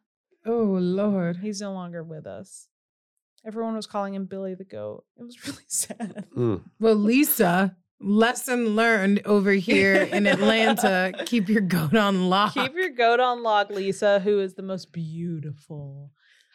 Oh 0.46 0.78
Lord. 0.80 1.38
He's 1.38 1.62
no 1.62 1.72
longer 1.74 2.04
with 2.04 2.26
us. 2.28 2.68
Everyone 3.46 3.76
was 3.76 3.88
calling 3.88 4.14
him 4.14 4.26
Billy 4.26 4.56
the 4.56 4.64
Goat. 4.64 5.04
It 5.18 5.24
was 5.24 5.38
really 5.48 5.64
sad. 5.68 6.26
Mm. 6.36 6.62
Well, 6.80 6.96
Lisa, 6.96 7.76
lesson 8.00 8.76
learned 8.76 9.22
over 9.26 9.52
here 9.52 9.96
in 9.96 10.28
Atlanta. 10.28 11.14
keep 11.26 11.48
your 11.50 11.62
goat 11.62 11.96
on 11.96 12.30
lock. 12.30 12.54
Keep 12.54 12.74
your 12.76 12.90
goat 12.90 13.20
on 13.20 13.44
lock, 13.44 13.70
Lisa, 13.70 14.20
who 14.20 14.40
is 14.40 14.54
the 14.56 14.62
most 14.64 14.92
beautiful 14.92 16.12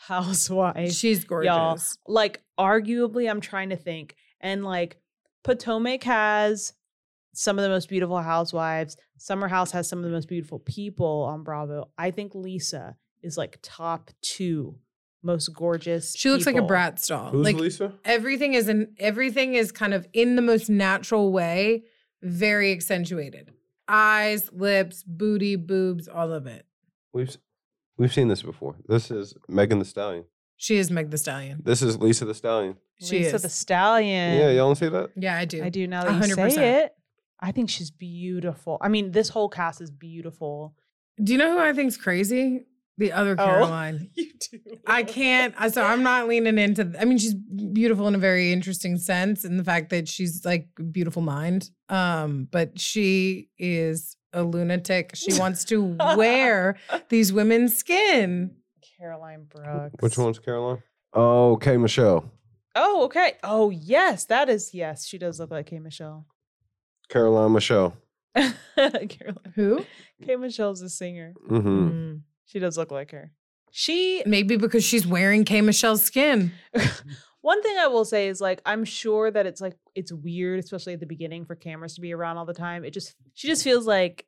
housewife. 0.08 0.92
She's 0.92 1.24
gorgeous. 1.24 1.46
y'all. 1.48 1.78
like 2.06 2.42
arguably 2.58 3.30
i'm 3.30 3.40
trying 3.40 3.68
to 3.70 3.76
think 3.76 4.16
and 4.40 4.64
like 4.64 4.96
potomac 5.44 6.02
has 6.04 6.72
some 7.34 7.58
of 7.58 7.62
the 7.62 7.68
most 7.68 7.88
beautiful 7.88 8.20
housewives 8.20 8.96
summer 9.16 9.46
house 9.48 9.70
has 9.70 9.88
some 9.88 9.98
of 10.00 10.04
the 10.04 10.10
most 10.10 10.28
beautiful 10.28 10.58
people 10.58 11.24
on 11.30 11.42
bravo 11.44 11.88
i 11.98 12.10
think 12.10 12.34
lisa 12.34 12.96
is 13.22 13.36
like 13.38 13.58
top 13.62 14.10
two 14.22 14.76
most 15.22 15.48
gorgeous 15.54 16.14
She 16.16 16.30
looks 16.30 16.46
like 16.46 16.54
a 16.56 16.62
brat 16.62 17.02
doll. 17.06 17.30
Who's 17.32 17.44
like 17.44 17.56
Lisa? 17.56 17.92
everything 18.04 18.54
is 18.54 18.68
in 18.68 18.94
everything 19.00 19.54
is 19.54 19.72
kind 19.72 19.92
of 19.92 20.06
in 20.12 20.36
the 20.36 20.42
most 20.42 20.70
natural 20.70 21.32
way, 21.32 21.82
very 22.22 22.70
accentuated. 22.70 23.50
Eyes, 23.88 24.48
lips, 24.52 25.02
booty, 25.02 25.56
boobs, 25.56 26.06
all 26.06 26.32
of 26.32 26.46
it. 26.46 26.66
We've 27.12 27.28
s- 27.30 27.38
we've 27.98 28.12
seen 28.12 28.28
this 28.28 28.42
before. 28.42 28.76
This 28.86 29.10
is 29.10 29.34
Megan 29.48 29.78
Thee 29.78 29.84
Stallion. 29.84 30.24
She 30.56 30.76
is 30.76 30.90
Meg 30.90 31.10
Thee 31.10 31.16
Stallion. 31.18 31.60
This 31.64 31.82
is 31.82 31.98
Lisa 31.98 32.24
the 32.24 32.34
Stallion. 32.34 32.76
She 33.00 33.18
lisa 33.20 33.36
is. 33.36 33.42
the 33.42 33.48
stallion 33.48 34.38
Yeah, 34.38 34.48
y'all 34.50 34.66
don't 34.68 34.74
see 34.74 34.88
that? 34.88 35.10
Yeah, 35.14 35.38
I 35.38 35.44
do. 35.44 35.62
i 35.62 35.68
do 35.68 35.86
now 35.86 36.02
that 36.02 36.20
100%. 36.20 36.50
say 36.52 36.82
it 36.82 36.94
i 37.38 37.52
think 37.52 37.70
she's 37.70 37.92
beautiful 37.92 38.76
i 38.80 38.88
mean 38.88 39.12
this 39.12 39.28
whole 39.28 39.48
cast 39.48 39.80
is 39.80 39.92
beautiful 39.92 40.74
Do 41.22 41.30
you 41.32 41.38
know 41.38 41.52
who 41.52 41.60
I 41.60 41.72
think's 41.72 41.96
crazy? 41.96 42.66
The 42.96 43.12
other 43.12 43.36
Oh. 43.38 43.44
Caroline. 43.44 44.10
you 44.16 44.32
do 44.50 44.58
I 44.84 45.04
can't. 45.04 45.54
I- 45.56 45.68
So 45.70 45.84
I'm 45.84 46.02
not 46.02 46.26
leaning 46.26 46.58
into. 46.58 46.92
I 47.00 47.04
mean, 47.04 47.18
she's 47.18 47.34
beautiful 47.34 48.08
in 48.08 48.16
a 48.16 48.18
very 48.30 48.52
interesting 48.52 48.98
sense, 48.98 49.44
in 49.44 49.56
the 49.56 49.62
fact 49.62 49.90
that 49.90 50.08
she's 50.08 50.44
like 50.44 50.66
beautiful 50.90 51.22
mind. 51.22 51.70
Um, 51.88 52.48
but 52.50 52.80
she 52.80 53.50
is 53.56 54.16
a 54.32 54.42
lunatic. 54.42 55.12
She 55.14 55.32
wants 55.38 55.64
to 55.66 55.96
wear 56.16 56.76
these 57.08 57.32
women's 57.32 57.76
skin. 57.76 58.56
caroline 58.98 59.44
brooks 59.48 59.94
Which 60.00 60.18
one's 60.18 60.38
Caroline? 60.38 60.82
Oh, 61.12 61.56
K 61.60 61.76
Michelle. 61.76 62.30
Oh, 62.74 63.04
okay. 63.04 63.34
Oh, 63.42 63.70
yes, 63.70 64.24
that 64.26 64.48
is 64.48 64.72
yes. 64.74 65.06
She 65.06 65.18
does 65.18 65.40
look 65.40 65.50
like 65.50 65.66
K 65.66 65.78
Michelle. 65.78 66.26
Caroline 67.08 67.52
Michelle. 67.52 67.96
Caroline. 68.76 69.52
Who? 69.54 69.84
K 70.24 70.36
Michelle's 70.36 70.82
a 70.82 70.88
singer. 70.88 71.32
Mm-hmm. 71.50 71.88
Mm. 71.88 72.20
She 72.44 72.58
does 72.58 72.76
look 72.76 72.90
like 72.90 73.10
her. 73.12 73.32
She 73.70 74.22
Maybe 74.26 74.56
because 74.56 74.84
she's 74.84 75.06
wearing 75.06 75.44
K 75.44 75.60
Michelle's 75.60 76.02
skin. 76.04 76.52
one 77.48 77.62
thing 77.62 77.78
I 77.78 77.86
will 77.86 78.04
say 78.04 78.28
is 78.28 78.42
like 78.42 78.60
I'm 78.66 78.84
sure 78.84 79.30
that 79.30 79.46
it's 79.46 79.62
like 79.62 79.74
it's 79.94 80.12
weird, 80.12 80.58
especially 80.58 80.92
at 80.92 81.00
the 81.00 81.06
beginning, 81.06 81.46
for 81.46 81.54
cameras 81.54 81.94
to 81.94 82.02
be 82.02 82.12
around 82.12 82.36
all 82.36 82.44
the 82.44 82.52
time. 82.52 82.84
It 82.84 82.90
just 82.90 83.14
she 83.32 83.48
just 83.48 83.64
feels 83.64 83.86
like 83.86 84.26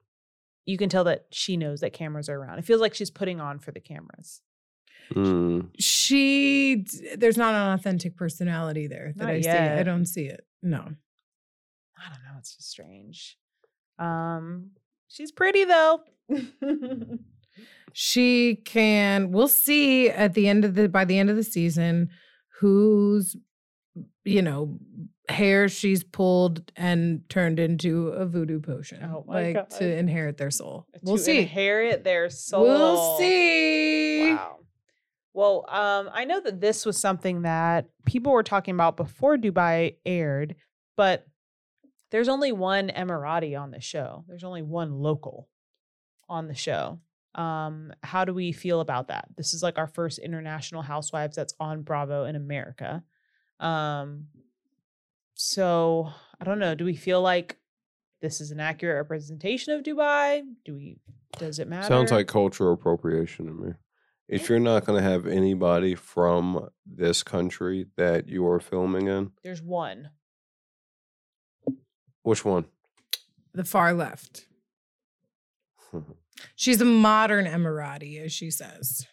you 0.64 0.78
can 0.78 0.88
tell 0.88 1.04
that 1.04 1.26
she 1.30 1.58
knows 1.58 1.80
that 1.80 1.92
cameras 1.92 2.30
are 2.30 2.36
around. 2.36 2.60
It 2.60 2.64
feels 2.64 2.80
like 2.80 2.94
she's 2.94 3.10
putting 3.10 3.38
on 3.38 3.58
for 3.58 3.72
the 3.72 3.80
cameras. 3.80 4.40
Mm. 5.12 5.68
She, 5.78 6.86
there's 7.18 7.36
not 7.36 7.54
an 7.54 7.74
authentic 7.74 8.16
personality 8.16 8.86
there 8.86 9.12
that 9.16 9.24
Not 9.26 9.34
I 9.34 9.40
see. 9.42 9.50
I 9.50 9.82
don't 9.82 10.06
see 10.06 10.24
it. 10.24 10.46
No. 10.62 10.78
I 10.78 12.08
don't 12.08 12.24
know. 12.24 12.38
It's 12.38 12.56
just 12.56 12.70
strange. 12.70 13.36
Um, 13.98 14.70
she's 15.08 15.30
pretty 15.30 15.64
though. 15.64 16.00
she 17.92 18.56
can 18.64 19.30
we'll 19.30 19.46
see 19.46 20.08
at 20.08 20.32
the 20.32 20.48
end 20.48 20.64
of 20.64 20.74
the 20.74 20.88
by 20.88 21.04
the 21.04 21.18
end 21.18 21.28
of 21.28 21.36
the 21.36 21.44
season 21.44 22.08
whose 22.60 23.36
you 24.24 24.42
know 24.42 24.78
hair 25.28 25.68
she's 25.68 26.02
pulled 26.02 26.70
and 26.76 27.22
turned 27.28 27.58
into 27.58 28.08
a 28.08 28.26
voodoo 28.26 28.60
potion 28.60 29.02
Oh 29.04 29.24
like 29.26 29.54
God. 29.54 29.70
to 29.78 29.96
inherit 29.96 30.36
their 30.38 30.50
soul 30.50 30.86
we'll 31.02 31.16
to 31.16 31.22
see 31.22 31.38
Inherit 31.38 32.02
their 32.04 32.28
soul. 32.30 32.62
we'll 32.64 33.18
see 33.18 34.32
Wow. 34.34 34.56
Well, 35.32 35.64
um, 35.68 36.10
I 36.12 36.24
know 36.24 36.40
that 36.40 36.60
this 36.60 36.84
was 36.84 36.96
something 36.98 37.42
that 37.42 37.86
people 38.04 38.32
were 38.32 38.42
talking 38.42 38.74
about 38.74 38.96
before 38.96 39.36
Dubai 39.36 39.94
aired, 40.04 40.56
but 40.96 41.24
there's 42.10 42.28
only 42.28 42.50
one 42.50 42.88
Emirati 42.88 43.58
on 43.58 43.70
the 43.70 43.80
show. 43.80 44.24
There's 44.26 44.42
only 44.42 44.62
one 44.62 44.92
local 44.92 45.48
on 46.28 46.48
the 46.48 46.54
show. 46.56 46.98
Um, 47.34 47.92
how 48.02 48.24
do 48.24 48.34
we 48.34 48.52
feel 48.52 48.80
about 48.80 49.08
that? 49.08 49.28
This 49.36 49.54
is 49.54 49.62
like 49.62 49.78
our 49.78 49.86
first 49.86 50.18
international 50.18 50.82
housewives 50.82 51.36
that's 51.36 51.54
on 51.60 51.82
Bravo 51.82 52.24
in 52.24 52.36
America. 52.36 53.02
Um, 53.60 54.26
so 55.34 56.10
I 56.40 56.44
don't 56.44 56.58
know. 56.58 56.74
Do 56.74 56.84
we 56.84 56.96
feel 56.96 57.22
like 57.22 57.56
this 58.20 58.40
is 58.40 58.50
an 58.50 58.60
accurate 58.60 58.96
representation 58.96 59.74
of 59.74 59.82
Dubai? 59.82 60.42
Do 60.64 60.74
we? 60.74 60.98
Does 61.38 61.58
it 61.58 61.68
matter? 61.68 61.86
Sounds 61.86 62.10
like 62.10 62.26
cultural 62.26 62.74
appropriation 62.74 63.46
to 63.46 63.52
me. 63.52 63.72
If 64.28 64.48
you're 64.48 64.60
not 64.60 64.84
going 64.84 65.02
to 65.02 65.08
have 65.08 65.26
anybody 65.26 65.96
from 65.96 66.68
this 66.86 67.22
country 67.22 67.86
that 67.96 68.28
you 68.28 68.46
are 68.46 68.60
filming 68.60 69.08
in, 69.08 69.32
there's 69.42 69.62
one. 69.62 70.10
which 72.22 72.44
one? 72.44 72.66
the 73.52 73.64
far 73.64 73.92
left 73.92 74.46
she's 76.56 76.80
a 76.80 76.84
modern 76.84 77.46
emirati 77.46 78.20
as 78.22 78.32
she 78.32 78.50
says 78.50 79.06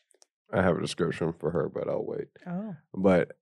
I 0.51 0.61
have 0.61 0.77
a 0.77 0.81
description 0.81 1.33
for 1.33 1.51
her, 1.51 1.69
but 1.69 1.89
I'll 1.89 2.05
wait. 2.05 2.27
Oh. 2.45 2.75
But 2.93 3.33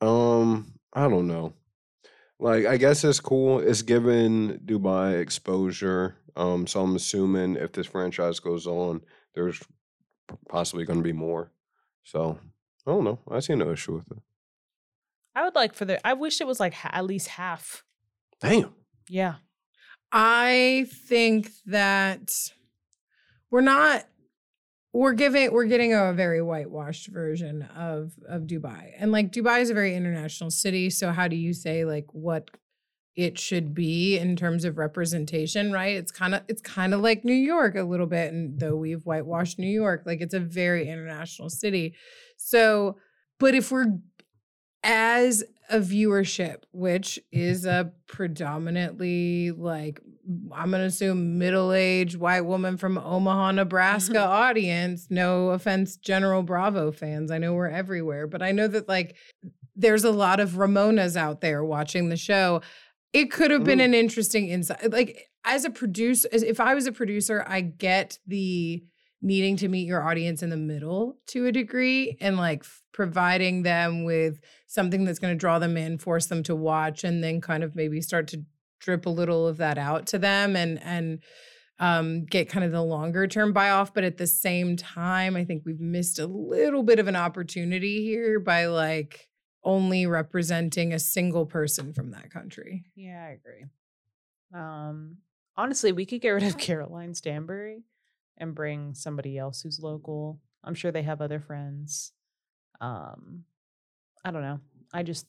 um, 0.00 0.74
I 0.92 1.08
don't 1.08 1.28
know. 1.28 1.52
Like, 2.38 2.66
I 2.66 2.76
guess 2.78 3.04
it's 3.04 3.20
cool. 3.20 3.60
It's 3.60 3.82
given 3.82 4.60
Dubai 4.64 5.20
exposure. 5.20 6.16
Um, 6.36 6.66
so 6.66 6.80
I'm 6.80 6.96
assuming 6.96 7.56
if 7.56 7.72
this 7.72 7.86
franchise 7.86 8.40
goes 8.40 8.66
on, 8.66 9.02
there's 9.34 9.60
possibly 10.48 10.84
going 10.84 10.98
to 10.98 11.04
be 11.04 11.12
more. 11.12 11.52
So 12.02 12.38
I 12.86 12.90
don't 12.90 13.04
know. 13.04 13.18
I 13.30 13.40
see 13.40 13.54
no 13.54 13.70
issue 13.70 13.94
with 13.94 14.10
it. 14.10 14.18
I 15.34 15.44
would 15.44 15.54
like 15.54 15.74
for 15.74 15.84
the. 15.84 16.04
I 16.06 16.14
wish 16.14 16.40
it 16.40 16.46
was 16.46 16.58
like 16.58 16.74
ha- 16.74 16.90
at 16.92 17.04
least 17.04 17.28
half. 17.28 17.84
Damn. 18.40 18.74
Yeah. 19.08 19.34
I 20.10 20.86
think 21.06 21.50
that 21.66 22.32
we're 23.50 23.60
not 23.60 24.04
we're 24.92 25.12
giving 25.12 25.52
we're 25.52 25.66
getting 25.66 25.94
a 25.94 26.12
very 26.12 26.42
whitewashed 26.42 27.08
version 27.08 27.62
of 27.76 28.12
of 28.28 28.42
Dubai. 28.42 28.92
And 28.98 29.12
like 29.12 29.32
Dubai 29.32 29.60
is 29.60 29.70
a 29.70 29.74
very 29.74 29.94
international 29.94 30.50
city, 30.50 30.90
so 30.90 31.12
how 31.12 31.28
do 31.28 31.36
you 31.36 31.52
say 31.52 31.84
like 31.84 32.06
what 32.12 32.50
it 33.16 33.38
should 33.38 33.74
be 33.74 34.16
in 34.18 34.36
terms 34.36 34.64
of 34.64 34.78
representation, 34.78 35.72
right? 35.72 35.96
It's 35.96 36.12
kind 36.12 36.34
of 36.34 36.42
it's 36.48 36.62
kind 36.62 36.94
of 36.94 37.00
like 37.00 37.24
New 37.24 37.32
York 37.32 37.76
a 37.76 37.82
little 37.82 38.06
bit 38.06 38.32
and 38.32 38.58
though 38.58 38.76
we've 38.76 39.04
whitewashed 39.04 39.58
New 39.58 39.70
York, 39.70 40.02
like 40.06 40.20
it's 40.20 40.34
a 40.34 40.40
very 40.40 40.88
international 40.88 41.50
city. 41.50 41.94
So, 42.36 42.96
but 43.38 43.54
if 43.54 43.70
we're 43.70 43.98
as 44.82 45.44
a 45.68 45.78
viewership, 45.78 46.62
which 46.72 47.18
is 47.30 47.64
a 47.64 47.92
predominantly 48.06 49.50
like 49.52 50.00
I'm 50.52 50.70
gonna 50.70 50.84
assume 50.84 51.38
middle-aged 51.38 52.16
white 52.16 52.42
woman 52.42 52.76
from 52.76 52.98
Omaha, 52.98 53.52
Nebraska 53.52 54.20
audience. 54.20 55.08
No 55.10 55.50
offense, 55.50 55.96
General 55.96 56.42
Bravo 56.42 56.92
fans. 56.92 57.30
I 57.30 57.38
know 57.38 57.54
we're 57.54 57.68
everywhere, 57.68 58.26
but 58.26 58.42
I 58.42 58.52
know 58.52 58.68
that 58.68 58.88
like 58.88 59.16
there's 59.76 60.04
a 60.04 60.10
lot 60.12 60.40
of 60.40 60.50
Ramonas 60.52 61.16
out 61.16 61.40
there 61.40 61.64
watching 61.64 62.08
the 62.08 62.16
show. 62.16 62.60
It 63.12 63.30
could 63.30 63.50
have 63.50 63.64
been 63.64 63.78
Mhm. 63.80 63.84
an 63.86 63.94
interesting 63.94 64.48
insight. 64.48 64.92
Like 64.92 65.26
as 65.44 65.64
a 65.64 65.70
producer, 65.70 66.28
if 66.32 66.60
I 66.60 66.74
was 66.74 66.86
a 66.86 66.92
producer, 66.92 67.42
I 67.46 67.62
get 67.62 68.18
the 68.26 68.84
needing 69.22 69.56
to 69.56 69.68
meet 69.68 69.86
your 69.86 70.02
audience 70.02 70.42
in 70.42 70.50
the 70.50 70.56
middle 70.56 71.18
to 71.26 71.46
a 71.46 71.52
degree 71.52 72.16
and 72.20 72.36
like 72.36 72.60
f- 72.60 72.82
providing 72.92 73.62
them 73.62 74.04
with 74.04 74.40
something 74.66 75.04
that's 75.04 75.18
going 75.18 75.34
to 75.34 75.38
draw 75.38 75.58
them 75.58 75.76
in, 75.76 75.98
force 75.98 76.26
them 76.26 76.42
to 76.44 76.54
watch, 76.56 77.04
and 77.04 77.22
then 77.22 77.40
kind 77.40 77.62
of 77.62 77.74
maybe 77.74 78.00
start 78.00 78.28
to 78.28 78.42
drip 78.80 79.06
a 79.06 79.10
little 79.10 79.46
of 79.46 79.58
that 79.58 79.78
out 79.78 80.06
to 80.08 80.18
them 80.18 80.56
and 80.56 80.82
and 80.82 81.20
um, 81.78 82.26
get 82.26 82.50
kind 82.50 82.64
of 82.64 82.72
the 82.72 82.82
longer 82.82 83.26
term 83.26 83.52
buy 83.52 83.70
off. 83.70 83.94
But 83.94 84.04
at 84.04 84.18
the 84.18 84.26
same 84.26 84.76
time, 84.76 85.36
I 85.36 85.44
think 85.44 85.62
we've 85.64 85.80
missed 85.80 86.18
a 86.18 86.26
little 86.26 86.82
bit 86.82 86.98
of 86.98 87.08
an 87.08 87.16
opportunity 87.16 88.02
here 88.04 88.38
by 88.38 88.66
like 88.66 89.28
only 89.64 90.06
representing 90.06 90.92
a 90.92 90.98
single 90.98 91.46
person 91.46 91.92
from 91.92 92.10
that 92.10 92.30
country. 92.30 92.84
Yeah, 92.94 93.24
I 93.24 93.30
agree. 93.30 93.64
Um, 94.54 95.18
honestly, 95.56 95.92
we 95.92 96.06
could 96.06 96.20
get 96.20 96.30
rid 96.30 96.42
of 96.42 96.58
Caroline 96.58 97.14
Stanbury 97.14 97.84
and 98.36 98.54
bring 98.54 98.94
somebody 98.94 99.38
else 99.38 99.62
who's 99.62 99.80
local. 99.80 100.40
I'm 100.64 100.74
sure 100.74 100.92
they 100.92 101.02
have 101.02 101.20
other 101.20 101.40
friends. 101.40 102.12
Um, 102.80 103.44
I 104.24 104.30
don't 104.30 104.42
know. 104.42 104.60
I 104.92 105.02
just 105.02 105.26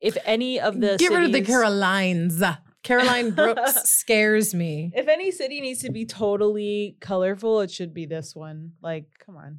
if 0.00 0.16
any 0.24 0.60
of 0.60 0.80
the 0.80 0.96
Get 0.96 1.10
rid 1.10 1.24
of 1.24 1.32
the 1.32 1.42
Carolines. 1.42 2.40
Caroline 2.88 3.30
Brooks 3.38 3.88
scares 3.90 4.54
me. 4.54 4.90
If 4.94 5.06
any 5.08 5.30
city 5.30 5.60
needs 5.60 5.82
to 5.82 5.90
be 5.92 6.04
totally 6.06 6.96
colorful, 7.00 7.60
it 7.60 7.70
should 7.70 7.92
be 7.94 8.06
this 8.06 8.34
one. 8.34 8.72
Like, 8.82 9.04
come 9.24 9.36
on. 9.36 9.58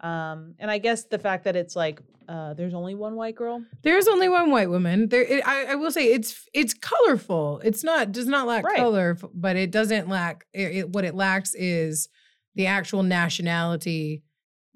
Um, 0.00 0.54
and 0.58 0.70
I 0.70 0.78
guess 0.78 1.04
the 1.04 1.18
fact 1.18 1.44
that 1.44 1.56
it's 1.56 1.74
like 1.76 2.00
uh, 2.28 2.52
there's 2.54 2.74
only 2.74 2.94
one 2.94 3.14
white 3.16 3.36
girl. 3.36 3.62
There's 3.82 4.08
only 4.08 4.28
one 4.28 4.50
white 4.50 4.68
woman. 4.68 5.08
There, 5.08 5.22
it, 5.22 5.46
I, 5.46 5.66
I 5.66 5.74
will 5.76 5.90
say 5.90 6.06
it's 6.12 6.46
it's 6.52 6.74
colorful. 6.74 7.60
It's 7.64 7.84
not 7.84 8.12
does 8.12 8.26
not 8.26 8.46
lack 8.46 8.64
Right. 8.64 8.76
color, 8.76 9.16
but 9.32 9.56
it 9.56 9.70
doesn't 9.70 10.08
lack. 10.08 10.44
It, 10.52 10.76
it- 10.76 10.88
what 10.90 11.04
it 11.04 11.14
lacks 11.14 11.54
is 11.54 12.08
the 12.54 12.66
actual 12.66 13.02
nationality 13.02 14.22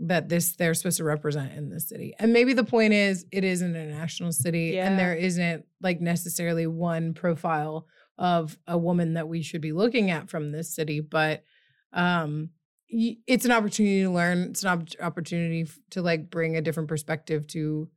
that 0.01 0.29
this 0.29 0.55
they're 0.57 0.75
supposed 0.75 0.99
to 0.99 1.05
represent 1.05 1.53
in 1.55 1.71
the 1.71 1.81
city. 1.81 2.15
And 2.19 2.33
maybe 2.33 2.53
the 2.53 2.65
point 2.65 2.93
is 2.93 3.27
it 3.33 3.45
is 3.45 3.63
an 3.63 3.75
international 3.75 4.33
city, 4.33 4.79
and 4.79 4.99
there 4.99 5.15
isn't 5.15 5.65
like 5.81 6.01
necessarily 6.01 6.67
one 6.67 7.15
profile 7.15 7.87
of 8.17 8.59
a 8.67 8.77
woman 8.79 9.15
that 9.15 9.29
we 9.29 9.43
should 9.43 9.61
be 9.61 9.73
looking 9.73 10.11
at 10.11 10.29
from 10.31 10.53
this 10.53 10.75
city, 10.75 11.01
but 11.01 11.45
um 11.93 12.51
it's 12.91 13.45
an 13.45 13.53
opportunity 13.53 14.03
to 14.03 14.11
learn 14.11 14.39
it's 14.51 14.63
an 14.63 14.69
opp- 14.71 15.01
opportunity 15.03 15.67
to 15.91 16.01
like 16.01 16.31
bring 16.31 16.57
a 16.57 16.63
different 16.63 16.89
perspective 16.89 17.47
to 17.47 17.89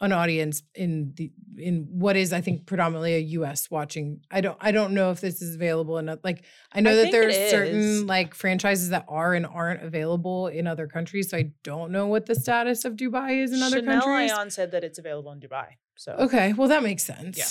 an 0.00 0.12
audience 0.12 0.62
in 0.74 1.12
the 1.16 1.32
in 1.56 1.86
what 1.90 2.16
is 2.16 2.32
I 2.32 2.40
think 2.42 2.66
predominantly 2.66 3.14
a 3.14 3.20
US 3.40 3.70
watching. 3.70 4.20
I 4.30 4.40
don't 4.42 4.58
I 4.60 4.70
don't 4.70 4.92
know 4.92 5.10
if 5.10 5.20
this 5.22 5.40
is 5.40 5.54
available 5.54 5.96
in 5.98 6.08
oth- 6.10 6.20
like 6.22 6.44
I 6.72 6.80
know 6.80 6.90
I 6.90 6.94
that 6.96 7.02
think 7.04 7.12
there's 7.12 7.34
it 7.36 7.40
is. 7.40 7.50
certain 7.50 8.06
like 8.06 8.34
franchises 8.34 8.90
that 8.90 9.06
are 9.08 9.32
and 9.32 9.46
aren't 9.46 9.82
available 9.82 10.48
in 10.48 10.66
other 10.66 10.86
countries. 10.86 11.30
So 11.30 11.38
I 11.38 11.52
don't 11.64 11.92
know 11.92 12.06
what 12.08 12.26
the 12.26 12.34
status 12.34 12.84
of 12.84 12.94
Dubai 12.96 13.42
is 13.42 13.52
in 13.52 13.62
other 13.62 13.78
Chanel 13.78 14.02
countries. 14.02 14.32
Ayan 14.32 14.52
said 14.52 14.72
that 14.72 14.84
it's 14.84 14.98
available 14.98 15.32
in 15.32 15.40
Dubai. 15.40 15.66
So 15.96 16.12
Okay, 16.12 16.52
well 16.52 16.68
that 16.68 16.82
makes 16.82 17.02
sense. 17.02 17.38
Yeah. 17.38 17.46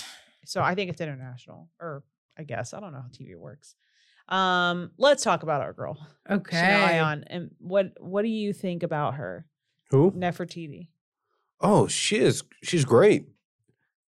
So 0.45 0.61
I 0.61 0.75
think 0.75 0.91
it's 0.91 1.01
international, 1.01 1.69
or 1.81 2.03
I 2.37 2.43
guess 2.43 2.75
I 2.75 2.79
don't 2.79 2.93
know 2.93 2.99
how 3.01 3.07
TV 3.07 3.35
works. 3.35 3.73
Um, 4.29 4.91
let's 4.97 5.23
talk 5.23 5.41
about 5.43 5.61
our 5.61 5.73
girl, 5.73 5.97
Okay. 6.29 6.55
Chanel 6.57 6.87
Ayan, 6.89 7.23
and 7.27 7.51
what 7.59 7.93
what 7.99 8.21
do 8.23 8.27
you 8.27 8.53
think 8.53 8.83
about 8.83 9.15
her, 9.15 9.47
Who? 9.89 10.11
Nefertiti? 10.11 10.89
Oh, 11.61 11.87
she 11.87 12.17
is. 12.17 12.43
She's 12.63 12.85
great. 12.85 13.27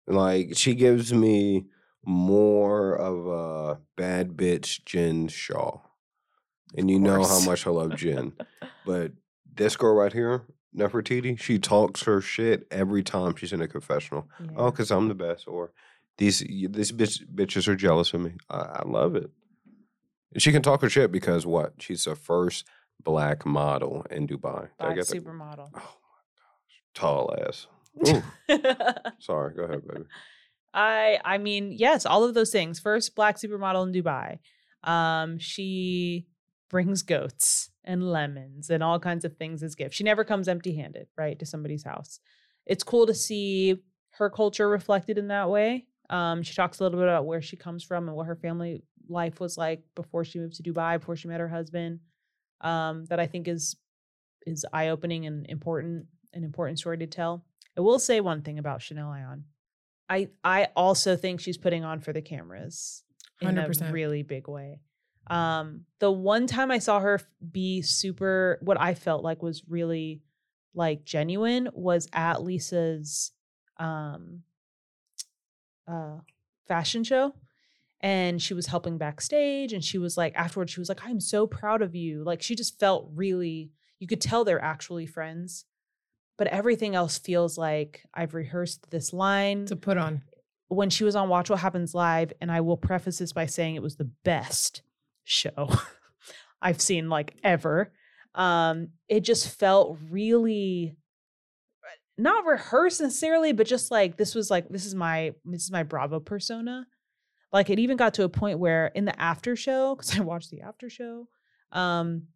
Like 0.06 0.56
she 0.56 0.74
gives 0.74 1.12
me 1.12 1.66
more 2.04 2.94
of 2.94 3.26
a 3.26 3.80
bad 3.96 4.30
bitch 4.30 4.84
Jen 4.84 5.28
Shah, 5.28 5.78
and 6.76 6.90
you 6.90 6.98
know 6.98 7.22
how 7.24 7.40
much 7.40 7.66
I 7.66 7.70
love 7.70 7.96
Jen. 7.96 8.32
but 8.86 9.12
this 9.54 9.76
girl 9.76 9.94
right 9.94 10.12
here, 10.12 10.42
Nefertiti, 10.76 11.38
she 11.38 11.58
talks 11.58 12.02
her 12.02 12.20
shit 12.20 12.66
every 12.70 13.02
time 13.02 13.36
she's 13.36 13.52
in 13.52 13.62
a 13.62 13.68
confessional. 13.68 14.28
Oh, 14.56 14.70
because 14.70 14.90
I'm 14.90 15.08
the 15.08 15.14
best, 15.14 15.46
or 15.46 15.72
these 16.18 16.40
these 16.40 16.92
bitch, 16.92 17.24
bitches 17.32 17.68
are 17.68 17.76
jealous 17.76 18.12
of 18.12 18.20
me. 18.20 18.32
I, 18.48 18.58
I 18.58 18.82
love 18.86 19.14
it. 19.14 19.30
And 20.32 20.42
She 20.42 20.52
can 20.52 20.62
talk 20.62 20.82
her 20.82 20.88
shit 20.90 21.12
because 21.12 21.46
what? 21.46 21.74
She's 21.78 22.04
the 22.04 22.16
first 22.16 22.66
black 23.02 23.46
model 23.46 24.06
in 24.10 24.26
Dubai. 24.26 24.68
Black 24.78 24.96
supermodel. 24.98 25.70
Oh 25.76 25.96
tall 26.94 27.34
ass. 27.46 27.66
Sorry, 29.18 29.54
go 29.54 29.64
ahead, 29.64 29.86
baby. 29.86 30.04
I 30.72 31.18
I 31.24 31.38
mean, 31.38 31.72
yes, 31.72 32.06
all 32.06 32.24
of 32.24 32.34
those 32.34 32.50
things. 32.50 32.78
First 32.78 33.14
black 33.14 33.36
supermodel 33.36 33.86
in 33.86 34.02
Dubai. 34.02 34.38
Um, 34.88 35.38
she 35.38 36.26
brings 36.70 37.02
goats 37.02 37.70
and 37.84 38.10
lemons 38.10 38.70
and 38.70 38.82
all 38.82 38.98
kinds 39.00 39.24
of 39.24 39.36
things 39.36 39.62
as 39.62 39.74
gifts. 39.74 39.96
She 39.96 40.04
never 40.04 40.24
comes 40.24 40.48
empty-handed, 40.48 41.08
right, 41.18 41.38
to 41.38 41.44
somebody's 41.44 41.82
house. 41.82 42.20
It's 42.66 42.84
cool 42.84 43.06
to 43.06 43.14
see 43.14 43.82
her 44.12 44.30
culture 44.30 44.68
reflected 44.68 45.18
in 45.18 45.28
that 45.28 45.50
way. 45.50 45.86
Um, 46.08 46.42
she 46.42 46.54
talks 46.54 46.78
a 46.78 46.82
little 46.82 46.98
bit 46.98 47.08
about 47.08 47.26
where 47.26 47.42
she 47.42 47.56
comes 47.56 47.82
from 47.82 48.08
and 48.08 48.16
what 48.16 48.26
her 48.26 48.36
family 48.36 48.82
life 49.08 49.40
was 49.40 49.58
like 49.58 49.82
before 49.94 50.24
she 50.24 50.38
moved 50.38 50.54
to 50.56 50.62
Dubai, 50.62 50.98
before 50.98 51.16
she 51.16 51.28
met 51.28 51.40
her 51.40 51.48
husband. 51.48 52.00
Um, 52.60 53.06
that 53.06 53.18
I 53.18 53.26
think 53.26 53.48
is 53.48 53.76
is 54.46 54.66
eye-opening 54.72 55.26
and 55.26 55.46
important, 55.48 56.06
an 56.32 56.44
important 56.44 56.78
story 56.78 56.98
to 56.98 57.06
tell. 57.06 57.44
I 57.76 57.80
will 57.80 57.98
say 57.98 58.20
one 58.20 58.42
thing 58.42 58.58
about 58.58 58.82
Chanel 58.82 59.08
Ayan. 59.08 59.42
I 60.08 60.28
I 60.42 60.68
also 60.76 61.16
think 61.16 61.40
she's 61.40 61.58
putting 61.58 61.84
on 61.84 62.00
for 62.00 62.12
the 62.12 62.22
cameras 62.22 63.04
in 63.40 63.58
a 63.58 63.68
100%. 63.68 63.92
really 63.92 64.22
big 64.22 64.48
way. 64.48 64.80
Um, 65.28 65.84
the 66.00 66.10
one 66.10 66.46
time 66.46 66.70
I 66.70 66.78
saw 66.78 66.98
her 66.98 67.20
be 67.52 67.82
super, 67.82 68.58
what 68.62 68.80
I 68.80 68.94
felt 68.94 69.22
like 69.22 69.42
was 69.42 69.62
really 69.68 70.22
like 70.74 71.04
genuine 71.04 71.68
was 71.72 72.08
at 72.12 72.42
Lisa's 72.42 73.32
um, 73.78 74.42
uh, 75.86 76.18
fashion 76.66 77.04
show, 77.04 77.34
and 78.00 78.42
she 78.42 78.54
was 78.54 78.66
helping 78.66 78.98
backstage, 78.98 79.72
and 79.72 79.84
she 79.84 79.98
was 79.98 80.16
like 80.16 80.34
afterwards, 80.34 80.72
she 80.72 80.80
was 80.80 80.88
like, 80.88 81.04
"I'm 81.04 81.20
so 81.20 81.46
proud 81.46 81.82
of 81.82 81.94
you." 81.94 82.24
Like 82.24 82.42
she 82.42 82.56
just 82.56 82.78
felt 82.80 83.10
really, 83.14 83.70
you 84.00 84.08
could 84.08 84.20
tell 84.20 84.44
they're 84.44 84.62
actually 84.62 85.06
friends. 85.06 85.64
But 86.40 86.48
everything 86.48 86.94
else 86.94 87.18
feels 87.18 87.58
like 87.58 88.02
I've 88.14 88.32
rehearsed 88.32 88.90
this 88.90 89.12
line 89.12 89.66
To 89.66 89.76
put 89.76 89.98
on. 89.98 90.22
when 90.68 90.88
she 90.88 91.04
was 91.04 91.14
on 91.14 91.28
Watch 91.28 91.50
What 91.50 91.58
Happens 91.58 91.94
Live, 91.94 92.32
and 92.40 92.50
I 92.50 92.62
will 92.62 92.78
preface 92.78 93.18
this 93.18 93.34
by 93.34 93.44
saying 93.44 93.74
it 93.74 93.82
was 93.82 93.96
the 93.96 94.10
best 94.24 94.80
show 95.22 95.68
I've 96.62 96.80
seen 96.80 97.10
like 97.10 97.36
ever. 97.44 97.92
Um, 98.34 98.88
it 99.06 99.20
just 99.20 99.50
felt 99.58 99.98
really 100.08 100.96
not 102.16 102.46
rehearsed 102.46 103.02
necessarily, 103.02 103.52
but 103.52 103.66
just 103.66 103.90
like 103.90 104.16
this 104.16 104.34
was 104.34 104.50
like 104.50 104.66
this 104.70 104.86
is 104.86 104.94
my 104.94 105.34
this 105.44 105.64
is 105.64 105.70
my 105.70 105.82
Bravo 105.82 106.20
persona. 106.20 106.86
Like 107.52 107.68
it 107.68 107.78
even 107.78 107.98
got 107.98 108.14
to 108.14 108.24
a 108.24 108.30
point 108.30 108.58
where 108.58 108.86
in 108.86 109.04
the 109.04 109.20
after 109.20 109.56
show, 109.56 109.94
because 109.94 110.16
I 110.18 110.22
watched 110.22 110.50
the 110.50 110.62
after 110.62 110.88
show, 110.88 111.28
um, 111.70 112.28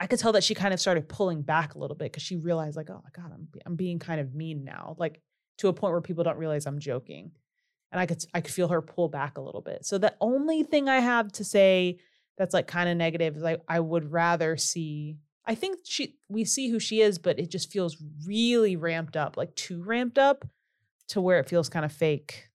I 0.00 0.06
could 0.06 0.18
tell 0.18 0.32
that 0.32 0.44
she 0.44 0.54
kind 0.54 0.74
of 0.74 0.80
started 0.80 1.08
pulling 1.08 1.42
back 1.42 1.74
a 1.74 1.78
little 1.78 1.96
bit 1.96 2.10
because 2.12 2.22
she 2.22 2.36
realized 2.36 2.76
like, 2.76 2.90
oh 2.90 3.02
god, 3.14 3.32
I'm 3.32 3.48
I'm 3.64 3.76
being 3.76 3.98
kind 3.98 4.20
of 4.20 4.34
mean 4.34 4.64
now, 4.64 4.96
like 4.98 5.20
to 5.58 5.68
a 5.68 5.72
point 5.72 5.92
where 5.92 6.00
people 6.00 6.24
don't 6.24 6.36
realize 6.38 6.66
I'm 6.66 6.80
joking, 6.80 7.30
and 7.92 8.00
I 8.00 8.06
could 8.06 8.24
I 8.34 8.40
could 8.40 8.52
feel 8.52 8.68
her 8.68 8.82
pull 8.82 9.08
back 9.08 9.38
a 9.38 9.40
little 9.40 9.60
bit. 9.60 9.84
So 9.84 9.98
the 9.98 10.14
only 10.20 10.62
thing 10.62 10.88
I 10.88 10.98
have 10.98 11.30
to 11.32 11.44
say 11.44 11.98
that's 12.36 12.54
like 12.54 12.66
kind 12.66 12.88
of 12.88 12.96
negative 12.96 13.36
is 13.36 13.42
like 13.42 13.62
I 13.68 13.80
would 13.80 14.10
rather 14.10 14.56
see. 14.56 15.18
I 15.46 15.54
think 15.54 15.80
she 15.84 16.16
we 16.28 16.44
see 16.44 16.70
who 16.70 16.80
she 16.80 17.00
is, 17.00 17.18
but 17.18 17.38
it 17.38 17.50
just 17.50 17.70
feels 17.70 17.96
really 18.26 18.76
ramped 18.76 19.16
up, 19.16 19.36
like 19.36 19.54
too 19.54 19.82
ramped 19.82 20.18
up, 20.18 20.44
to 21.08 21.20
where 21.20 21.38
it 21.38 21.48
feels 21.48 21.68
kind 21.68 21.84
of 21.84 21.92
fake. 21.92 22.48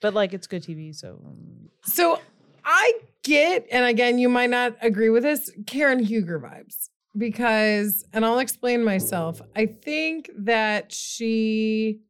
But 0.00 0.14
like 0.14 0.34
it's 0.34 0.46
good 0.46 0.62
TV, 0.62 0.94
so 0.94 1.20
um, 1.24 1.70
So 1.84 2.20
I 2.64 2.92
get, 3.28 3.66
and 3.70 3.84
again, 3.84 4.18
you 4.18 4.28
might 4.28 4.50
not 4.50 4.76
agree 4.80 5.10
with 5.10 5.22
this, 5.22 5.50
Karen 5.66 6.00
Huger 6.00 6.40
vibes. 6.40 6.88
Because, 7.16 8.04
and 8.12 8.24
I'll 8.24 8.38
explain 8.38 8.84
myself. 8.84 9.40
I 9.56 9.66
think 9.66 10.30
that 10.38 10.92
she, 10.92 12.00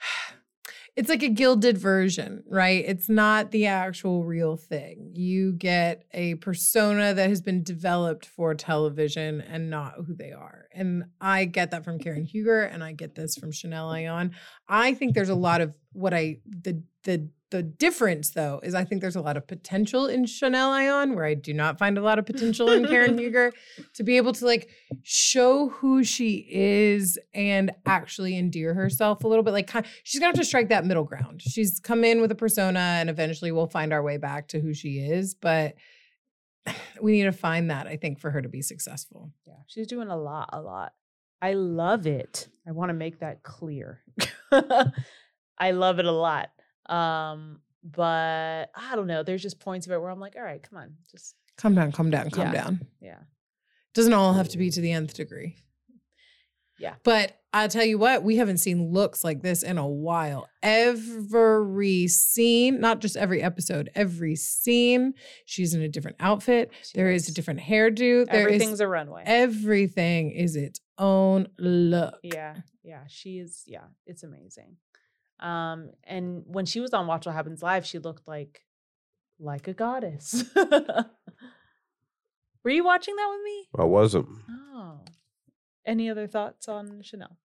it's 0.96 1.08
like 1.08 1.22
a 1.22 1.28
gilded 1.28 1.78
version, 1.78 2.44
right? 2.46 2.84
It's 2.86 3.08
not 3.08 3.50
the 3.50 3.66
actual 3.66 4.24
real 4.24 4.56
thing. 4.56 5.10
You 5.14 5.52
get 5.52 6.04
a 6.12 6.34
persona 6.36 7.12
that 7.14 7.28
has 7.28 7.40
been 7.40 7.62
developed 7.62 8.26
for 8.26 8.54
television 8.54 9.40
and 9.40 9.70
not 9.70 9.94
who 10.06 10.14
they 10.14 10.32
are. 10.32 10.66
And 10.72 11.04
I 11.20 11.46
get 11.46 11.72
that 11.72 11.84
from 11.84 11.98
Karen 11.98 12.24
Huger, 12.24 12.62
and 12.62 12.84
I 12.84 12.92
get 12.92 13.14
this 13.14 13.36
from 13.36 13.50
Chanel 13.50 13.88
Ayan. 13.88 14.32
I 14.68 14.94
think 14.94 15.14
there's 15.14 15.28
a 15.28 15.34
lot 15.34 15.60
of 15.60 15.74
what 15.92 16.14
I 16.14 16.38
the 16.46 16.82
the 17.04 17.30
the 17.50 17.62
difference 17.62 18.30
though 18.30 18.60
is 18.62 18.74
I 18.74 18.84
think 18.84 19.00
there's 19.00 19.16
a 19.16 19.20
lot 19.20 19.36
of 19.36 19.46
potential 19.46 20.06
in 20.06 20.24
Chanel 20.26 20.70
Ayan 20.70 21.14
where 21.14 21.24
I 21.24 21.34
do 21.34 21.52
not 21.52 21.78
find 21.78 21.98
a 21.98 22.02
lot 22.02 22.18
of 22.18 22.26
potential 22.26 22.70
in 22.70 22.86
Karen 22.86 23.18
Huger 23.18 23.52
to 23.94 24.02
be 24.02 24.16
able 24.16 24.32
to 24.34 24.46
like 24.46 24.70
show 25.02 25.68
who 25.68 26.04
she 26.04 26.46
is 26.48 27.18
and 27.34 27.72
actually 27.86 28.36
endear 28.36 28.74
herself 28.74 29.24
a 29.24 29.28
little 29.28 29.42
bit. 29.42 29.52
Like 29.52 29.70
she's 30.04 30.20
gonna 30.20 30.28
have 30.28 30.36
to 30.36 30.44
strike 30.44 30.68
that 30.68 30.84
middle 30.84 31.04
ground. 31.04 31.42
She's 31.42 31.80
come 31.80 32.04
in 32.04 32.20
with 32.20 32.30
a 32.30 32.36
persona 32.36 32.78
and 32.78 33.10
eventually 33.10 33.50
we'll 33.50 33.66
find 33.66 33.92
our 33.92 34.02
way 34.02 34.16
back 34.16 34.48
to 34.48 34.60
who 34.60 34.72
she 34.72 34.98
is, 34.98 35.34
but 35.34 35.74
we 37.02 37.12
need 37.12 37.24
to 37.24 37.32
find 37.32 37.70
that 37.70 37.86
I 37.86 37.96
think 37.96 38.20
for 38.20 38.30
her 38.30 38.40
to 38.40 38.48
be 38.48 38.62
successful. 38.62 39.32
yeah, 39.46 39.54
she's 39.66 39.86
doing 39.88 40.08
a 40.08 40.16
lot, 40.16 40.50
a 40.52 40.60
lot. 40.60 40.92
I 41.42 41.54
love 41.54 42.06
it. 42.06 42.48
I 42.68 42.72
want 42.72 42.90
to 42.90 42.94
make 42.94 43.20
that 43.20 43.42
clear. 43.42 44.02
I 44.52 45.70
love 45.72 45.98
it 45.98 46.04
a 46.04 46.12
lot. 46.12 46.50
Um, 46.90 47.60
but 47.82 48.70
I 48.74 48.94
don't 48.96 49.06
know. 49.06 49.22
There's 49.22 49.42
just 49.42 49.60
points 49.60 49.86
of 49.86 49.92
it 49.92 50.00
where 50.00 50.10
I'm 50.10 50.20
like, 50.20 50.36
all 50.36 50.42
right, 50.42 50.62
come 50.62 50.78
on, 50.78 50.94
just 51.10 51.34
Calm 51.56 51.74
down, 51.74 51.92
calm 51.92 52.10
down, 52.10 52.30
calm 52.30 52.46
Yeah. 52.46 52.52
down. 52.52 52.86
yeah. 53.00 53.18
Doesn't 53.94 54.12
all 54.12 54.32
have 54.34 54.48
to 54.50 54.58
be 54.58 54.70
to 54.70 54.80
the 54.80 54.92
nth 54.92 55.14
degree. 55.14 55.56
Yeah. 56.78 56.94
But 57.02 57.36
I'll 57.52 57.68
tell 57.68 57.84
you 57.84 57.98
what, 57.98 58.22
we 58.22 58.36
haven't 58.36 58.58
seen 58.58 58.90
looks 58.92 59.22
like 59.24 59.42
this 59.42 59.62
in 59.62 59.76
a 59.76 59.86
while. 59.86 60.48
Every 60.62 62.06
scene, 62.08 62.80
not 62.80 63.00
just 63.00 63.16
every 63.16 63.42
episode, 63.42 63.90
every 63.94 64.36
scene, 64.36 65.12
she's 65.44 65.74
in 65.74 65.82
a 65.82 65.88
different 65.88 66.16
outfit. 66.20 66.70
She 66.82 66.96
There 66.96 67.10
is 67.10 67.28
a 67.28 67.34
different 67.34 67.60
hairdo. 67.60 68.24
There 68.26 68.48
is 68.48 68.54
Everything's 68.54 68.80
a 68.80 68.88
runway. 68.88 69.24
everything 69.26 70.30
is 70.30 70.56
its 70.56 70.80
own 70.96 71.48
look. 71.58 72.14
Yeah, 72.22 72.56
yeah, 72.82 73.02
she 73.08 73.38
is. 73.38 73.64
Yeah, 73.66 73.84
it's 74.06 74.22
amazing. 74.22 74.76
Um, 75.40 75.90
and 76.04 76.42
when 76.46 76.66
she 76.66 76.80
was 76.80 76.92
on 76.92 77.06
Watch 77.06 77.26
What 77.26 77.34
Happens 77.34 77.62
Live, 77.62 77.86
she 77.86 77.98
looked 77.98 78.28
like 78.28 78.62
like 79.38 79.68
a 79.68 79.72
goddess. 79.72 80.44
Were 82.64 82.70
you 82.70 82.84
watching 82.84 83.16
that 83.16 83.28
with 83.30 83.42
me? 83.42 83.68
I 83.78 83.84
wasn't. 83.84 84.28
Oh, 84.50 85.00
any 85.86 86.10
other 86.10 86.26
thoughts 86.26 86.68
on 86.68 87.00
Chanel? 87.02 87.38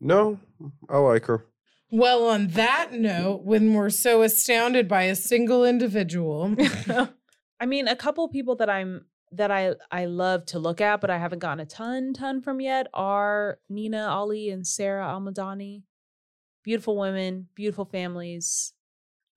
No, 0.00 0.40
I 0.88 0.98
like 0.98 1.26
her. 1.26 1.44
Well, 1.90 2.26
on 2.26 2.48
that 2.48 2.92
note, 2.92 3.42
when 3.44 3.74
we're 3.74 3.90
so 3.90 4.22
astounded 4.22 4.88
by 4.88 5.02
a 5.02 5.14
single 5.14 5.64
individual, 5.64 6.54
I 7.60 7.66
mean, 7.66 7.86
a 7.88 7.94
couple 7.94 8.26
people 8.28 8.56
that 8.56 8.70
I'm 8.70 9.04
that 9.32 9.50
I 9.50 9.74
I 9.90 10.06
love 10.06 10.46
to 10.46 10.58
look 10.58 10.80
at, 10.80 11.00
but 11.00 11.10
I 11.10 11.18
haven't 11.18 11.38
gotten 11.40 11.60
a 11.60 11.66
ton 11.66 12.12
ton 12.14 12.40
from 12.40 12.60
yet 12.60 12.86
are 12.94 13.58
Nina 13.68 14.06
Ali 14.08 14.50
and 14.50 14.66
Sarah 14.66 15.06
Almadani. 15.06 15.82
Beautiful 16.64 16.96
women, 16.96 17.46
beautiful 17.54 17.84
families. 17.84 18.72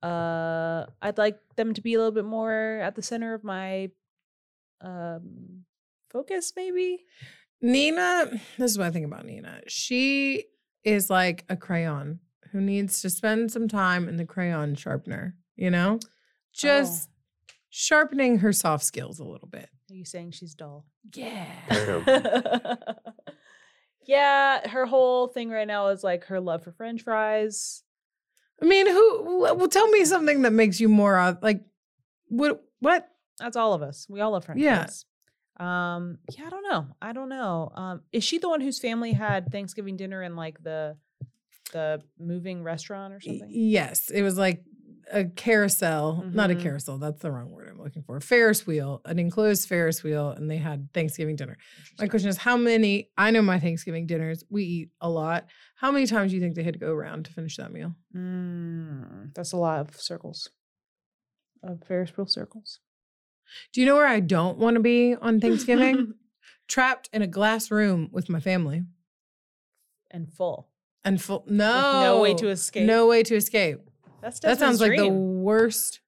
Uh, 0.02 0.86
I'd 1.00 1.18
like 1.18 1.38
them 1.56 1.74
to 1.74 1.80
be 1.80 1.94
a 1.94 1.98
little 1.98 2.12
bit 2.12 2.24
more 2.24 2.80
at 2.82 2.94
the 2.94 3.02
center 3.02 3.34
of 3.34 3.44
my 3.44 3.90
um 4.80 5.64
focus, 6.10 6.52
maybe. 6.56 7.04
Nina, 7.60 8.30
this 8.56 8.70
is 8.72 8.78
what 8.78 8.86
I 8.86 8.90
think 8.90 9.06
about 9.06 9.26
Nina. 9.26 9.60
She 9.66 10.44
is 10.84 11.10
like 11.10 11.44
a 11.48 11.56
crayon 11.56 12.20
who 12.52 12.60
needs 12.60 13.02
to 13.02 13.10
spend 13.10 13.52
some 13.52 13.68
time 13.68 14.08
in 14.08 14.16
the 14.16 14.24
crayon 14.24 14.74
sharpener, 14.74 15.36
you 15.56 15.70
know? 15.70 15.98
Just 16.52 17.10
sharpening 17.68 18.38
her 18.38 18.52
soft 18.52 18.84
skills 18.84 19.18
a 19.18 19.24
little 19.24 19.48
bit. 19.48 19.68
Are 19.90 19.94
you 19.94 20.04
saying 20.04 20.32
she's 20.32 20.54
dull? 20.54 20.86
Yeah. 21.14 21.46
Yeah, 24.08 24.66
her 24.66 24.86
whole 24.86 25.28
thing 25.28 25.50
right 25.50 25.66
now 25.68 25.88
is 25.88 26.02
like 26.02 26.24
her 26.24 26.40
love 26.40 26.64
for 26.64 26.72
French 26.72 27.02
fries. 27.02 27.82
I 28.60 28.64
mean, 28.64 28.88
who 28.88 29.38
well 29.40 29.68
tell 29.68 29.86
me 29.90 30.04
something 30.06 30.42
that 30.42 30.52
makes 30.52 30.80
you 30.80 30.88
more 30.88 31.38
like 31.42 31.60
what 32.28 32.64
what? 32.80 33.06
That's 33.38 33.56
all 33.56 33.74
of 33.74 33.82
us. 33.82 34.06
We 34.08 34.20
all 34.22 34.32
love 34.32 34.46
French 34.46 34.60
Yeah. 34.62 34.78
fries. 34.86 35.04
Um, 35.60 36.18
yeah, 36.36 36.46
I 36.46 36.50
don't 36.50 36.62
know. 36.62 36.86
I 37.02 37.12
don't 37.12 37.28
know. 37.28 37.70
Um, 37.74 38.00
is 38.10 38.24
she 38.24 38.38
the 38.38 38.48
one 38.48 38.60
whose 38.62 38.78
family 38.78 39.12
had 39.12 39.52
Thanksgiving 39.52 39.96
dinner 39.96 40.22
in 40.22 40.34
like 40.36 40.62
the 40.62 40.96
the 41.72 42.00
moving 42.18 42.62
restaurant 42.64 43.12
or 43.12 43.20
something? 43.20 43.48
Yes, 43.50 44.08
it 44.10 44.22
was 44.22 44.38
like 44.38 44.64
a 45.10 45.24
carousel, 45.24 46.22
not 46.32 46.50
a 46.50 46.54
Mhm. 46.54 46.62
carousel, 46.62 46.98
that's 46.98 47.20
the 47.22 47.30
wrong 47.30 47.50
word 47.50 47.68
I'm 47.68 47.78
looking 47.80 48.02
for. 48.02 48.16
a 48.16 48.20
Ferris 48.20 48.66
wheel, 48.66 49.00
an 49.04 49.18
enclosed 49.18 49.68
Ferris 49.68 50.02
wheel 50.02 50.30
and 50.30 50.50
they 50.50 50.58
had 50.58 50.92
Thanksgiving 50.92 51.36
dinner. 51.36 51.56
My 51.98 52.08
question 52.08 52.28
is 52.28 52.36
how 52.38 52.56
many 52.56 53.10
I 53.16 53.30
know 53.30 53.42
my 53.42 53.58
Thanksgiving 53.58 54.06
dinners, 54.06 54.44
we 54.50 54.64
eat 54.64 54.90
a 55.00 55.08
lot. 55.08 55.46
How 55.76 55.90
many 55.90 56.06
times 56.06 56.30
do 56.30 56.36
you 56.36 56.40
think 56.42 56.54
they 56.56 56.62
had 56.62 56.74
to 56.74 56.80
go 56.80 56.92
around 56.92 57.24
to 57.26 57.32
finish 57.32 57.56
that 57.56 57.72
meal? 57.72 57.94
Mm, 58.14 59.34
that's 59.34 59.52
a 59.52 59.56
lot 59.56 59.80
of 59.80 59.96
circles. 60.00 60.50
Of 61.62 61.82
Ferris 61.84 62.16
wheel 62.16 62.26
circles. 62.26 62.80
Do 63.72 63.80
you 63.80 63.86
know 63.86 63.96
where 63.96 64.06
I 64.06 64.20
don't 64.20 64.58
want 64.58 64.74
to 64.74 64.80
be 64.80 65.14
on 65.14 65.40
Thanksgiving? 65.40 66.14
Trapped 66.68 67.08
in 67.14 67.22
a 67.22 67.26
glass 67.26 67.70
room 67.70 68.08
with 68.12 68.28
my 68.28 68.40
family. 68.40 68.82
and 70.10 70.32
full. 70.32 70.68
And 71.04 71.20
full 71.20 71.44
With 71.46 71.52
no 71.54 72.00
no 72.02 72.20
way 72.22 72.34
to 72.34 72.48
escape. 72.48 72.86
No 72.86 73.06
way 73.06 73.22
to 73.22 73.34
escape. 73.36 73.80
That's 74.20 74.40
That 74.40 74.58
sounds 74.58 74.80
like 74.80 74.96
the 74.96 75.08
worst. 75.08 76.00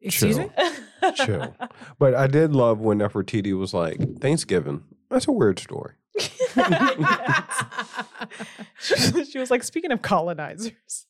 Excuse 0.00 0.36
Chill. 0.36 0.46
me? 0.46 1.12
Chill. 1.14 1.54
But 1.98 2.14
I 2.14 2.26
did 2.26 2.52
love 2.52 2.78
when 2.78 2.98
Nefertiti 2.98 3.56
was 3.58 3.74
like, 3.74 4.20
Thanksgiving. 4.20 4.84
That's 5.10 5.26
a 5.26 5.32
weird 5.32 5.58
story. 5.58 5.94
she, 6.18 6.30
she 9.30 9.38
was 9.38 9.50
like, 9.50 9.64
speaking 9.64 9.92
of 9.92 10.02
colonizers. 10.02 11.06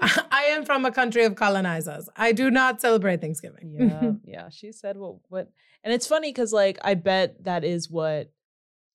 I 0.00 0.48
am 0.50 0.64
from 0.64 0.84
a 0.84 0.90
country 0.90 1.24
of 1.24 1.34
colonizers. 1.34 2.08
I 2.16 2.32
do 2.32 2.50
not 2.50 2.80
celebrate 2.80 3.20
Thanksgiving. 3.20 3.76
yeah, 3.78 4.12
yeah. 4.24 4.48
She 4.50 4.72
said 4.72 4.96
what 4.96 5.16
what 5.28 5.50
and 5.84 5.92
it's 5.92 6.06
funny 6.06 6.30
because 6.30 6.52
like 6.52 6.78
I 6.82 6.94
bet 6.94 7.44
that 7.44 7.64
is 7.64 7.90
what 7.90 8.32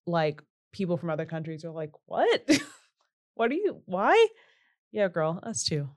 like 0.08 0.42
people 0.72 0.98
from 0.98 1.10
other 1.12 1.26
countries 1.26 1.64
are 1.64 1.72
like, 1.72 1.92
what? 2.06 2.50
what 3.36 3.52
are 3.52 3.56
you 3.56 3.82
why? 3.86 4.28
Yeah, 4.92 5.10
girl, 5.10 5.40
us 5.44 5.64
too. 5.64 5.90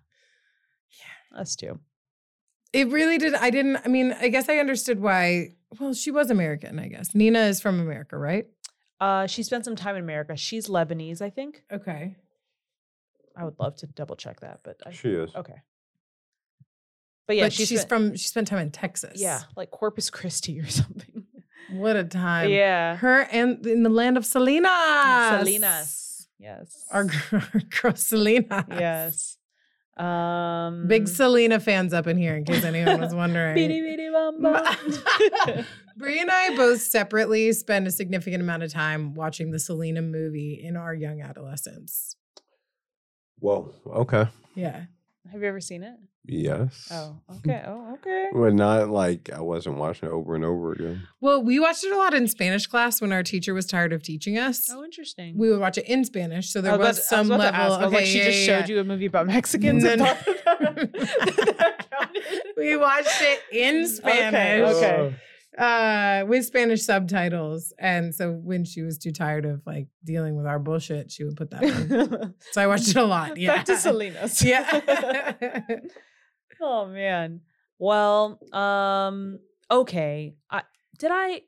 Yeah. 0.92 1.40
Us 1.40 1.56
too. 1.56 1.80
It 2.72 2.88
really 2.88 3.18
did. 3.18 3.34
I 3.34 3.50
didn't. 3.50 3.76
I 3.84 3.88
mean, 3.88 4.12
I 4.20 4.28
guess 4.28 4.48
I 4.48 4.58
understood 4.58 5.00
why. 5.00 5.54
Well, 5.78 5.94
she 5.94 6.10
was 6.10 6.30
American, 6.30 6.78
I 6.78 6.88
guess. 6.88 7.14
Nina 7.14 7.40
is 7.40 7.60
from 7.60 7.80
America, 7.80 8.16
right? 8.18 8.46
Uh 9.00 9.26
she 9.26 9.42
spent 9.42 9.64
some 9.64 9.76
time 9.76 9.96
in 9.96 10.02
America. 10.02 10.36
She's 10.36 10.66
Lebanese, 10.68 11.22
I 11.22 11.30
think. 11.30 11.62
Okay. 11.72 12.16
I 13.36 13.44
would 13.44 13.54
love 13.60 13.76
to 13.76 13.86
double 13.86 14.16
check 14.16 14.40
that, 14.40 14.60
but 14.64 14.76
I, 14.84 14.90
She 14.90 15.10
is. 15.10 15.32
okay. 15.34 15.62
But 17.26 17.36
yeah, 17.36 17.44
but 17.44 17.52
she 17.52 17.64
she's 17.66 17.80
spent- 17.82 17.88
from. 17.88 18.16
She 18.16 18.28
spent 18.28 18.48
time 18.48 18.58
in 18.58 18.70
Texas. 18.70 19.20
yeah, 19.20 19.42
like 19.56 19.70
Corpus 19.70 20.10
Christi 20.10 20.58
or 20.60 20.66
something. 20.68 21.24
What 21.70 21.96
a 21.96 22.04
time. 22.04 22.50
yeah. 22.50 22.96
Her 22.96 23.22
and 23.30 23.64
in 23.66 23.82
the 23.82 23.90
land 23.90 24.16
of 24.16 24.24
Selena. 24.26 24.68
Salinas. 25.38 26.28
Yes. 26.38 26.84
Our 26.90 27.04
girl, 27.30 27.42
girl 27.82 27.94
Selena. 27.96 28.66
yes. 28.70 29.37
Um 29.98 30.86
Big 30.86 31.08
Selena 31.08 31.58
fans 31.60 31.92
up 31.92 32.06
in 32.06 32.16
here, 32.16 32.36
in 32.36 32.44
case 32.44 32.64
anyone 32.64 33.00
was 33.00 33.14
wondering. 33.22 33.54
Beady, 33.54 33.80
beady, 33.80 34.08
bum, 34.10 34.40
bum. 34.42 35.64
Brie 35.96 36.20
and 36.20 36.30
I 36.30 36.54
both 36.56 36.80
separately 36.80 37.52
spend 37.52 37.86
a 37.88 37.90
significant 37.90 38.40
amount 38.42 38.62
of 38.62 38.72
time 38.72 39.14
watching 39.14 39.50
the 39.50 39.58
Selena 39.58 40.00
movie 40.02 40.60
in 40.62 40.76
our 40.76 40.94
young 40.94 41.20
adolescence. 41.20 42.14
Whoa. 43.40 43.72
Okay. 43.86 44.26
Yeah. 44.54 44.84
Have 45.32 45.42
you 45.42 45.48
ever 45.48 45.60
seen 45.60 45.82
it? 45.82 45.94
Yes. 46.30 46.88
Oh, 46.90 47.16
okay. 47.36 47.62
Oh, 47.66 47.94
okay. 47.94 48.28
But 48.34 48.52
not 48.52 48.90
like 48.90 49.30
I 49.34 49.40
wasn't 49.40 49.78
watching 49.78 50.08
it 50.08 50.12
over 50.12 50.34
and 50.34 50.44
over 50.44 50.72
again. 50.72 51.02
Well, 51.22 51.42
we 51.42 51.58
watched 51.58 51.84
it 51.84 51.92
a 51.92 51.96
lot 51.96 52.12
in 52.12 52.28
Spanish 52.28 52.66
class 52.66 53.00
when 53.00 53.12
our 53.12 53.22
teacher 53.22 53.54
was 53.54 53.64
tired 53.64 53.94
of 53.94 54.02
teaching 54.02 54.36
us. 54.36 54.68
Oh, 54.70 54.84
interesting. 54.84 55.38
We 55.38 55.48
would 55.50 55.58
watch 55.58 55.78
it 55.78 55.86
in 55.86 56.04
Spanish, 56.04 56.50
so 56.50 56.60
there 56.60 56.72
was, 56.72 56.86
was, 56.86 56.98
about 56.98 57.04
some 57.04 57.28
was 57.28 57.38
level. 57.38 57.60
ask, 57.60 57.80
I 57.80 57.84
was 57.84 57.94
like, 57.94 58.04
she 58.04 58.18
yeah, 58.18 58.24
just 58.26 58.38
yeah, 58.40 58.60
showed 58.60 58.68
you 58.68 58.78
a 58.78 58.84
movie 58.84 59.06
about 59.06 59.26
Mexicans 59.26 59.84
No, 59.84 59.90
and 59.92 60.00
no. 60.00 60.06
thought 60.06 60.24
that, 60.26 61.54
that 61.58 61.90
counted. 61.90 62.22
We 62.58 62.76
watched 62.76 63.22
it 63.22 63.40
in 63.50 63.86
Spanish. 63.88 64.74
Okay. 64.76 65.14
uh 65.56 66.24
with 66.28 66.44
spanish 66.44 66.82
subtitles 66.82 67.72
and 67.80 68.14
so 68.14 68.32
when 68.32 68.64
she 68.64 68.82
was 68.82 68.96
too 68.96 69.10
tired 69.10 69.44
of 69.44 69.60
like 69.66 69.88
dealing 70.04 70.36
with 70.36 70.46
our 70.46 70.58
bullshit 70.60 71.10
she 71.10 71.24
would 71.24 71.36
put 71.36 71.50
that 71.50 71.64
on 71.64 72.34
so 72.52 72.60
i 72.62 72.66
watched 72.66 72.88
it 72.90 72.96
a 72.96 73.02
lot 73.02 73.36
yeah 73.36 73.56
Back 73.56 73.64
to 73.64 73.76
Salinas. 73.76 74.40
yeah 74.44 74.80
oh 76.60 76.86
man. 76.86 77.40
Well, 77.78 78.38
um, 78.52 79.38
okay. 79.70 80.34
I 80.50 80.62
did 80.98 81.10
I 81.12 81.42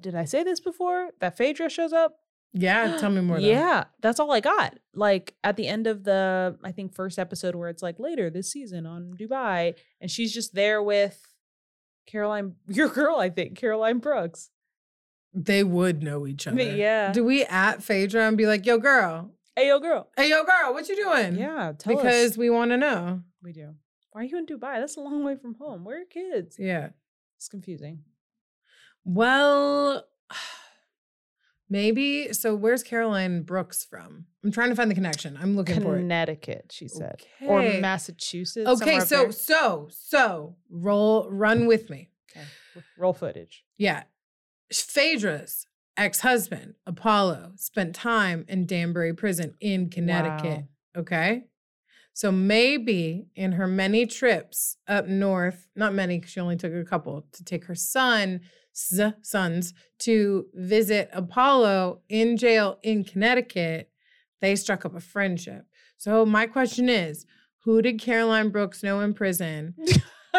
did 0.00 0.14
I 0.14 0.24
say 0.24 0.42
this 0.42 0.60
before? 0.60 1.10
That 1.20 1.36
Phaedra 1.36 1.68
shows 1.70 1.92
up? 1.92 2.16
yeah 2.54 2.98
tell 2.98 3.08
me 3.08 3.22
more. 3.22 3.38
Yeah, 3.38 3.84
that's 4.02 4.20
all 4.20 4.30
I 4.30 4.40
got. 4.40 4.74
Like 4.94 5.34
at 5.42 5.56
the 5.56 5.66
end 5.66 5.86
of 5.86 6.04
the, 6.04 6.58
I 6.62 6.70
think 6.70 6.94
first 6.94 7.18
episode 7.18 7.54
where 7.54 7.70
it's 7.70 7.82
like 7.82 7.98
later 7.98 8.28
this 8.28 8.52
season 8.52 8.84
on 8.84 9.14
Dubai, 9.18 9.74
and 10.02 10.10
she's 10.10 10.34
just 10.34 10.54
there 10.54 10.82
with 10.82 11.18
Caroline, 12.06 12.56
your 12.68 12.88
girl, 12.88 13.16
I 13.16 13.30
think 13.30 13.56
Caroline 13.56 13.98
Brooks. 14.00 14.50
they 15.32 15.64
would 15.64 16.02
know 16.02 16.26
each 16.26 16.46
other 16.46 16.60
yeah. 16.60 17.10
do 17.10 17.24
we 17.24 17.42
at 17.44 17.82
phaedra 17.82 18.28
and 18.28 18.36
be 18.36 18.44
like 18.46 18.66
yo 18.66 18.76
girl 18.76 19.30
Hey, 19.56 19.68
yo, 19.68 19.78
girl. 19.80 20.08
hey 20.16 20.28
yo 20.28 20.44
girl 20.44 20.74
what 20.74 20.86
you 20.90 20.96
doing 20.96 21.36
Yeah, 21.36 21.72
tell 21.78 21.94
because 21.96 22.32
us. 22.32 22.36
we 22.36 22.50
want 22.50 22.70
to 22.72 22.76
know 22.76 23.22
we 23.42 23.52
do. 23.52 23.74
Why 24.12 24.22
are 24.22 24.24
you 24.24 24.38
in 24.38 24.46
Dubai? 24.46 24.78
That's 24.78 24.96
a 24.96 25.00
long 25.00 25.24
way 25.24 25.36
from 25.36 25.54
mm. 25.54 25.58
home. 25.58 25.84
Where 25.84 26.02
are 26.02 26.04
kids? 26.04 26.56
yeah 26.58 26.90
It's 27.36 27.48
confusing. 27.48 28.04
well 29.04 30.06
maybe 31.70 32.32
so 32.32 32.54
where's 32.54 32.82
caroline 32.82 33.42
brooks 33.42 33.82
from 33.84 34.26
i'm 34.44 34.52
trying 34.52 34.68
to 34.68 34.76
find 34.76 34.90
the 34.90 34.94
connection 34.94 35.38
i'm 35.40 35.56
looking 35.56 35.80
for 35.80 35.96
it 35.96 36.00
Connecticut, 36.00 36.70
she 36.70 36.88
said, 36.88 37.22
or 37.40 37.62
Massachusetts. 37.62 38.68
Okay, 38.68 39.00
so 39.00 39.22
there. 39.22 39.32
so 39.32 39.88
so 39.90 40.56
roll 40.70 41.28
run 41.30 41.66
with 41.66 41.88
me. 41.88 42.10
Okay. 42.30 42.46
roll 42.98 43.12
footage. 43.12 43.64
Yeah. 43.78 44.04
Phaedra's 44.72 45.66
ex-husband, 45.96 46.74
Apollo, 46.86 47.52
spent 47.56 47.94
time 47.94 48.44
in 48.48 48.66
Danbury 48.66 49.12
prison 49.14 49.54
in 49.60 49.90
Connecticut. 49.90 50.64
Okay. 50.96 51.44
So 52.14 52.30
maybe 52.30 53.26
in 53.34 53.52
her 53.52 53.66
many 53.66 54.06
trips 54.06 54.76
up 54.86 55.06
north, 55.06 55.66
not 55.74 55.94
many, 55.94 56.22
she 56.26 56.40
only 56.40 56.56
took 56.56 56.72
a 56.72 56.84
couple, 56.84 57.26
to 57.32 57.44
take 57.44 57.64
her 57.64 57.74
son, 57.74 58.40
sons 58.72 59.74
to 60.00 60.46
visit 60.54 61.10
Apollo 61.12 62.00
in 62.08 62.36
jail 62.36 62.78
in 62.82 63.04
Connecticut, 63.04 63.90
they 64.40 64.56
struck 64.56 64.84
up 64.84 64.94
a 64.94 65.00
friendship. 65.00 65.66
So 65.96 66.26
my 66.26 66.46
question 66.46 66.88
is, 66.88 67.24
who 67.64 67.80
did 67.80 68.00
Caroline 68.00 68.48
Brooks 68.50 68.82
know 68.82 69.00
in 69.00 69.14
prison 69.14 69.74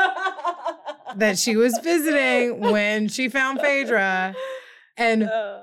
that 1.15 1.37
she 1.37 1.55
was 1.55 1.77
visiting 1.83 2.59
when 2.59 3.07
she 3.07 3.29
found 3.29 3.61
Phaedra? 3.61 4.35
And 4.97 5.23
Uh, 5.23 5.61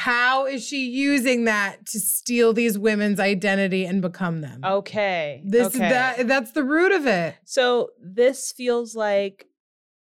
how 0.00 0.46
is 0.46 0.66
she 0.66 0.86
using 0.88 1.44
that 1.44 1.84
to 1.84 2.00
steal 2.00 2.54
these 2.54 2.78
women's 2.78 3.20
identity 3.20 3.84
and 3.84 4.00
become 4.00 4.40
them? 4.40 4.60
okay. 4.64 5.42
This 5.44 5.68
okay. 5.76 5.90
that 5.90 6.26
that's 6.26 6.52
the 6.52 6.64
root 6.64 6.92
of 6.92 7.06
it. 7.06 7.34
So 7.44 7.90
this 8.02 8.50
feels 8.52 8.94
like 8.94 9.46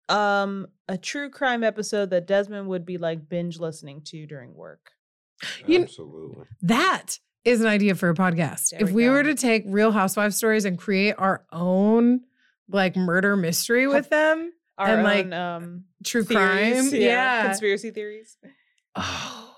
um 0.08 0.68
a 0.88 0.98
true 0.98 1.30
crime 1.30 1.64
episode 1.66 2.12
that 2.12 2.28
Desmond 2.28 2.68
would 2.70 2.86
be 2.86 2.98
like 2.98 3.28
binge 3.28 3.60
listening 3.60 4.02
to 4.06 4.26
during 4.26 4.54
work. 4.56 4.92
You- 5.68 5.82
Absolutely. 5.84 6.46
That 6.62 7.20
is 7.44 7.60
an 7.62 7.68
idea 7.68 7.96
for 7.96 8.10
a 8.10 8.14
podcast. 8.16 8.70
There 8.72 8.82
if 8.82 8.92
we 8.92 9.04
we 9.04 9.10
were 9.10 9.24
to 9.24 9.36
take 9.36 9.64
real 9.68 9.92
housewife 9.92 10.32
stories 10.34 10.64
and 10.66 10.78
create 10.78 11.16
our 11.18 11.46
own 11.52 12.22
like 12.70 12.96
murder 12.96 13.36
mystery 13.36 13.86
with 13.88 14.10
them, 14.10 14.54
Our 14.78 14.88
And, 14.88 14.98
own 15.00 15.04
like, 15.04 15.32
um 15.34 15.84
true 16.06 16.24
theories, 16.24 16.90
crime, 16.92 17.02
yeah. 17.02 17.46
conspiracy 17.48 17.92
theories. 17.92 18.38
oh, 18.96 19.56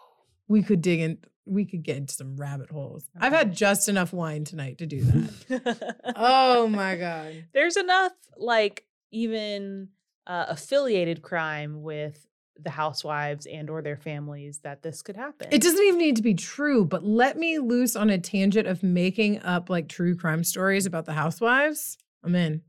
we 0.52 0.62
could 0.62 0.82
dig 0.82 1.00
in. 1.00 1.18
We 1.46 1.66
could 1.66 1.82
get 1.84 1.98
into 1.98 2.14
some 2.14 2.36
rabbit 2.36 2.70
holes. 2.70 3.06
I've 3.20 3.34
had 3.34 3.56
just 3.56 3.90
enough 3.90 4.14
wine 4.14 4.44
tonight 4.44 4.78
to 4.78 4.86
do 4.86 5.02
that. 5.02 6.14
oh 6.16 6.68
my 6.68 6.96
god. 6.96 7.46
There's 7.54 7.78
enough 7.78 8.12
like 8.38 8.86
even 9.12 9.90
uh, 10.28 10.46
affiliated 10.50 11.22
crime 11.22 11.82
with 11.82 12.28
the 12.64 12.70
housewives 12.70 13.48
and 13.48 13.70
or 13.70 13.82
their 13.82 13.98
families 13.98 14.60
that 14.60 14.84
this 14.84 15.02
could 15.02 15.16
happen. 15.16 15.48
It 15.52 15.62
doesn't 15.62 15.84
even 15.84 15.98
need 15.98 16.18
to 16.18 16.22
be 16.22 16.36
true, 16.36 16.86
but 16.86 17.04
let 17.04 17.38
me 17.38 17.58
loose 17.58 17.96
on 17.96 18.12
a 18.12 18.20
tangent 18.20 18.68
of 18.68 18.84
making 18.84 19.40
up 19.40 19.70
like 19.70 19.88
true 19.88 20.16
crime 20.16 20.44
stories 20.44 20.86
about 20.86 21.06
the 21.06 21.14
housewives. 21.14 21.98
I'm 22.24 22.36
in. 22.36 22.62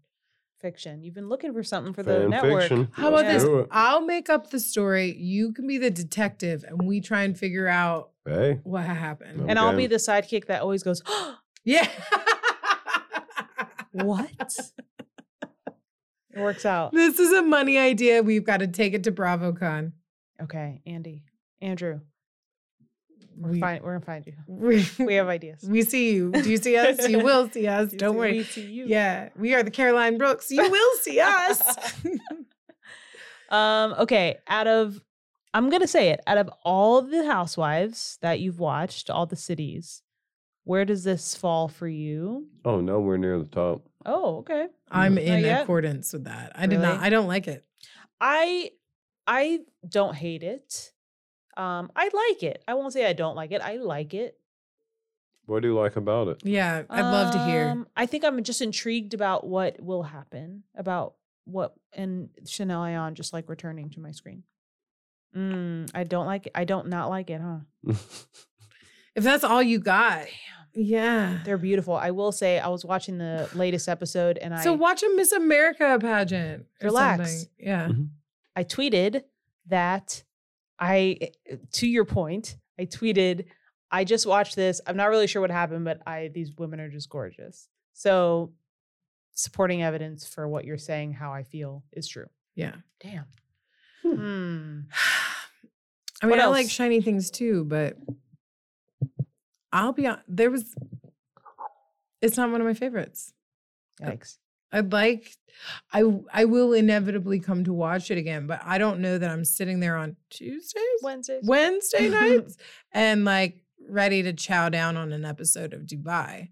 Fiction. 0.63 1.03
You've 1.03 1.15
been 1.15 1.29
looking 1.29 1.53
for 1.53 1.63
something 1.63 1.93
for 1.93 2.03
the 2.03 2.21
Fan 2.21 2.31
network. 2.31 2.61
fiction. 2.63 2.89
How 2.93 3.09
about 3.09 3.27
Let's 3.27 3.43
this? 3.45 3.53
it. 3.53 3.69
I'll 3.71 4.01
make 4.01 4.31
up 4.31 4.49
the 4.51 4.61
story. 4.61 5.15
You 5.19 5.53
can 5.53 5.67
be 5.67 5.77
the 5.77 5.91
detective, 5.91 6.65
and 6.67 6.87
we 6.87 7.01
try 7.03 7.25
and 7.25 7.37
figure 7.37 7.69
out 7.69 8.11
Hey. 8.25 8.61
what 8.63 8.85
happened. 8.85 9.51
And 9.51 9.59
I'll 9.59 9.77
be 9.77 9.87
the 9.89 9.97
sidekick 9.97 10.47
that 10.47 10.63
always 10.63 10.83
goes, 10.83 11.03
Yeah. 11.65 11.89
"What?" 13.93 14.31
it 16.35 16.41
works 16.41 16.65
out. 16.65 16.93
this 16.93 17.19
is 17.19 17.33
a 17.33 17.43
money 17.43 17.77
idea. 17.77 18.23
We've 18.23 18.45
got 18.45 18.59
to 18.59 18.67
take 18.67 18.95
it 18.95 19.05
to 19.05 19.13
BravoCon. 19.13 19.93
Okay, 20.43 20.81
Andy, 20.87 21.25
Andrew, 21.61 22.01
we're, 23.43 23.51
We, 23.51 23.61
find, 23.61 23.83
we're 23.83 23.93
gonna 23.99 24.05
find 24.05 24.27
you. 24.27 24.33
we, 24.47 24.87
We 24.99 25.15
have 25.15 25.29
ideas. 25.29 25.63
we 25.67 25.83
see 25.83 26.13
you. 26.15 26.31
Do 26.33 26.49
you 26.51 26.57
see 26.59 26.77
us? 26.77 27.09
You 27.09 27.19
will 27.21 27.51
see 27.51 27.67
us. 27.67 27.93
You 27.93 27.99
Don't 27.99 28.15
see- 28.15 28.19
worry. 28.19 28.33
We 28.39 28.45
see 28.45 28.67
you. 28.67 28.87
Yeah, 28.87 29.29
we 29.37 29.55
are 29.55 29.63
the 29.63 29.71
Caroline 29.71 30.19
Brooks. 30.19 30.51
You 30.51 30.69
will 30.71 30.97
see 31.01 31.21
us. 31.41 31.61
Um. 33.51 33.95
Okay. 33.99 34.39
Out 34.49 34.67
of, 34.67 35.01
I'm 35.53 35.69
gonna 35.71 35.87
say 35.87 36.11
it. 36.11 36.21
Out 36.27 36.39
of 36.39 36.51
all 36.65 37.03
the 37.03 37.27
housewives 37.27 38.19
that 38.23 38.41
you've 38.41 38.59
watched, 38.61 39.11
all 39.11 39.27
the 39.27 39.37
cities, 39.37 40.03
where 40.65 40.85
does 40.85 41.05
this 41.05 41.35
fall 41.35 41.69
for 41.69 41.89
you? 41.89 42.47
Oh, 42.65 42.81
nowhere 42.81 43.19
near 43.19 43.39
the 43.39 43.45
top. 43.45 43.83
Oh, 44.07 44.39
okay. 44.39 44.69
I'm 44.91 45.15
Not 45.17 45.25
in 45.25 45.41
yet? 45.45 45.63
accordance 45.63 46.13
with 46.13 46.25
that. 46.25 46.53
I 46.55 46.67
did 46.67 46.81
not. 46.81 47.01
I 47.01 47.11
don't 47.11 47.27
like 47.29 47.47
it. 47.49 47.65
I 48.21 48.71
I 49.27 49.61
don't 49.89 50.15
hate 50.15 50.43
it. 50.43 50.93
Um, 51.57 51.91
I 51.95 52.05
like 52.05 52.43
it. 52.43 52.63
I 52.67 52.75
won't 52.75 52.93
say 52.93 53.07
I 53.07 53.13
don't 53.13 53.37
like 53.37 53.53
it. 53.53 53.61
I 53.61 53.77
like 53.77 54.15
it. 54.15 54.39
What 55.47 55.63
do 55.63 55.69
you 55.69 55.79
like 55.79 55.97
about 55.97 56.29
it? 56.29 56.43
Yeah, 56.45 56.83
I'd 56.89 57.03
love 57.03 57.33
to 57.33 57.45
hear. 57.45 57.69
Um, 57.69 57.87
I 57.97 58.07
think 58.07 58.25
I'm 58.25 58.43
just 58.43 58.63
intrigued 58.63 59.13
about 59.13 59.47
what 59.47 59.81
will 59.81 60.05
happen, 60.05 60.63
about 60.77 61.15
what 61.45 61.75
and 61.93 62.31
Chanel 62.47 62.83
Ayan 62.83 63.15
just 63.15 63.33
like 63.33 63.49
returning 63.49 63.91
to 63.91 64.01
my 64.01 64.13
screen. 64.13 64.45
Mm, 65.37 65.91
I 65.95 66.05
don't 66.05 66.27
like 66.27 66.47
it. 66.47 66.53
I 66.55 66.65
don't 66.65 66.89
not 66.89 67.09
like 67.09 67.31
it, 67.31 67.41
huh? 67.41 67.95
If 69.15 69.25
that's 69.25 69.45
all 69.45 69.63
you 69.63 69.79
got, 69.79 70.27
yeah. 70.75 71.41
They're 71.45 71.59
beautiful. 71.59 71.95
I 71.95 72.13
will 72.13 72.33
say 72.33 72.59
I 72.59 72.69
was 72.69 72.85
watching 72.85 73.19
the 73.19 73.49
latest 73.55 73.89
episode 73.89 74.39
and 74.39 74.55
I 74.55 74.63
So 74.63 74.73
watch 74.73 75.03
a 75.03 75.11
Miss 75.15 75.33
America 75.33 75.99
pageant. 76.01 76.67
Or 76.81 76.87
Relax. 76.87 77.31
Something. 77.31 77.49
Yeah. 77.59 77.89
I 78.57 78.65
tweeted 78.65 79.23
that 79.67 80.25
I 80.83 81.31
to 81.75 81.87
your 81.87 82.05
point, 82.05 82.57
I 82.79 82.87
tweeted 82.87 83.45
I 83.89 84.03
just 84.03 84.27
watched 84.27 84.57
this. 84.57 84.81
I'm 84.85 84.97
not 84.97 85.11
really 85.11 85.29
sure 85.29 85.41
what 85.41 85.53
happened, 85.53 85.85
but 85.85 86.01
I 86.07 86.31
these 86.35 86.51
women 86.59 86.81
are 86.81 86.89
just 86.89 87.09
gorgeous. 87.09 87.69
So 87.93 88.53
supporting 89.35 89.83
evidence 89.83 90.27
for 90.27 90.49
what 90.49 90.65
you're 90.65 90.79
saying 90.79 91.13
how 91.13 91.33
I 91.33 91.45
feel 91.45 91.85
is 91.93 92.09
true. 92.09 92.27
Yeah. 92.57 92.75
Damn. 93.01 93.27
Hmm. 94.03 94.15
Hmm. 94.15 94.81
I 96.23 96.27
mean, 96.27 96.41
I 96.41 96.47
like 96.47 96.69
shiny 96.69 97.01
things 97.01 97.31
too, 97.31 97.65
but 97.65 97.97
I'll 99.73 99.93
be 99.93 100.07
on. 100.09 100.21
There 100.27 100.51
was. 100.51 100.75
It's 102.21 102.37
not 102.37 102.51
one 102.51 102.61
of 102.61 102.67
my 102.67 102.75
favorites. 102.75 103.33
Yikes. 104.01 104.39
I'd 104.73 104.93
like. 104.93 105.37
I 105.93 106.03
I 106.33 106.45
will 106.47 106.73
inevitably 106.73 107.39
come 107.39 107.63
to 107.65 107.73
watch 107.73 108.11
it 108.11 108.19
again, 108.19 108.47
but 108.47 108.61
I 108.65 108.79
don't 108.79 109.01
know 109.01 109.19
that 109.19 109.31
I'm 109.31 109.45
sitting 109.45 109.79
there 109.81 109.97
on 109.97 110.17
Tuesdays, 110.31 110.83
Wednesdays. 111.03 111.45
Wednesday 111.45 112.09
nights, 112.21 112.57
and 112.91 113.25
like 113.25 113.59
ready 113.89 114.23
to 114.23 114.33
chow 114.33 114.69
down 114.71 114.97
on 114.97 115.13
an 115.13 115.25
episode 115.25 115.73
of 115.73 115.83
Dubai. 115.83 116.49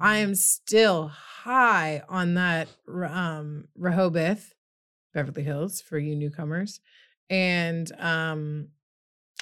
I 0.00 0.16
Mm. 0.16 0.22
am 0.22 0.34
still 0.34 1.08
high 1.08 2.02
on 2.08 2.34
that 2.34 2.68
um 2.88 3.68
RHOBH, 3.80 4.52
Beverly 5.14 5.42
Hills 5.42 5.80
for 5.80 5.98
you 5.98 6.14
newcomers, 6.14 6.80
and 7.30 7.90
um 7.98 8.68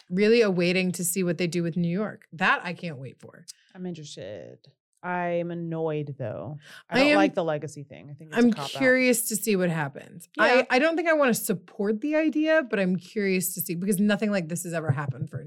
really 0.09 0.41
awaiting 0.41 0.93
to 0.93 1.05
see 1.05 1.23
what 1.23 1.39
they 1.39 1.47
do 1.47 1.63
with 1.63 1.77
New 1.77 1.89
York. 1.91 2.27
That 2.33 2.61
I 2.65 2.73
can't 2.73 2.99
wait 2.99 3.19
for. 3.21 3.45
I'm 3.75 3.87
interested. 3.87 4.59
I'm 5.03 5.51
annoyed 5.51 6.15
though. 6.19 6.59
I 6.89 6.97
I 6.97 6.99
don't 7.01 7.09
am- 7.13 7.17
like 7.17 7.35
the 7.35 7.45
legacy 7.45 7.85
thing. 7.85 8.09
I 8.11 8.15
think 8.15 8.31
it's 8.31 8.39
I'm 8.39 8.51
a 8.51 8.53
cop 8.53 8.69
curious 8.71 9.29
to 9.29 9.37
see 9.37 9.57
what 9.57 9.71
happens. 9.71 10.29
Yeah. 10.37 10.45
I, 10.45 10.67
I 10.71 10.79
don't 10.79 10.97
think 10.97 11.09
I 11.09 11.15
want 11.15 11.35
to 11.35 11.41
support 11.41 12.01
the 12.01 12.17
idea, 12.17 12.63
but 12.69 12.79
I'm 12.79 12.97
curious 12.97 13.55
to 13.55 13.61
see 13.61 13.75
because 13.75 13.99
nothing 13.99 14.31
like 14.31 14.49
this 14.49 14.65
has 14.65 14.73
ever 14.75 14.91
happened 14.91 15.31
for 15.31 15.45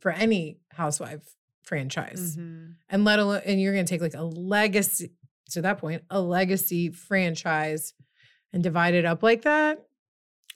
for 0.00 0.10
any 0.10 0.58
housewife 0.72 1.22
franchise. 1.62 2.36
Mm-hmm. 2.36 2.72
And 2.90 3.04
let 3.04 3.18
alone 3.18 3.42
and 3.44 3.60
you're 3.60 3.72
gonna 3.72 3.84
take 3.84 4.00
like 4.00 4.14
a 4.14 4.22
legacy 4.24 5.12
to 5.50 5.62
that 5.62 5.78
point, 5.78 6.02
a 6.10 6.20
legacy 6.20 6.90
franchise 6.90 7.94
and 8.52 8.62
divide 8.62 8.94
it 8.94 9.04
up 9.04 9.22
like 9.22 9.42
that. 9.42 9.84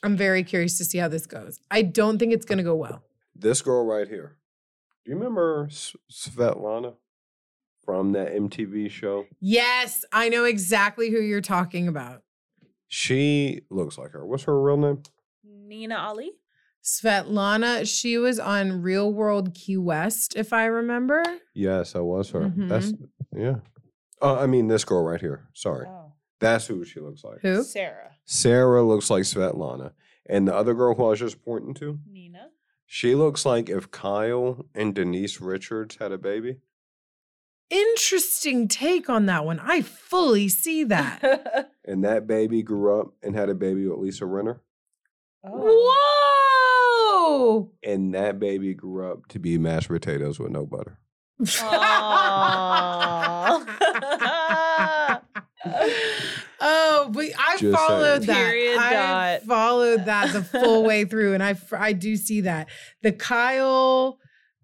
I'm 0.03 0.17
very 0.17 0.43
curious 0.43 0.79
to 0.79 0.85
see 0.85 0.99
how 0.99 1.09
this 1.09 1.27
goes. 1.27 1.61
I 1.71 1.83
don't 1.83 2.19
think 2.19 2.33
it's 2.33 2.45
gonna 2.47 2.63
go 2.65 2.75
well. 2.75 3.05
This 3.37 3.63
girl 3.63 3.85
right 3.85 4.09
here. 4.09 4.37
Do 5.05 5.13
you 5.13 5.17
remember 5.19 5.67
S- 5.71 5.95
Svetlana 6.13 6.95
from 7.91 8.13
that 8.13 8.33
MTV 8.33 8.89
show? 8.89 9.27
Yes, 9.41 10.05
I 10.13 10.29
know 10.29 10.45
exactly 10.45 11.11
who 11.11 11.21
you're 11.21 11.41
talking 11.41 11.89
about. 11.89 12.23
She 12.87 13.63
looks 13.69 13.99
like 13.99 14.13
her. 14.13 14.25
What's 14.25 14.45
her 14.45 14.61
real 14.61 14.77
name? 14.77 15.03
Nina 15.45 15.97
Ali. 15.97 16.31
Svetlana, 16.85 17.85
she 17.87 18.17
was 18.17 18.39
on 18.39 18.81
Real 18.81 19.13
World 19.13 19.55
Key 19.55 19.77
West, 19.77 20.35
if 20.37 20.53
I 20.53 20.67
remember. 20.67 21.23
Yes, 21.53 21.93
that 21.95 22.05
was 22.05 22.31
her. 22.31 22.53
That's 22.57 22.93
Mm-hmm. 22.93 23.41
yeah. 23.41 23.57
Uh, 24.23 24.37
I 24.39 24.47
mean, 24.47 24.69
this 24.69 24.85
girl 24.85 25.03
right 25.05 25.21
here. 25.21 25.49
Sorry, 25.53 25.87
Oh. 25.89 26.13
that's 26.39 26.67
who 26.69 26.85
she 26.85 27.01
looks 27.01 27.25
like. 27.25 27.41
Who? 27.43 27.65
Sarah. 27.65 28.13
Sarah 28.25 28.83
looks 28.85 29.11
like 29.11 29.25
Svetlana, 29.25 29.93
and 30.27 30.47
the 30.47 30.55
other 30.55 30.75
girl 30.75 30.95
who 30.95 31.05
I 31.07 31.09
was 31.09 31.19
just 31.19 31.45
pointing 31.45 31.75
to, 31.75 31.99
Nina. 32.11 32.49
she 32.87 33.15
looks 33.17 33.45
like 33.45 33.69
if 33.69 33.91
Kyle 33.91 34.65
and 34.75 34.95
Denise 34.95 35.41
Richards 35.41 35.97
had 35.97 36.13
a 36.13 36.19
baby. 36.19 36.59
Interesting 37.71 38.69
take 38.69 39.09
on 39.09 39.27
that 39.27 39.45
one. 39.45 39.61
I 39.61 39.83
fully 39.83 40.49
see 40.49 40.85
that. 40.85 41.71
And 41.87 42.05
that 42.05 42.29
baby 42.29 42.63
grew 42.63 43.01
up 43.01 43.15
and 43.21 43.35
had 43.35 43.49
a 43.49 43.55
baby 43.55 43.85
with 43.89 43.99
Lisa 43.99 44.23
Rinna. 44.25 44.61
Oh. 45.43 45.97
Whoa! 47.33 47.73
And 47.83 48.15
that 48.15 48.39
baby 48.39 48.75
grew 48.75 49.11
up 49.11 49.27
to 49.29 49.41
be 49.41 49.59
mashed 49.59 49.89
potatoes 49.89 50.39
with 50.39 50.53
no 50.53 50.67
butter. 50.67 50.99
Aw. 51.61 53.65
oh, 56.61 57.11
but 57.13 57.27
I 57.39 57.57
Just 57.59 57.77
followed 57.77 58.25
saying. 58.25 58.27
that. 58.27 58.47
Period 58.47 58.79
I 58.79 59.39
dot. 59.39 59.43
followed 59.49 60.05
that 60.05 60.33
the 60.33 60.43
full 60.43 60.85
way 60.85 61.05
through, 61.07 61.35
and 61.35 61.43
I 61.43 61.57
I 61.73 61.93
do 61.93 62.17
see 62.17 62.43
that 62.43 62.69
the 63.03 63.13
Kyle 63.13 64.19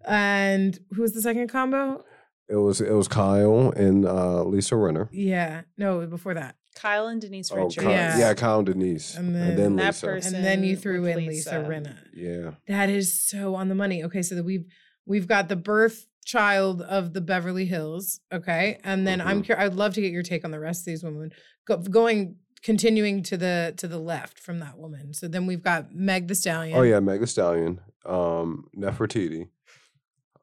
and 0.07 0.79
who 0.93 1.01
was 1.01 1.13
the 1.13 1.21
second 1.21 1.49
combo? 1.49 2.03
It 2.49 2.55
was 2.55 2.79
it 2.81 2.91
was 2.93 3.07
Kyle 3.07 3.71
and 3.75 4.05
uh, 4.05 4.43
Lisa 4.43 4.75
Rinna. 4.75 5.09
Yeah. 5.11 5.61
No, 5.77 6.05
before 6.07 6.33
that. 6.35 6.55
Kyle 6.75 7.07
and 7.07 7.19
Denise 7.19 7.51
Oh, 7.51 7.55
Richards. 7.55 7.77
Kyle, 7.77 7.91
Yeah. 7.91 8.17
yeah. 8.19 8.33
Kyle 8.35 8.59
and 8.59 8.65
Denise, 8.67 9.15
And 9.15 9.27
and 9.27 9.35
then 9.35 9.55
then, 9.57 9.75
that 9.77 9.87
Lisa. 9.95 10.05
person- 10.05 10.35
And 10.35 10.45
then 10.45 10.63
you 10.63 10.71
with 10.73 10.81
threw 10.83 11.05
in 11.05 11.17
Lisa. 11.25 11.59
Lisa 11.59 11.69
Rinna. 11.69 11.95
Yeah, 12.13 12.51
That 12.67 12.89
is 12.89 13.19
so 13.19 13.55
on 13.55 13.67
the 13.67 13.75
money. 13.75 14.03
Okay, 14.03 14.21
so 14.21 14.35
that 14.35 14.43
we've 14.43 14.65
we've 15.05 15.27
got 15.27 15.49
the 15.49 15.55
birth 15.55 16.05
child 16.23 16.81
of 16.81 17.13
the 17.13 17.21
Beverly 17.21 17.65
Hills. 17.65 18.19
Okay, 18.31 18.79
and 18.83 19.07
then 19.07 19.19
I'm 19.21 19.41
Mhm. 19.41 19.45
curious. 19.45 19.65
I'd 19.65 19.75
love 19.75 19.93
to 19.95 20.01
get 20.01 20.11
your 20.11 20.23
take 20.23 20.45
on 20.45 20.51
the 20.51 20.59
rest 20.59 20.81
of 20.81 20.85
these 20.85 21.03
women. 21.03 21.31
Go, 21.65 21.77
going 21.77 22.35
continuing 22.63 23.23
to 23.23 23.37
the 23.37 23.73
to 23.77 23.87
the 23.87 23.99
left 23.99 24.37
from 24.39 24.59
that 24.59 24.77
woman. 24.77 25.13
So 25.13 25.27
then 25.27 25.47
we've 25.47 25.63
got 25.63 25.93
Meg 25.95 26.27
Thee 26.27 26.35
Stallion. 26.35 26.77
Oh 26.77 26.83
yeah, 26.83 26.99
Meg 26.99 27.19
Thee 27.21 27.25
Stallion, 27.25 27.81
um, 28.05 28.67
Nefertiti. 28.77 29.47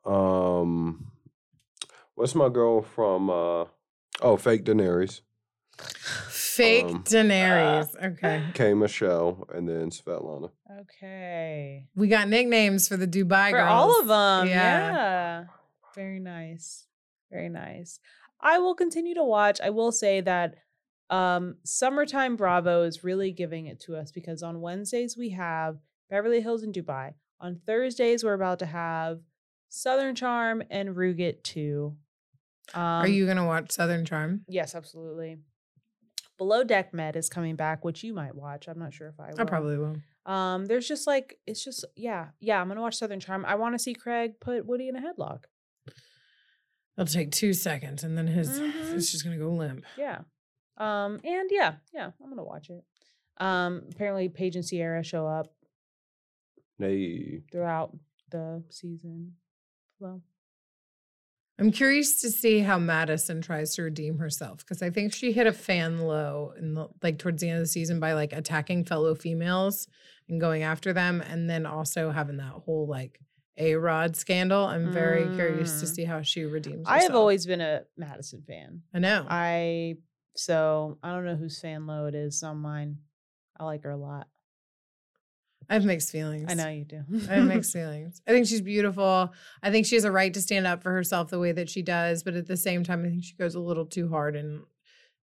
Um, 0.05 1.13
what's 2.15 2.35
my 2.35 2.49
girl 2.49 2.83
from? 2.83 3.31
Uh, 3.31 3.65
oh, 4.23 4.37
Fake 4.37 4.65
Daenerys, 4.65 5.21
fake 6.29 6.85
um, 6.87 7.05
Daenerys. 7.05 7.89
okay, 8.03 8.45
K 8.55 8.75
Michelle, 8.75 9.47
and 9.55 9.69
then 9.69 9.91
Svetlana. 9.91 10.51
Okay. 10.81 11.87
we 11.95 12.09
got 12.09 12.29
nicknames 12.29 12.89
for 12.89 12.97
the 12.97 13.07
Dubai 13.07 13.51
For 13.51 13.59
girls. 13.59 13.71
all 13.71 14.01
of 14.01 14.07
them. 14.09 14.49
Yeah. 14.49 14.55
Yeah. 14.93 15.45
Very 15.95 16.19
nice. 16.21 16.87
Very 17.31 17.49
nice. 17.49 18.01
I 18.41 18.59
will 18.59 18.75
continue 18.75 19.15
to 19.15 19.25
watch. 19.25 19.61
I 19.61 19.71
will 19.71 19.93
say 19.93 20.21
that 20.21 20.57
um 21.11 21.57
Summertime 21.65 22.37
Bravo 22.37 22.83
is 22.83 23.05
really 23.05 23.31
giving 23.31 23.67
it 23.67 23.79
to 23.81 23.95
us 23.97 24.11
because 24.11 24.43
on 24.43 24.61
Wednesdays 24.61 25.17
we 25.17 25.31
have 25.31 25.77
Beverly 26.11 26.41
Hills 26.41 26.62
and 26.62 26.75
Dubai. 26.75 27.15
On 27.41 27.61
Thursdays 27.67 28.25
we're 28.25 28.35
about 28.35 28.59
to 28.61 28.67
have 28.67 29.21
Southern 29.69 30.15
Charm 30.15 30.62
and 30.71 30.97
Ruget 30.97 31.43
2. 31.43 31.95
Um, 32.73 32.81
Are 32.81 33.07
you 33.09 33.27
gonna 33.27 33.45
watch 33.47 33.73
Southern 33.73 34.05
Charm? 34.05 34.45
Yes, 34.49 34.75
absolutely. 34.75 35.39
Below 36.39 36.65
Deck 36.65 36.93
Med 36.95 37.15
is 37.17 37.29
coming 37.29 37.57
back, 37.57 37.85
which 37.85 38.03
you 38.03 38.15
might 38.15 38.35
watch. 38.35 38.67
I'm 38.69 38.79
not 38.79 38.93
sure 38.95 39.09
if 39.09 39.21
I 39.21 39.31
will. 39.31 39.41
I 39.41 39.45
probably 39.45 39.77
will. 39.79 39.97
Um, 40.27 40.65
there's 40.67 40.89
just 40.89 41.07
like 41.07 41.39
it's 41.47 41.62
just 41.62 41.85
yeah, 41.95 42.29
yeah. 42.41 42.61
I'm 42.61 42.69
gonna 42.69 42.81
watch 42.81 42.97
Southern 42.97 43.21
Charm. 43.21 43.45
I 43.45 43.55
want 43.57 43.75
to 43.75 43.79
see 43.79 43.95
Craig 43.95 44.41
put 44.41 44.65
Woody 44.67 44.89
in 44.89 44.97
a 44.97 45.01
headlock. 45.01 45.45
It'll 46.97 47.12
take 47.12 47.33
two 47.33 47.53
seconds, 47.53 48.03
and 48.05 48.17
then 48.17 48.27
his 48.29 48.59
Mhm. 48.59 48.95
it's 48.95 49.12
just 49.12 49.25
gonna 49.25 49.37
go 49.39 49.51
limp. 49.51 49.85
Yeah. 49.99 50.23
Um, 50.77 51.21
and 51.25 51.51
yeah, 51.53 51.75
yeah, 51.93 52.11
I'm 52.23 52.31
gonna 52.31 52.43
watch 52.45 52.71
it. 52.71 52.83
Um, 53.37 53.83
apparently 53.93 54.29
Paige 54.29 54.57
and 54.57 54.67
Ciara 54.67 55.03
show 55.05 55.27
up 55.27 55.53
Hey, 56.79 57.41
throughout 57.53 57.97
the 58.31 58.65
season. 58.71 59.37
Well, 60.01 60.23
I'm 61.59 61.71
curious 61.71 62.21
to 62.23 62.31
see 62.31 62.59
how 62.61 62.79
Madison 62.79 63.41
tries 63.41 63.75
to 63.77 63.83
redeem 63.83 64.19
herself 64.19 64.59
because 64.59 64.83
I 64.83 64.91
think 64.91 65.13
she 65.13 65.31
hit 65.33 65.47
a 65.47 65.53
fan 65.53 66.01
low 66.01 66.53
in 66.59 66.75
the, 66.75 66.89
like 67.03 67.19
towards 67.19 67.41
the 67.41 67.49
end 67.49 67.59
of 67.59 67.63
the 67.65 67.69
season 67.69 68.01
by 68.01 68.15
like 68.15 68.33
attacking 68.33 68.85
fellow 68.87 69.15
females 69.15 69.87
and 70.29 70.41
going 70.41 70.63
after 70.65 70.93
them, 70.93 71.21
and 71.21 71.49
then 71.49 71.65
also 71.67 72.11
having 72.11 72.39
that 72.39 72.53
whole 72.65 72.87
like 72.89 73.21
A-Rod 73.57 74.17
scandal. 74.17 74.65
I'm 74.65 74.91
very 74.93 75.25
curious 75.37 75.79
to 75.81 75.87
Mm. 75.87 75.95
see 75.95 76.05
how 76.05 76.23
she 76.23 76.45
redeems. 76.45 76.89
Herself. 76.89 77.01
I 77.01 77.03
have 77.05 77.15
always 77.15 77.47
been 77.47 77.61
a 77.61 77.83
Madison 77.97 78.43
fan. 78.43 78.83
I 78.93 78.99
know. 78.99 79.25
I 79.29 79.99
so 80.37 80.99
I 81.05 81.13
don't 81.13 81.25
know 81.25 81.37
whose 81.37 81.61
fan 81.61 81.87
low 81.87 82.07
it 82.07 82.15
is 82.17 82.43
on 82.43 82.57
mine. 82.57 82.99
I 83.57 83.65
like 83.65 83.85
her 83.85 83.91
a 83.91 83.97
lot. 83.97 84.27
I 85.69 85.75
have 85.75 85.85
mixed 85.85 86.11
feelings. 86.11 86.51
I 86.51 86.55
know 86.55 86.69
you 86.69 86.85
do. 86.85 87.03
I 87.29 87.35
have 87.35 87.47
mixed 87.47 87.73
feelings. 87.75 88.21
I 88.27 88.31
think 88.33 88.47
she's 88.47 88.61
beautiful. 88.61 89.33
I 89.62 89.71
think 89.71 89.87
she 89.87 89.95
has 89.97 90.05
a 90.05 90.12
right 90.12 90.33
to 90.35 90.43
stand 90.43 90.67
up 90.67 90.83
for 90.83 90.93
herself 90.93 91.31
the 91.31 91.39
way 91.39 91.53
that 91.53 91.71
she 91.71 91.83
does, 91.83 92.23
but 92.23 92.35
at 92.35 92.47
the 92.47 92.57
same 92.57 92.85
time, 92.85 93.05
I 93.05 93.09
think 93.09 93.25
she 93.25 93.35
goes 93.37 93.55
a 93.55 93.61
little 93.61 93.87
too 93.87 94.09
hard 94.09 94.37
in 94.37 94.62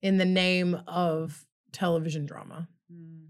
in 0.03 0.17
the 0.17 0.25
name 0.25 0.81
of 0.87 1.45
television 1.73 2.27
drama. 2.27 2.69
Mm. 2.91 3.29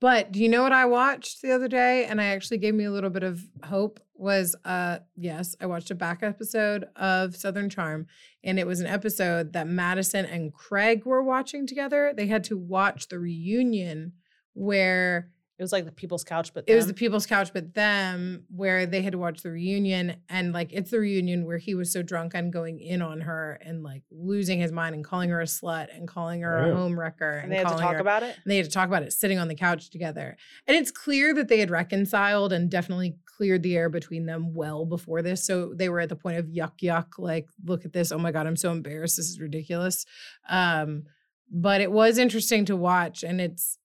But 0.00 0.32
do 0.32 0.40
you 0.40 0.48
know 0.48 0.62
what 0.62 0.72
I 0.72 0.86
watched 0.86 1.42
the 1.42 1.52
other 1.52 1.68
day? 1.68 2.06
And 2.06 2.20
I 2.20 2.26
actually 2.26 2.56
gave 2.56 2.74
me 2.74 2.84
a 2.84 2.90
little 2.90 3.10
bit 3.10 3.22
of 3.22 3.42
hope. 3.64 4.00
Was 4.14 4.54
uh 4.66 4.98
yes, 5.16 5.56
I 5.62 5.66
watched 5.66 5.90
a 5.90 5.94
back 5.94 6.22
episode 6.22 6.84
of 6.94 7.34
Southern 7.36 7.70
Charm, 7.70 8.06
and 8.44 8.58
it 8.58 8.66
was 8.66 8.80
an 8.80 8.86
episode 8.86 9.54
that 9.54 9.66
Madison 9.66 10.26
and 10.26 10.52
Craig 10.52 11.06
were 11.06 11.22
watching 11.22 11.66
together. 11.66 12.12
They 12.14 12.26
had 12.26 12.44
to 12.44 12.58
watch 12.58 13.08
the 13.08 13.18
reunion 13.18 14.12
where 14.52 15.30
It 15.60 15.62
was 15.62 15.72
like 15.72 15.84
the 15.84 15.92
People's 15.92 16.24
Couch, 16.24 16.54
but 16.54 16.64
it 16.66 16.74
was 16.74 16.86
the 16.86 16.94
people's 16.94 17.26
couch 17.26 17.50
but 17.52 17.74
them 17.74 18.44
where 18.48 18.86
they 18.86 19.02
had 19.02 19.12
to 19.12 19.18
watch 19.18 19.42
the 19.42 19.50
reunion 19.50 20.16
and 20.30 20.54
like 20.54 20.72
it's 20.72 20.90
the 20.90 20.98
reunion 20.98 21.44
where 21.44 21.58
he 21.58 21.74
was 21.74 21.92
so 21.92 22.00
drunk 22.02 22.32
and 22.34 22.50
going 22.50 22.80
in 22.80 23.02
on 23.02 23.20
her 23.20 23.60
and 23.62 23.82
like 23.82 24.02
losing 24.10 24.58
his 24.58 24.72
mind 24.72 24.94
and 24.94 25.04
calling 25.04 25.28
her 25.28 25.38
a 25.42 25.44
slut 25.44 25.94
and 25.94 26.08
calling 26.08 26.40
her 26.40 26.62
a 26.62 26.66
Damn. 26.68 26.76
home 26.76 26.98
wrecker 26.98 27.30
and, 27.30 27.44
and 27.44 27.52
they 27.52 27.56
had 27.58 27.68
to 27.68 27.76
talk 27.76 27.92
her- 27.92 27.98
about 27.98 28.22
it. 28.22 28.36
and 28.42 28.50
they 28.50 28.56
had 28.56 28.64
to 28.64 28.70
talk 28.70 28.88
about 28.88 29.02
it 29.02 29.12
sitting 29.12 29.38
on 29.38 29.48
the 29.48 29.54
couch 29.54 29.90
together. 29.90 30.38
And 30.66 30.78
it's 30.78 30.90
clear 30.90 31.34
that 31.34 31.48
they 31.48 31.58
had 31.58 31.70
reconciled 31.70 32.54
and 32.54 32.70
definitely 32.70 33.18
cleared 33.26 33.62
the 33.62 33.76
air 33.76 33.90
between 33.90 34.24
them 34.24 34.54
well 34.54 34.86
before 34.86 35.20
this. 35.20 35.44
So 35.44 35.74
they 35.74 35.90
were 35.90 36.00
at 36.00 36.08
the 36.08 36.16
point 36.16 36.38
of 36.38 36.46
yuck 36.46 36.78
yuck 36.82 37.18
like 37.18 37.48
look 37.66 37.84
at 37.84 37.92
this. 37.92 38.12
Oh 38.12 38.18
my 38.18 38.32
god 38.32 38.46
i'm 38.46 38.56
so 38.56 38.72
embarrassed. 38.72 39.18
This 39.18 39.28
is 39.28 39.38
ridiculous. 39.38 40.06
Um 40.48 41.02
but 41.50 41.82
it 41.82 41.92
was 41.92 42.16
interesting 42.16 42.64
to 42.64 42.76
watch 42.76 43.22
and 43.22 43.42
it's 43.42 43.76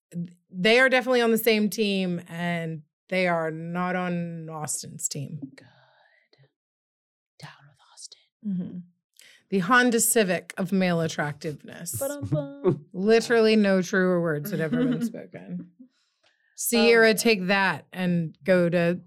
they 0.52 0.80
are 0.80 0.90
definitely 0.90 1.22
on 1.22 1.32
the 1.32 1.38
same 1.38 1.70
team 1.70 2.22
and 2.30 2.82
they 3.10 3.28
are 3.28 3.52
not 3.52 3.96
on 3.96 4.50
austen's 4.50 5.08
team 5.08 5.40
Good. 5.56 5.66
Down 7.40 7.52
with 7.68 7.78
Austen. 7.94 8.20
Mhm. 8.48 8.82
the 9.50 9.60
honda 9.60 10.00
civic 10.00 10.54
of 10.58 10.72
male 10.72 11.02
attractiveness 11.02 12.02
literally 12.94 13.56
no 13.56 13.82
truer 13.82 14.22
words 14.22 14.52
had 14.52 14.60
ever 14.62 14.84
been 14.86 15.04
spoken 15.14 15.70
Ciara, 16.58 17.10
Um, 17.12 17.16
take 17.18 17.48
that 17.48 17.86
and 17.92 18.38
go 18.46 18.70
to 18.70 19.02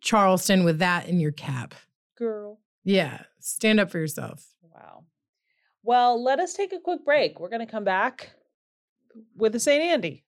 Charleston 0.00 0.64
with 0.64 0.80
that 0.80 1.06
in 1.08 1.20
your 1.20 1.30
cap. 1.30 1.74
Girl. 2.16 2.58
Yeah, 2.82 3.22
stand 3.38 3.78
up 3.78 3.90
for 3.92 3.98
yourself. 4.00 4.44
Wow. 4.74 5.04
Well, 5.84 6.20
let 6.20 6.40
us 6.40 6.54
take 6.54 6.72
a 6.72 6.80
quick 6.80 7.04
break. 7.04 7.38
We're 7.38 7.48
going 7.48 7.64
to 7.64 7.70
come 7.70 7.84
back 7.84 8.32
with 9.36 9.52
the 9.52 9.60
St. 9.60 9.80
Andy. 9.82 10.24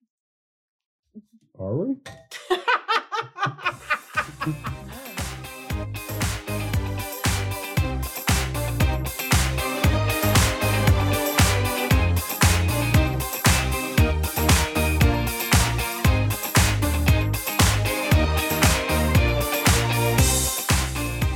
Are 1.62 1.76
we? 1.76 1.96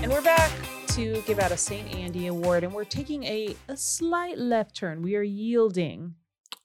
And 0.03 0.13
we're 0.13 0.23
back 0.23 0.51
to 0.89 1.23
give 1.23 1.39
out 1.39 1.53
a 1.53 1.57
St. 1.57 1.95
Andy 1.95 2.27
award, 2.27 2.65
and 2.65 2.73
we're 2.73 2.85
taking 2.85 3.23
a, 3.25 3.55
a 3.69 3.77
slight 3.77 4.39
left 4.39 4.75
turn. 4.75 5.03
We 5.03 5.15
are 5.15 5.23
yielding. 5.23 6.15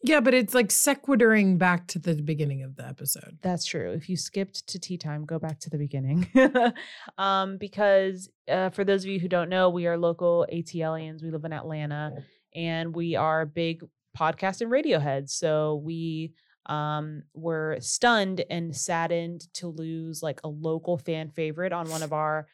Yeah, 0.04 0.20
but 0.20 0.34
it's 0.34 0.54
like 0.54 0.72
sequituring 0.72 1.58
back 1.58 1.88
to 1.88 1.99
the 1.99 2.16
beginning 2.16 2.64
of 2.64 2.76
the 2.76 2.88
episode. 2.88 3.38
That's 3.41 3.66
true. 3.66 3.91
If 3.91 4.10
you 4.10 4.18
skipped 4.18 4.66
to 4.68 4.80
tea 4.80 4.97
time, 4.97 5.26
go 5.26 5.38
back 5.38 5.60
to 5.60 5.70
the 5.70 5.78
beginning. 5.78 6.28
um, 7.18 7.58
because 7.58 8.30
uh, 8.49 8.70
for 8.70 8.84
those 8.84 9.04
of 9.04 9.12
you 9.12 9.20
who 9.20 9.28
don't 9.28 9.49
know, 9.49 9.70
we 9.70 9.86
are 9.86 9.97
local 9.97 10.47
ATLians. 10.52 11.22
We 11.22 11.30
live 11.30 11.45
in 11.45 11.54
Atlanta 11.54 12.14
and 12.56 12.95
we 12.95 13.16
are 13.16 13.45
big 13.45 13.84
podcast 14.18 14.62
and 14.62 14.72
radio 14.72 14.97
heads. 14.97 15.34
So 15.34 15.82
we 15.84 16.34
um, 16.66 17.24
were 17.34 17.78
stunned 17.80 18.43
and 18.49 18.76
saddened 18.76 19.54
to 19.56 19.68
lose 19.68 20.24
like 20.24 20.39
a 20.43 20.47
local 20.47 20.97
fan 20.97 21.30
favorite 21.30 21.74
on 21.74 21.89
one 21.89 22.02
of 22.02 22.12
our 22.12 22.47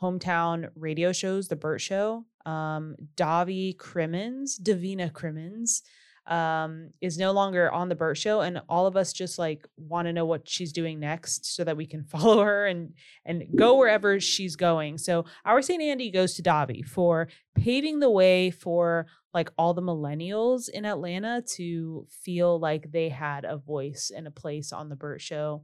hometown 0.00 0.68
radio 0.76 1.12
shows, 1.12 1.48
The 1.48 1.56
Bert 1.56 1.80
Show. 1.80 2.24
Um, 2.44 2.94
Davi 3.16 3.76
Crimmins, 3.76 4.56
Davina 4.56 5.12
Crimmins, 5.12 5.82
um, 6.26 6.90
is 7.00 7.18
no 7.18 7.32
longer 7.32 7.70
on 7.70 7.88
the 7.88 7.94
Bert 7.94 8.18
Show, 8.18 8.40
and 8.40 8.60
all 8.68 8.86
of 8.86 8.96
us 8.96 9.12
just 9.12 9.38
like 9.38 9.66
want 9.76 10.06
to 10.06 10.12
know 10.12 10.24
what 10.24 10.48
she's 10.48 10.72
doing 10.72 10.98
next, 10.98 11.54
so 11.54 11.64
that 11.64 11.76
we 11.76 11.86
can 11.86 12.04
follow 12.12 12.42
her 12.42 12.66
and 12.66 12.94
and 13.24 13.44
go 13.54 13.76
wherever 13.76 14.20
she's 14.20 14.56
going. 14.56 14.98
So 14.98 15.24
our 15.44 15.62
St. 15.62 15.82
Andy 15.82 16.10
goes 16.10 16.34
to 16.34 16.42
Davi 16.42 16.84
for 16.84 17.28
paving 17.54 18.00
the 18.00 18.10
way 18.10 18.50
for 18.50 19.06
like 19.32 19.50
all 19.58 19.74
the 19.74 19.82
millennials 19.82 20.68
in 20.70 20.86
Atlanta 20.86 21.42
to 21.56 22.06
feel 22.08 22.58
like 22.58 22.90
they 22.90 23.10
had 23.10 23.44
a 23.44 23.58
voice 23.58 24.10
and 24.14 24.26
a 24.26 24.30
place 24.30 24.72
on 24.72 24.88
the 24.88 24.96
Bert 24.96 25.20
Show. 25.20 25.62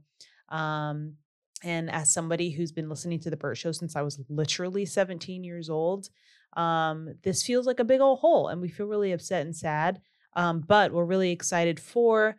Um, 0.49 1.15
and 1.63 1.89
as 1.89 2.13
somebody 2.13 2.51
who's 2.51 2.71
been 2.71 2.89
listening 2.89 3.19
to 3.21 3.29
the 3.29 3.37
Bert 3.37 3.57
Show 3.57 3.71
since 3.71 3.95
I 3.95 4.01
was 4.01 4.19
literally 4.29 4.85
17 4.85 5.43
years 5.43 5.69
old, 5.69 6.09
um, 6.55 7.15
this 7.23 7.41
feels 7.41 7.65
like 7.65 7.79
a 7.79 7.85
big 7.85 8.01
old 8.01 8.19
hole, 8.19 8.49
and 8.49 8.61
we 8.61 8.69
feel 8.69 8.85
really 8.85 9.11
upset 9.11 9.45
and 9.45 9.55
sad. 9.55 10.01
Um, 10.35 10.61
but 10.61 10.91
we're 10.91 11.05
really 11.05 11.31
excited 11.31 11.79
for 11.79 12.35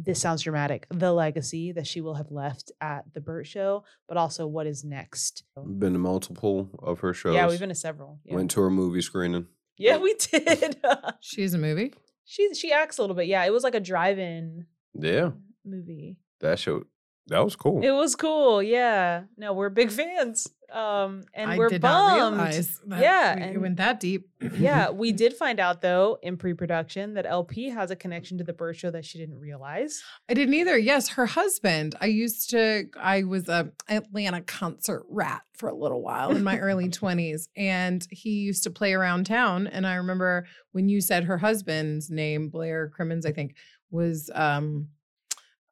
this 0.00 0.20
sounds 0.20 0.42
dramatic, 0.42 0.86
the 0.90 1.12
legacy 1.12 1.72
that 1.72 1.86
she 1.86 2.00
will 2.00 2.14
have 2.14 2.30
left 2.30 2.70
at 2.80 3.04
the 3.14 3.20
Bert 3.20 3.48
show, 3.48 3.82
but 4.06 4.16
also 4.16 4.46
what 4.46 4.66
is 4.68 4.84
next. 4.84 5.42
Been 5.56 5.94
to 5.94 5.98
multiple 5.98 6.70
of 6.78 7.00
her 7.00 7.12
shows. 7.12 7.34
Yeah, 7.34 7.48
we've 7.48 7.58
been 7.58 7.68
to 7.70 7.74
several. 7.74 8.20
Yeah, 8.24 8.36
Went 8.36 8.52
to 8.52 8.60
her 8.60 8.70
movie 8.70 9.00
screening. 9.02 9.46
yeah 9.76 9.96
we 9.96 10.14
did. 10.32 10.76
She's 11.20 11.52
a 11.54 11.58
movie. 11.58 11.94
she 12.24 12.54
she 12.54 12.70
acts 12.72 12.98
a 12.98 13.02
little 13.02 13.16
bit. 13.16 13.26
Yeah, 13.26 13.44
it 13.44 13.52
was 13.52 13.64
like 13.64 13.74
a 13.74 13.80
drive-in 13.80 14.66
Yeah, 14.94 15.30
movie. 15.64 16.16
that 16.40 16.60
show 16.60 16.84
that 17.28 17.44
was 17.44 17.56
cool. 17.56 17.82
It 17.82 17.90
was 17.92 18.16
cool. 18.16 18.62
Yeah. 18.62 19.22
No, 19.36 19.52
we're 19.52 19.68
big 19.70 19.90
fans. 19.90 20.48
Um, 20.70 21.22
and 21.32 21.50
I 21.50 21.56
we're 21.56 21.70
did 21.70 21.80
bummed. 21.80 22.18
not 22.18 22.32
realize 22.32 22.78
that 22.88 23.00
Yeah, 23.00 23.36
we- 23.36 23.54
it 23.54 23.58
went 23.58 23.76
that 23.78 24.00
deep. 24.00 24.28
yeah, 24.58 24.90
we 25.02 25.12
did 25.12 25.32
find 25.32 25.58
out 25.60 25.80
though 25.80 26.18
in 26.22 26.36
pre-production 26.36 27.14
that 27.14 27.24
LP 27.24 27.70
has 27.70 27.90
a 27.90 27.96
connection 27.96 28.36
to 28.36 28.44
the 28.44 28.52
Bert 28.52 28.76
show 28.76 28.90
that 28.90 29.06
she 29.06 29.16
didn't 29.16 29.38
realize. 29.40 30.02
I 30.28 30.34
didn't 30.34 30.52
either. 30.52 30.76
Yes, 30.76 31.08
her 31.10 31.24
husband. 31.24 31.94
I 32.02 32.06
used 32.06 32.50
to. 32.50 32.84
I 33.00 33.22
was 33.22 33.48
a 33.48 33.70
Atlanta 33.88 34.42
concert 34.42 35.04
rat 35.08 35.40
for 35.54 35.70
a 35.70 35.74
little 35.74 36.02
while 36.02 36.32
in 36.36 36.44
my 36.44 36.58
early 36.58 36.88
twenties, 37.00 37.48
and 37.56 38.06
he 38.10 38.30
used 38.40 38.62
to 38.64 38.70
play 38.70 38.92
around 38.92 39.24
town. 39.24 39.68
And 39.68 39.86
I 39.86 39.94
remember 39.94 40.46
when 40.72 40.90
you 40.90 41.00
said 41.00 41.24
her 41.24 41.38
husband's 41.38 42.10
name, 42.10 42.50
Blair 42.50 42.88
Crimmins, 42.90 43.24
I 43.24 43.32
think, 43.32 43.54
was 43.90 44.30
um 44.34 44.88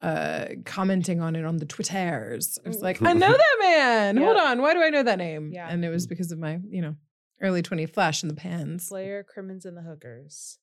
uh 0.02 0.46
commenting 0.64 1.20
on 1.20 1.36
it 1.36 1.44
on 1.44 1.56
the 1.56 1.66
twitters. 1.66 2.58
I 2.64 2.68
was 2.68 2.82
like, 2.82 3.00
I 3.02 3.12
know 3.12 3.32
that 3.36 3.56
man. 3.60 4.16
Hold 4.16 4.36
on, 4.36 4.60
why 4.60 4.74
do 4.74 4.82
I 4.82 4.90
know 4.90 5.02
that 5.02 5.18
name? 5.18 5.50
Yeah. 5.52 5.68
And 5.68 5.84
it 5.84 5.88
was 5.88 6.06
because 6.06 6.32
of 6.32 6.38
my, 6.38 6.58
you 6.68 6.82
know, 6.82 6.96
early 7.40 7.62
20 7.62 7.86
flash 7.86 8.22
in 8.22 8.28
the 8.28 8.34
pans. 8.34 8.88
Blair 8.88 9.22
Crimmins 9.24 9.64
and 9.64 9.76
the 9.76 9.82
Hookers. 9.82 10.58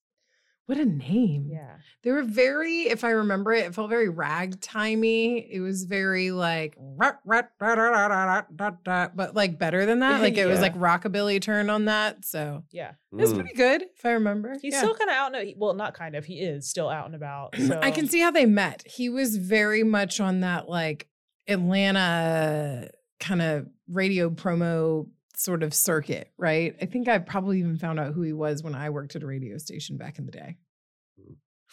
What 0.66 0.78
a 0.78 0.86
name. 0.86 1.49
Yeah. 1.51 1.76
They 2.03 2.11
were 2.11 2.24
very, 2.24 2.84
if 2.84 3.03
I 3.03 3.09
remember 3.09 3.51
it, 3.53 3.66
it 3.66 3.76
felt 3.76 3.89
very 3.89 4.07
ragtimey. 4.09 5.45
It 5.51 5.59
was 5.59 5.84
very 5.84 6.32
like, 6.32 6.76
"Rut, 6.80 7.20
rut, 7.26 7.49
da, 7.59 7.76
da, 7.76 7.91
da, 7.91 8.07
da, 8.07 8.41
da, 8.55 8.70
da," 8.84 9.07
but 9.14 9.36
like 9.36 9.59
better 9.59 9.86
than 9.86 9.99
that. 9.99 10.22
Like 10.22 10.38
it 10.38 10.45
was 10.45 10.61
like 10.61 10.74
rockabilly 10.76 11.41
turn 11.41 11.70
on 11.70 11.86
that. 11.86 12.24
So 12.24 12.64
Yeah. 12.72 12.91
it 13.11 13.16
was 13.16 13.34
Mm. 13.34 13.39
pretty 13.41 13.53
good, 13.55 13.84
if 13.95 14.05
I 14.05 14.11
remember. 14.11 14.55
He's 14.61 14.74
Yeah. 14.74 14.80
still 14.80 14.95
kind 14.95 15.09
of 15.09 15.16
out 15.16 15.36
and 15.36 15.53
well, 15.57 15.74
not 15.74 15.93
kind 15.95 16.16
of. 16.16 16.24
He 16.26 16.39
is 16.39 16.70
still 16.70 16.88
out 16.89 17.07
and 17.07 17.16
about. 17.16 17.55
So 17.57 17.80
I 17.84 17.91
can 17.91 18.07
see 18.07 18.22
how 18.22 18.32
they 18.32 18.45
met. 18.45 18.84
He 18.86 19.09
was 19.09 19.36
very 19.36 19.84
much 19.84 20.22
on 20.22 20.39
that 20.41 20.70
like 20.70 21.07
Atlanta 21.47 22.89
kind 23.20 23.41
of 23.41 23.68
radio 23.89 24.30
promo 24.30 25.07
sort 25.36 25.63
of 25.63 25.73
circuit, 25.73 26.31
right? 26.38 26.75
I 26.81 26.86
think 26.86 27.07
I 27.07 27.17
probably 27.19 27.59
even 27.59 27.77
found 27.77 27.99
out 27.99 28.13
who 28.13 28.21
he 28.21 28.34
was 28.34 28.63
when 28.63 28.75
I 28.75 28.89
worked 28.89 29.15
at 29.15 29.23
a 29.23 29.25
radio 29.25 29.57
station 29.57 29.97
back 29.97 30.19
in 30.19 30.25
the 30.25 30.31
day. 30.31 30.57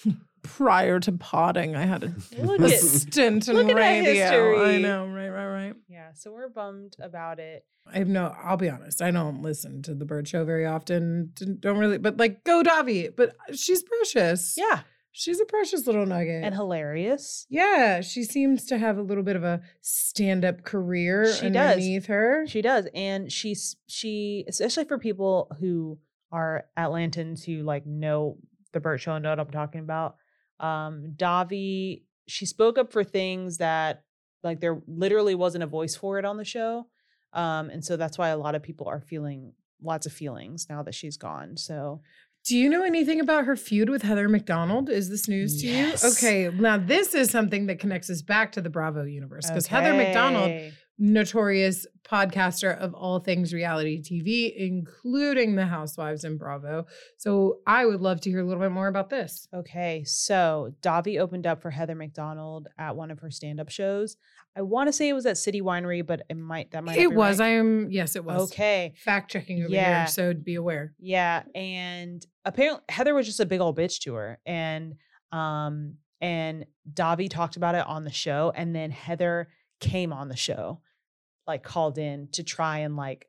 Mm. 0.06 0.16
Prior 0.42 0.98
to 1.00 1.12
potting, 1.12 1.76
I 1.76 1.84
had 1.84 2.02
a, 2.02 2.14
Look 2.42 2.60
a 2.60 2.64
at 2.64 2.80
stint 2.80 3.48
in 3.48 3.56
look 3.56 3.68
at 3.68 3.76
that 3.76 3.80
radio. 3.80 4.64
I 4.64 4.78
know, 4.78 5.06
right, 5.06 5.28
right, 5.28 5.46
right. 5.46 5.74
Yeah, 5.86 6.12
so 6.14 6.32
we're 6.32 6.48
bummed 6.48 6.96
about 6.98 7.38
it. 7.38 7.64
I 7.92 7.98
have 7.98 8.08
no. 8.08 8.34
I'll 8.42 8.56
be 8.56 8.70
honest. 8.70 9.02
I 9.02 9.10
don't 9.10 9.42
listen 9.42 9.82
to 9.82 9.94
the 9.94 10.06
Bert 10.06 10.26
Show 10.28 10.44
very 10.44 10.64
often. 10.64 11.32
Don't 11.60 11.78
really, 11.78 11.98
but 11.98 12.16
like, 12.16 12.44
go 12.44 12.62
Davi. 12.62 13.14
But 13.14 13.30
uh, 13.48 13.54
she's 13.54 13.82
precious. 13.82 14.54
Yeah, 14.56 14.80
she's 15.20 15.38
a 15.40 15.44
precious 15.44 15.86
little 15.86 16.06
nugget. 16.06 16.42
and 16.44 16.54
hilarious. 16.54 17.46
Yeah, 17.50 18.00
she 18.00 18.22
seems 18.24 18.64
to 18.66 18.78
have 18.78 18.96
a 18.96 19.02
little 19.02 19.22
bit 19.22 19.36
of 19.36 19.44
a 19.44 19.60
stand-up 19.82 20.62
career 20.64 21.32
She 21.34 21.50
does. 21.50 21.72
underneath 21.74 22.06
her. 22.06 22.46
She 22.46 22.62
does, 22.62 22.88
and 22.94 23.30
she's 23.30 23.76
she 23.86 24.44
especially 24.48 24.84
for 24.84 24.98
people 24.98 25.50
who 25.60 25.98
are 26.32 26.64
Atlantans 26.78 27.44
who 27.44 27.62
like 27.62 27.86
know 27.86 28.38
the 28.72 28.80
Bert 28.80 29.00
Show 29.00 29.14
and 29.14 29.22
know 29.22 29.30
what 29.30 29.40
I'm 29.40 29.50
talking 29.50 29.80
about. 29.80 30.16
Um, 30.58 31.14
Davi, 31.16 32.02
she 32.28 32.46
spoke 32.46 32.78
up 32.78 32.92
for 32.92 33.02
things 33.04 33.58
that 33.58 34.04
like 34.42 34.60
there 34.60 34.80
literally 34.86 35.34
wasn't 35.34 35.64
a 35.64 35.66
voice 35.66 35.96
for 35.96 36.18
it 36.18 36.24
on 36.24 36.36
the 36.36 36.44
show, 36.44 36.86
um, 37.32 37.68
and 37.70 37.84
so 37.84 37.96
that's 37.96 38.16
why 38.18 38.28
a 38.28 38.38
lot 38.38 38.54
of 38.54 38.62
people 38.62 38.88
are 38.88 39.00
feeling 39.00 39.52
lots 39.82 40.06
of 40.06 40.12
feelings 40.12 40.66
now 40.70 40.82
that 40.82 40.94
she's 40.94 41.16
gone. 41.16 41.56
So 41.56 42.00
Do 42.46 42.56
you 42.56 42.68
know 42.70 42.82
anything 42.82 43.20
about 43.20 43.44
her 43.44 43.54
feud 43.54 43.90
with 43.90 44.02
Heather 44.02 44.28
McDonald? 44.28 44.88
Is 44.88 45.10
this 45.10 45.28
news 45.28 45.60
to 45.60 45.66
Yes. 45.68 46.02
you? 46.02 46.10
Okay, 46.10 46.56
now 46.56 46.78
this 46.78 47.14
is 47.14 47.30
something 47.30 47.66
that 47.66 47.78
connects 47.78 48.08
us 48.08 48.22
back 48.22 48.52
to 48.52 48.60
the 48.62 48.70
Bravo 48.70 49.04
universe 49.04 49.46
because 49.48 49.66
Heather 49.66 49.92
McDonald, 49.94 50.44
Okay. 50.50 50.72
Notorious 51.02 51.86
podcaster 52.04 52.76
of 52.78 52.92
all 52.94 53.18
things 53.20 53.54
reality 53.54 54.00
TV, 54.02 54.52
including 54.54 55.56
The 55.56 55.64
Housewives 55.66 56.24
and 56.24 56.38
Bravo. 56.38 56.84
So 57.16 57.60
I 57.66 57.86
would 57.86 58.00
love 58.02 58.20
to 58.22 58.30
hear 58.30 58.40
a 58.40 58.44
little 58.44 58.62
bit 58.62 58.70
more 58.70 58.86
about 58.88 59.08
this. 59.08 59.48
Okay, 59.54 60.04
so 60.04 60.72
Davi 60.82 61.18
opened 61.18 61.46
up 61.46 61.62
for 61.62 61.70
Heather 61.70 61.94
McDonald 61.94 62.68
at 62.78 62.94
one 62.96 63.10
of 63.10 63.18
her 63.20 63.30
stand-up 63.30 63.70
shows. 63.70 64.16
I 64.54 64.62
want 64.62 64.88
to 64.88 64.92
say 64.92 65.08
it 65.08 65.12
was 65.14 65.24
at 65.26 65.38
City 65.38 65.62
Winery, 65.62 66.06
but 66.06 66.22
it 66.28 66.36
might 66.36 66.70
that 66.72 66.84
might 66.84 66.98
It 66.98 67.12
was. 67.12 67.38
right. 67.40 67.46
I 67.46 67.50
am. 67.54 67.88
Yes, 67.90 68.14
it 68.14 68.24
was. 68.24 68.52
okay. 68.52 68.92
Fact 69.02 69.30
checking 69.30 69.62
over 69.62 69.72
Yeah. 69.72 70.00
here, 70.00 70.06
so 70.08 70.34
be 70.34 70.56
aware. 70.56 70.92
Yeah, 70.98 71.44
and 71.54 72.24
apparently 72.44 72.82
Heather 72.90 73.14
was 73.14 73.26
just 73.26 73.40
a 73.40 73.46
big 73.46 73.60
old 73.60 73.78
bitch 73.78 74.00
to 74.00 74.14
her, 74.14 74.38
and 74.44 74.94
um, 75.32 75.94
and 76.20 76.66
Davi 76.92 77.30
talked 77.30 77.56
about 77.56 77.74
it 77.76 77.86
on 77.86 78.04
the 78.04 78.10
show, 78.12 78.52
and 78.54 78.74
then 78.76 78.90
Heather 78.90 79.48
came 79.78 80.12
on 80.12 80.28
the 80.28 80.36
show, 80.36 80.80
like 81.50 81.62
called 81.62 81.98
in 81.98 82.28
to 82.32 82.42
try 82.42 82.78
and 82.78 82.96
like 82.96 83.28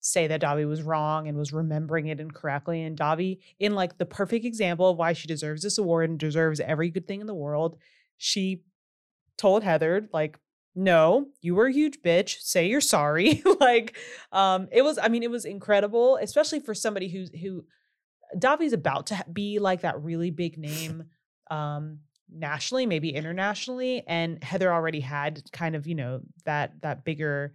say 0.00 0.26
that 0.26 0.42
Davi 0.42 0.68
was 0.68 0.82
wrong 0.82 1.28
and 1.28 1.38
was 1.38 1.52
remembering 1.52 2.08
it 2.08 2.20
incorrectly, 2.20 2.82
and 2.82 2.96
Davi, 2.96 3.38
in 3.58 3.74
like 3.74 3.96
the 3.96 4.06
perfect 4.06 4.44
example 4.44 4.88
of 4.88 4.98
why 4.98 5.14
she 5.14 5.26
deserves 5.26 5.62
this 5.62 5.78
award 5.78 6.10
and 6.10 6.18
deserves 6.18 6.60
every 6.60 6.90
good 6.90 7.08
thing 7.08 7.20
in 7.20 7.26
the 7.26 7.34
world, 7.34 7.78
she 8.18 8.62
told 9.38 9.64
Heather 9.64 10.08
like 10.12 10.38
no 10.76 11.26
you 11.40 11.54
were 11.54 11.66
a 11.66 11.72
huge 11.72 12.02
bitch. 12.02 12.40
Say 12.40 12.66
you're 12.68 12.80
sorry. 12.80 13.42
Like 13.60 13.96
um 14.30 14.68
it 14.72 14.82
was 14.82 14.98
i 14.98 15.08
mean 15.08 15.22
it 15.22 15.30
was 15.30 15.46
incredible 15.46 16.18
especially 16.20 16.60
for 16.60 16.74
somebody 16.74 17.08
who's 17.08 17.30
who 17.30 17.64
davi's 18.36 18.74
about 18.74 19.06
to 19.06 19.24
be 19.32 19.58
like 19.58 19.80
that 19.82 20.02
really 20.02 20.30
big 20.30 20.58
name 20.70 21.04
um 21.50 22.00
nationally 22.34 22.86
maybe 22.86 23.14
internationally 23.14 24.02
and 24.06 24.42
heather 24.42 24.72
already 24.72 25.00
had 25.00 25.42
kind 25.52 25.74
of 25.76 25.86
you 25.86 25.94
know 25.94 26.20
that 26.44 26.80
that 26.82 27.04
bigger 27.04 27.52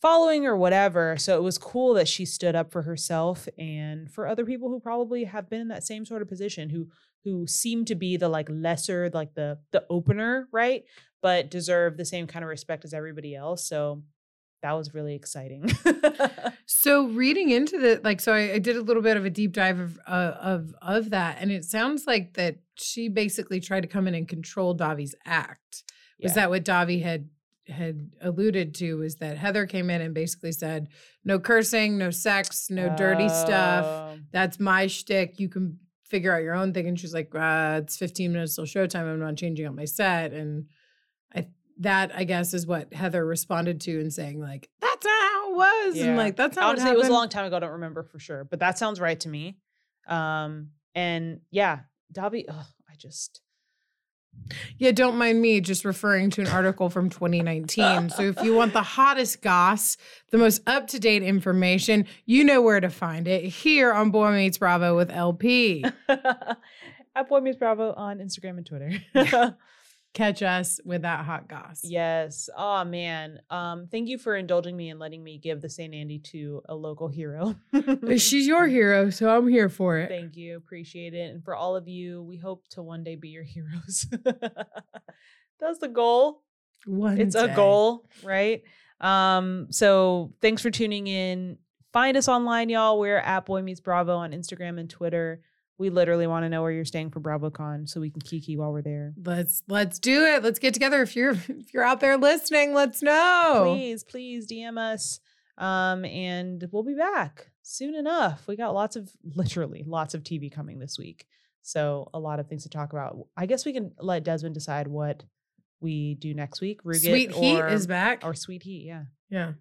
following 0.00 0.46
or 0.46 0.56
whatever. 0.56 1.16
So 1.18 1.36
it 1.36 1.42
was 1.42 1.58
cool 1.58 1.94
that 1.94 2.08
she 2.08 2.24
stood 2.24 2.56
up 2.56 2.72
for 2.72 2.82
herself 2.82 3.46
and 3.58 4.10
for 4.10 4.26
other 4.26 4.46
people 4.46 4.70
who 4.70 4.80
probably 4.80 5.24
have 5.24 5.50
been 5.50 5.60
in 5.60 5.68
that 5.68 5.84
same 5.84 6.06
sort 6.06 6.22
of 6.22 6.28
position 6.28 6.70
who 6.70 6.88
who 7.24 7.46
seem 7.46 7.84
to 7.84 7.94
be 7.94 8.16
the 8.16 8.28
like 8.28 8.48
lesser 8.50 9.10
like 9.12 9.34
the 9.34 9.58
the 9.72 9.84
opener 9.90 10.48
right 10.52 10.84
but 11.22 11.50
deserve 11.50 11.96
the 11.96 12.04
same 12.04 12.26
kind 12.26 12.42
of 12.42 12.48
respect 12.48 12.84
as 12.84 12.94
everybody 12.94 13.34
else. 13.34 13.68
So 13.68 14.02
that 14.62 14.72
was 14.72 14.92
really 14.94 15.14
exciting 15.14 15.70
So 16.66 17.06
reading 17.08 17.50
into 17.50 17.78
the 17.78 18.00
like, 18.04 18.20
so 18.20 18.32
I, 18.32 18.52
I 18.54 18.58
did 18.58 18.76
a 18.76 18.80
little 18.82 19.02
bit 19.02 19.16
of 19.16 19.24
a 19.24 19.30
deep 19.30 19.52
dive 19.52 19.78
of 19.78 19.98
uh, 20.06 20.34
of 20.40 20.74
of 20.80 21.10
that, 21.10 21.36
and 21.40 21.50
it 21.50 21.64
sounds 21.64 22.06
like 22.06 22.34
that 22.34 22.56
she 22.74 23.08
basically 23.08 23.60
tried 23.60 23.80
to 23.82 23.88
come 23.88 24.06
in 24.08 24.14
and 24.14 24.26
control 24.26 24.74
Davi's 24.76 25.14
act. 25.26 25.82
Was 26.22 26.32
Yeah. 26.32 26.34
that 26.42 26.50
what 26.50 26.64
Davi 26.64 27.02
had 27.02 27.28
had 27.68 28.10
alluded 28.22 28.74
to? 28.76 28.94
Was 28.98 29.16
that 29.16 29.36
Heather 29.36 29.66
came 29.66 29.90
in 29.90 30.00
and 30.00 30.14
basically 30.14 30.52
said, 30.52 30.88
"No 31.24 31.38
cursing, 31.38 31.98
no 31.98 32.10
sex, 32.10 32.68
no 32.70 32.94
dirty 32.96 33.28
stuff. 33.28 33.84
Oh. 33.86 34.18
That's 34.32 34.58
my 34.60 34.86
shtick. 34.86 35.38
You 35.40 35.48
can 35.48 35.78
figure 36.04 36.34
out 36.34 36.42
your 36.42 36.54
own 36.54 36.72
thing." 36.72 36.86
And 36.86 36.98
she's 36.98 37.12
like, 37.14 37.34
uh, 37.34 37.80
"It's 37.82 37.96
15 37.98 38.32
minutes 38.32 38.54
till 38.54 38.64
showtime. 38.64 39.04
I'm 39.12 39.18
not 39.20 39.36
changing 39.36 39.66
up 39.66 39.74
my 39.74 39.84
set." 39.86 40.32
And 40.32 40.66
that 41.80 42.12
I 42.14 42.24
guess 42.24 42.54
is 42.54 42.66
what 42.66 42.92
Heather 42.94 43.24
responded 43.26 43.80
to 43.82 44.00
and 44.00 44.12
saying 44.12 44.40
like, 44.40 44.68
"That's 44.80 45.04
not 45.04 45.12
how 45.32 45.52
it 45.52 45.56
was," 45.56 45.96
Yeah. 45.96 46.04
and 46.06 46.16
like 46.16 46.36
that's 46.36 46.56
not 46.56 46.64
honestly 46.66 46.86
what 46.90 46.94
it 46.94 46.98
was 46.98 47.08
a 47.08 47.12
long 47.12 47.28
time 47.28 47.44
ago 47.46 47.56
i 47.56 47.60
don't 47.60 47.72
remember 47.72 48.02
for 48.02 48.18
sure 48.18 48.44
but 48.44 48.60
that 48.60 48.78
sounds 48.78 49.00
right 49.00 49.18
to 49.20 49.28
me 49.28 49.56
um 50.08 50.68
and 50.94 51.40
yeah 51.50 51.80
Dobby. 52.12 52.48
ugh, 52.48 52.64
i 52.88 52.94
just 52.96 53.40
Yeah, 54.78 54.92
don't 54.92 55.16
mind 55.16 55.40
me 55.42 55.60
just 55.60 55.84
referring 55.84 56.30
to 56.30 56.40
an 56.40 56.46
article 56.46 56.88
from 56.88 57.10
2019. 57.10 58.10
so 58.10 58.22
if 58.22 58.40
you 58.42 58.54
want 58.54 58.72
the 58.72 58.82
hottest 58.96 59.42
goss, 59.42 59.96
the 60.30 60.38
most 60.38 60.62
up 60.68 60.86
to 60.88 61.00
date 61.00 61.22
information, 61.22 62.06
you 62.26 62.44
know 62.44 62.62
where 62.62 62.80
to 62.80 62.88
find 62.90 63.26
it 63.28 63.44
here 63.44 63.92
on 63.92 64.10
Boy 64.10 64.30
Meets 64.32 64.58
Bravo 64.58 64.96
with 64.96 65.10
LP. 65.10 65.84
at 67.16 67.28
boy 67.28 67.40
meets 67.40 67.56
bravo 67.56 67.92
on 67.94 68.18
instagram 68.18 68.56
and 68.56 68.66
twitter 68.66 68.92
Catch 70.12 70.42
us 70.42 70.80
with 70.84 71.02
that 71.02 71.24
hot 71.24 71.48
goss. 71.48 71.80
yes 71.84 72.48
oh 72.56 72.84
man 72.84 73.38
um 73.48 73.86
thank 73.90 74.08
you 74.08 74.18
for 74.18 74.34
indulging 74.34 74.76
me 74.76 74.90
and 74.90 74.98
letting 74.98 75.22
me 75.22 75.38
give 75.38 75.60
the 75.60 75.68
st 75.70 75.94
andy 75.94 76.18
to 76.18 76.60
a 76.68 76.74
local 76.74 77.06
hero 77.06 77.54
She's 78.16 78.46
your 78.46 78.66
hero, 78.66 79.10
so 79.10 79.34
I'm 79.34 79.46
here 79.46 79.68
for 79.68 79.98
it. 79.98 80.08
Thank 80.08 80.36
you. 80.36 80.56
Appreciate 80.56 81.14
it. 81.14 81.30
And 81.32 81.44
for 81.44 81.54
all 81.54 81.76
of 81.76 81.86
you, 81.88 82.22
we 82.22 82.36
hope 82.36 82.66
to 82.70 82.82
one 82.82 83.04
day 83.04 83.14
be 83.14 83.28
your 83.28 83.44
heroes. 83.44 84.06
That's 85.60 85.78
the 85.78 85.88
goal. 85.88 86.42
One 86.86 87.20
It's 87.20 87.34
a 87.34 87.48
goal, 87.48 88.06
right? 88.24 88.62
Um, 89.00 89.68
so 89.70 90.32
thanks 90.40 90.62
for 90.62 90.70
tuning 90.70 91.06
in. 91.06 91.58
Find 91.92 92.16
us 92.16 92.28
online, 92.28 92.68
y'all. 92.68 92.98
We're 92.98 93.18
at 93.18 93.46
Boy 93.46 93.62
Meets 93.62 93.80
Bravo 93.80 94.16
on 94.16 94.32
Instagram 94.32 94.78
and 94.80 94.88
Twitter. 94.90 95.42
We 95.80 95.88
literally 95.88 96.26
want 96.26 96.44
to 96.44 96.50
know 96.50 96.60
where 96.60 96.70
you're 96.70 96.84
staying 96.84 97.08
for 97.08 97.20
BravoCon 97.20 97.88
so 97.88 98.02
we 98.02 98.10
can 98.10 98.20
kiki 98.20 98.54
while 98.54 98.70
we're 98.70 98.82
there. 98.82 99.14
Let's 99.24 99.62
let's 99.66 99.98
do 99.98 100.26
it. 100.26 100.42
Let's 100.42 100.58
get 100.58 100.74
together. 100.74 101.00
If 101.00 101.16
you're 101.16 101.30
if 101.30 101.72
you're 101.72 101.82
out 101.82 102.00
there 102.00 102.18
listening, 102.18 102.74
let's 102.74 103.00
know. 103.00 103.72
Please, 103.74 104.04
please 104.04 104.46
DM 104.46 104.76
us. 104.76 105.20
Um, 105.56 106.04
and 106.04 106.68
we'll 106.70 106.82
be 106.82 106.94
back 106.94 107.46
soon 107.62 107.94
enough. 107.94 108.46
We 108.46 108.56
got 108.56 108.74
lots 108.74 108.94
of 108.94 109.10
literally 109.34 109.82
lots 109.86 110.12
of 110.12 110.22
TV 110.22 110.52
coming 110.52 110.78
this 110.78 110.98
week. 110.98 111.24
So 111.62 112.10
a 112.12 112.18
lot 112.20 112.40
of 112.40 112.46
things 112.46 112.64
to 112.64 112.68
talk 112.68 112.92
about. 112.92 113.16
I 113.34 113.46
guess 113.46 113.64
we 113.64 113.72
can 113.72 113.92
let 113.98 114.22
Desmond 114.22 114.54
decide 114.54 114.86
what 114.86 115.24
we 115.80 116.14
do 116.16 116.34
next 116.34 116.60
week. 116.60 116.82
Ruget 116.84 117.08
Sweet 117.08 117.32
Heat 117.32 117.58
or, 117.58 117.68
is 117.68 117.86
back. 117.86 118.20
Or 118.22 118.34
Sweet 118.34 118.64
Heat, 118.64 118.84
yeah. 118.84 119.04
yeah. 119.30 119.52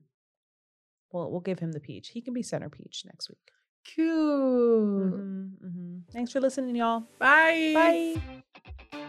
Well, 1.13 1.31
we'll 1.31 1.39
give 1.39 1.59
him 1.59 1.71
the 1.71 1.79
peach. 1.79 2.09
He 2.09 2.19
can 2.19 2.33
be 2.33 2.43
center 2.43 2.69
peach 2.69 3.03
next 3.05 3.29
week. 3.29 3.51
Cute. 3.83 4.07
Mhm, 4.07 5.51
mhm. 5.63 6.01
Thanks 6.11 6.31
for 6.31 6.39
listening, 6.39 6.75
y'all. 6.75 7.05
Bye. 7.19 7.71
Bye. 7.73 9.03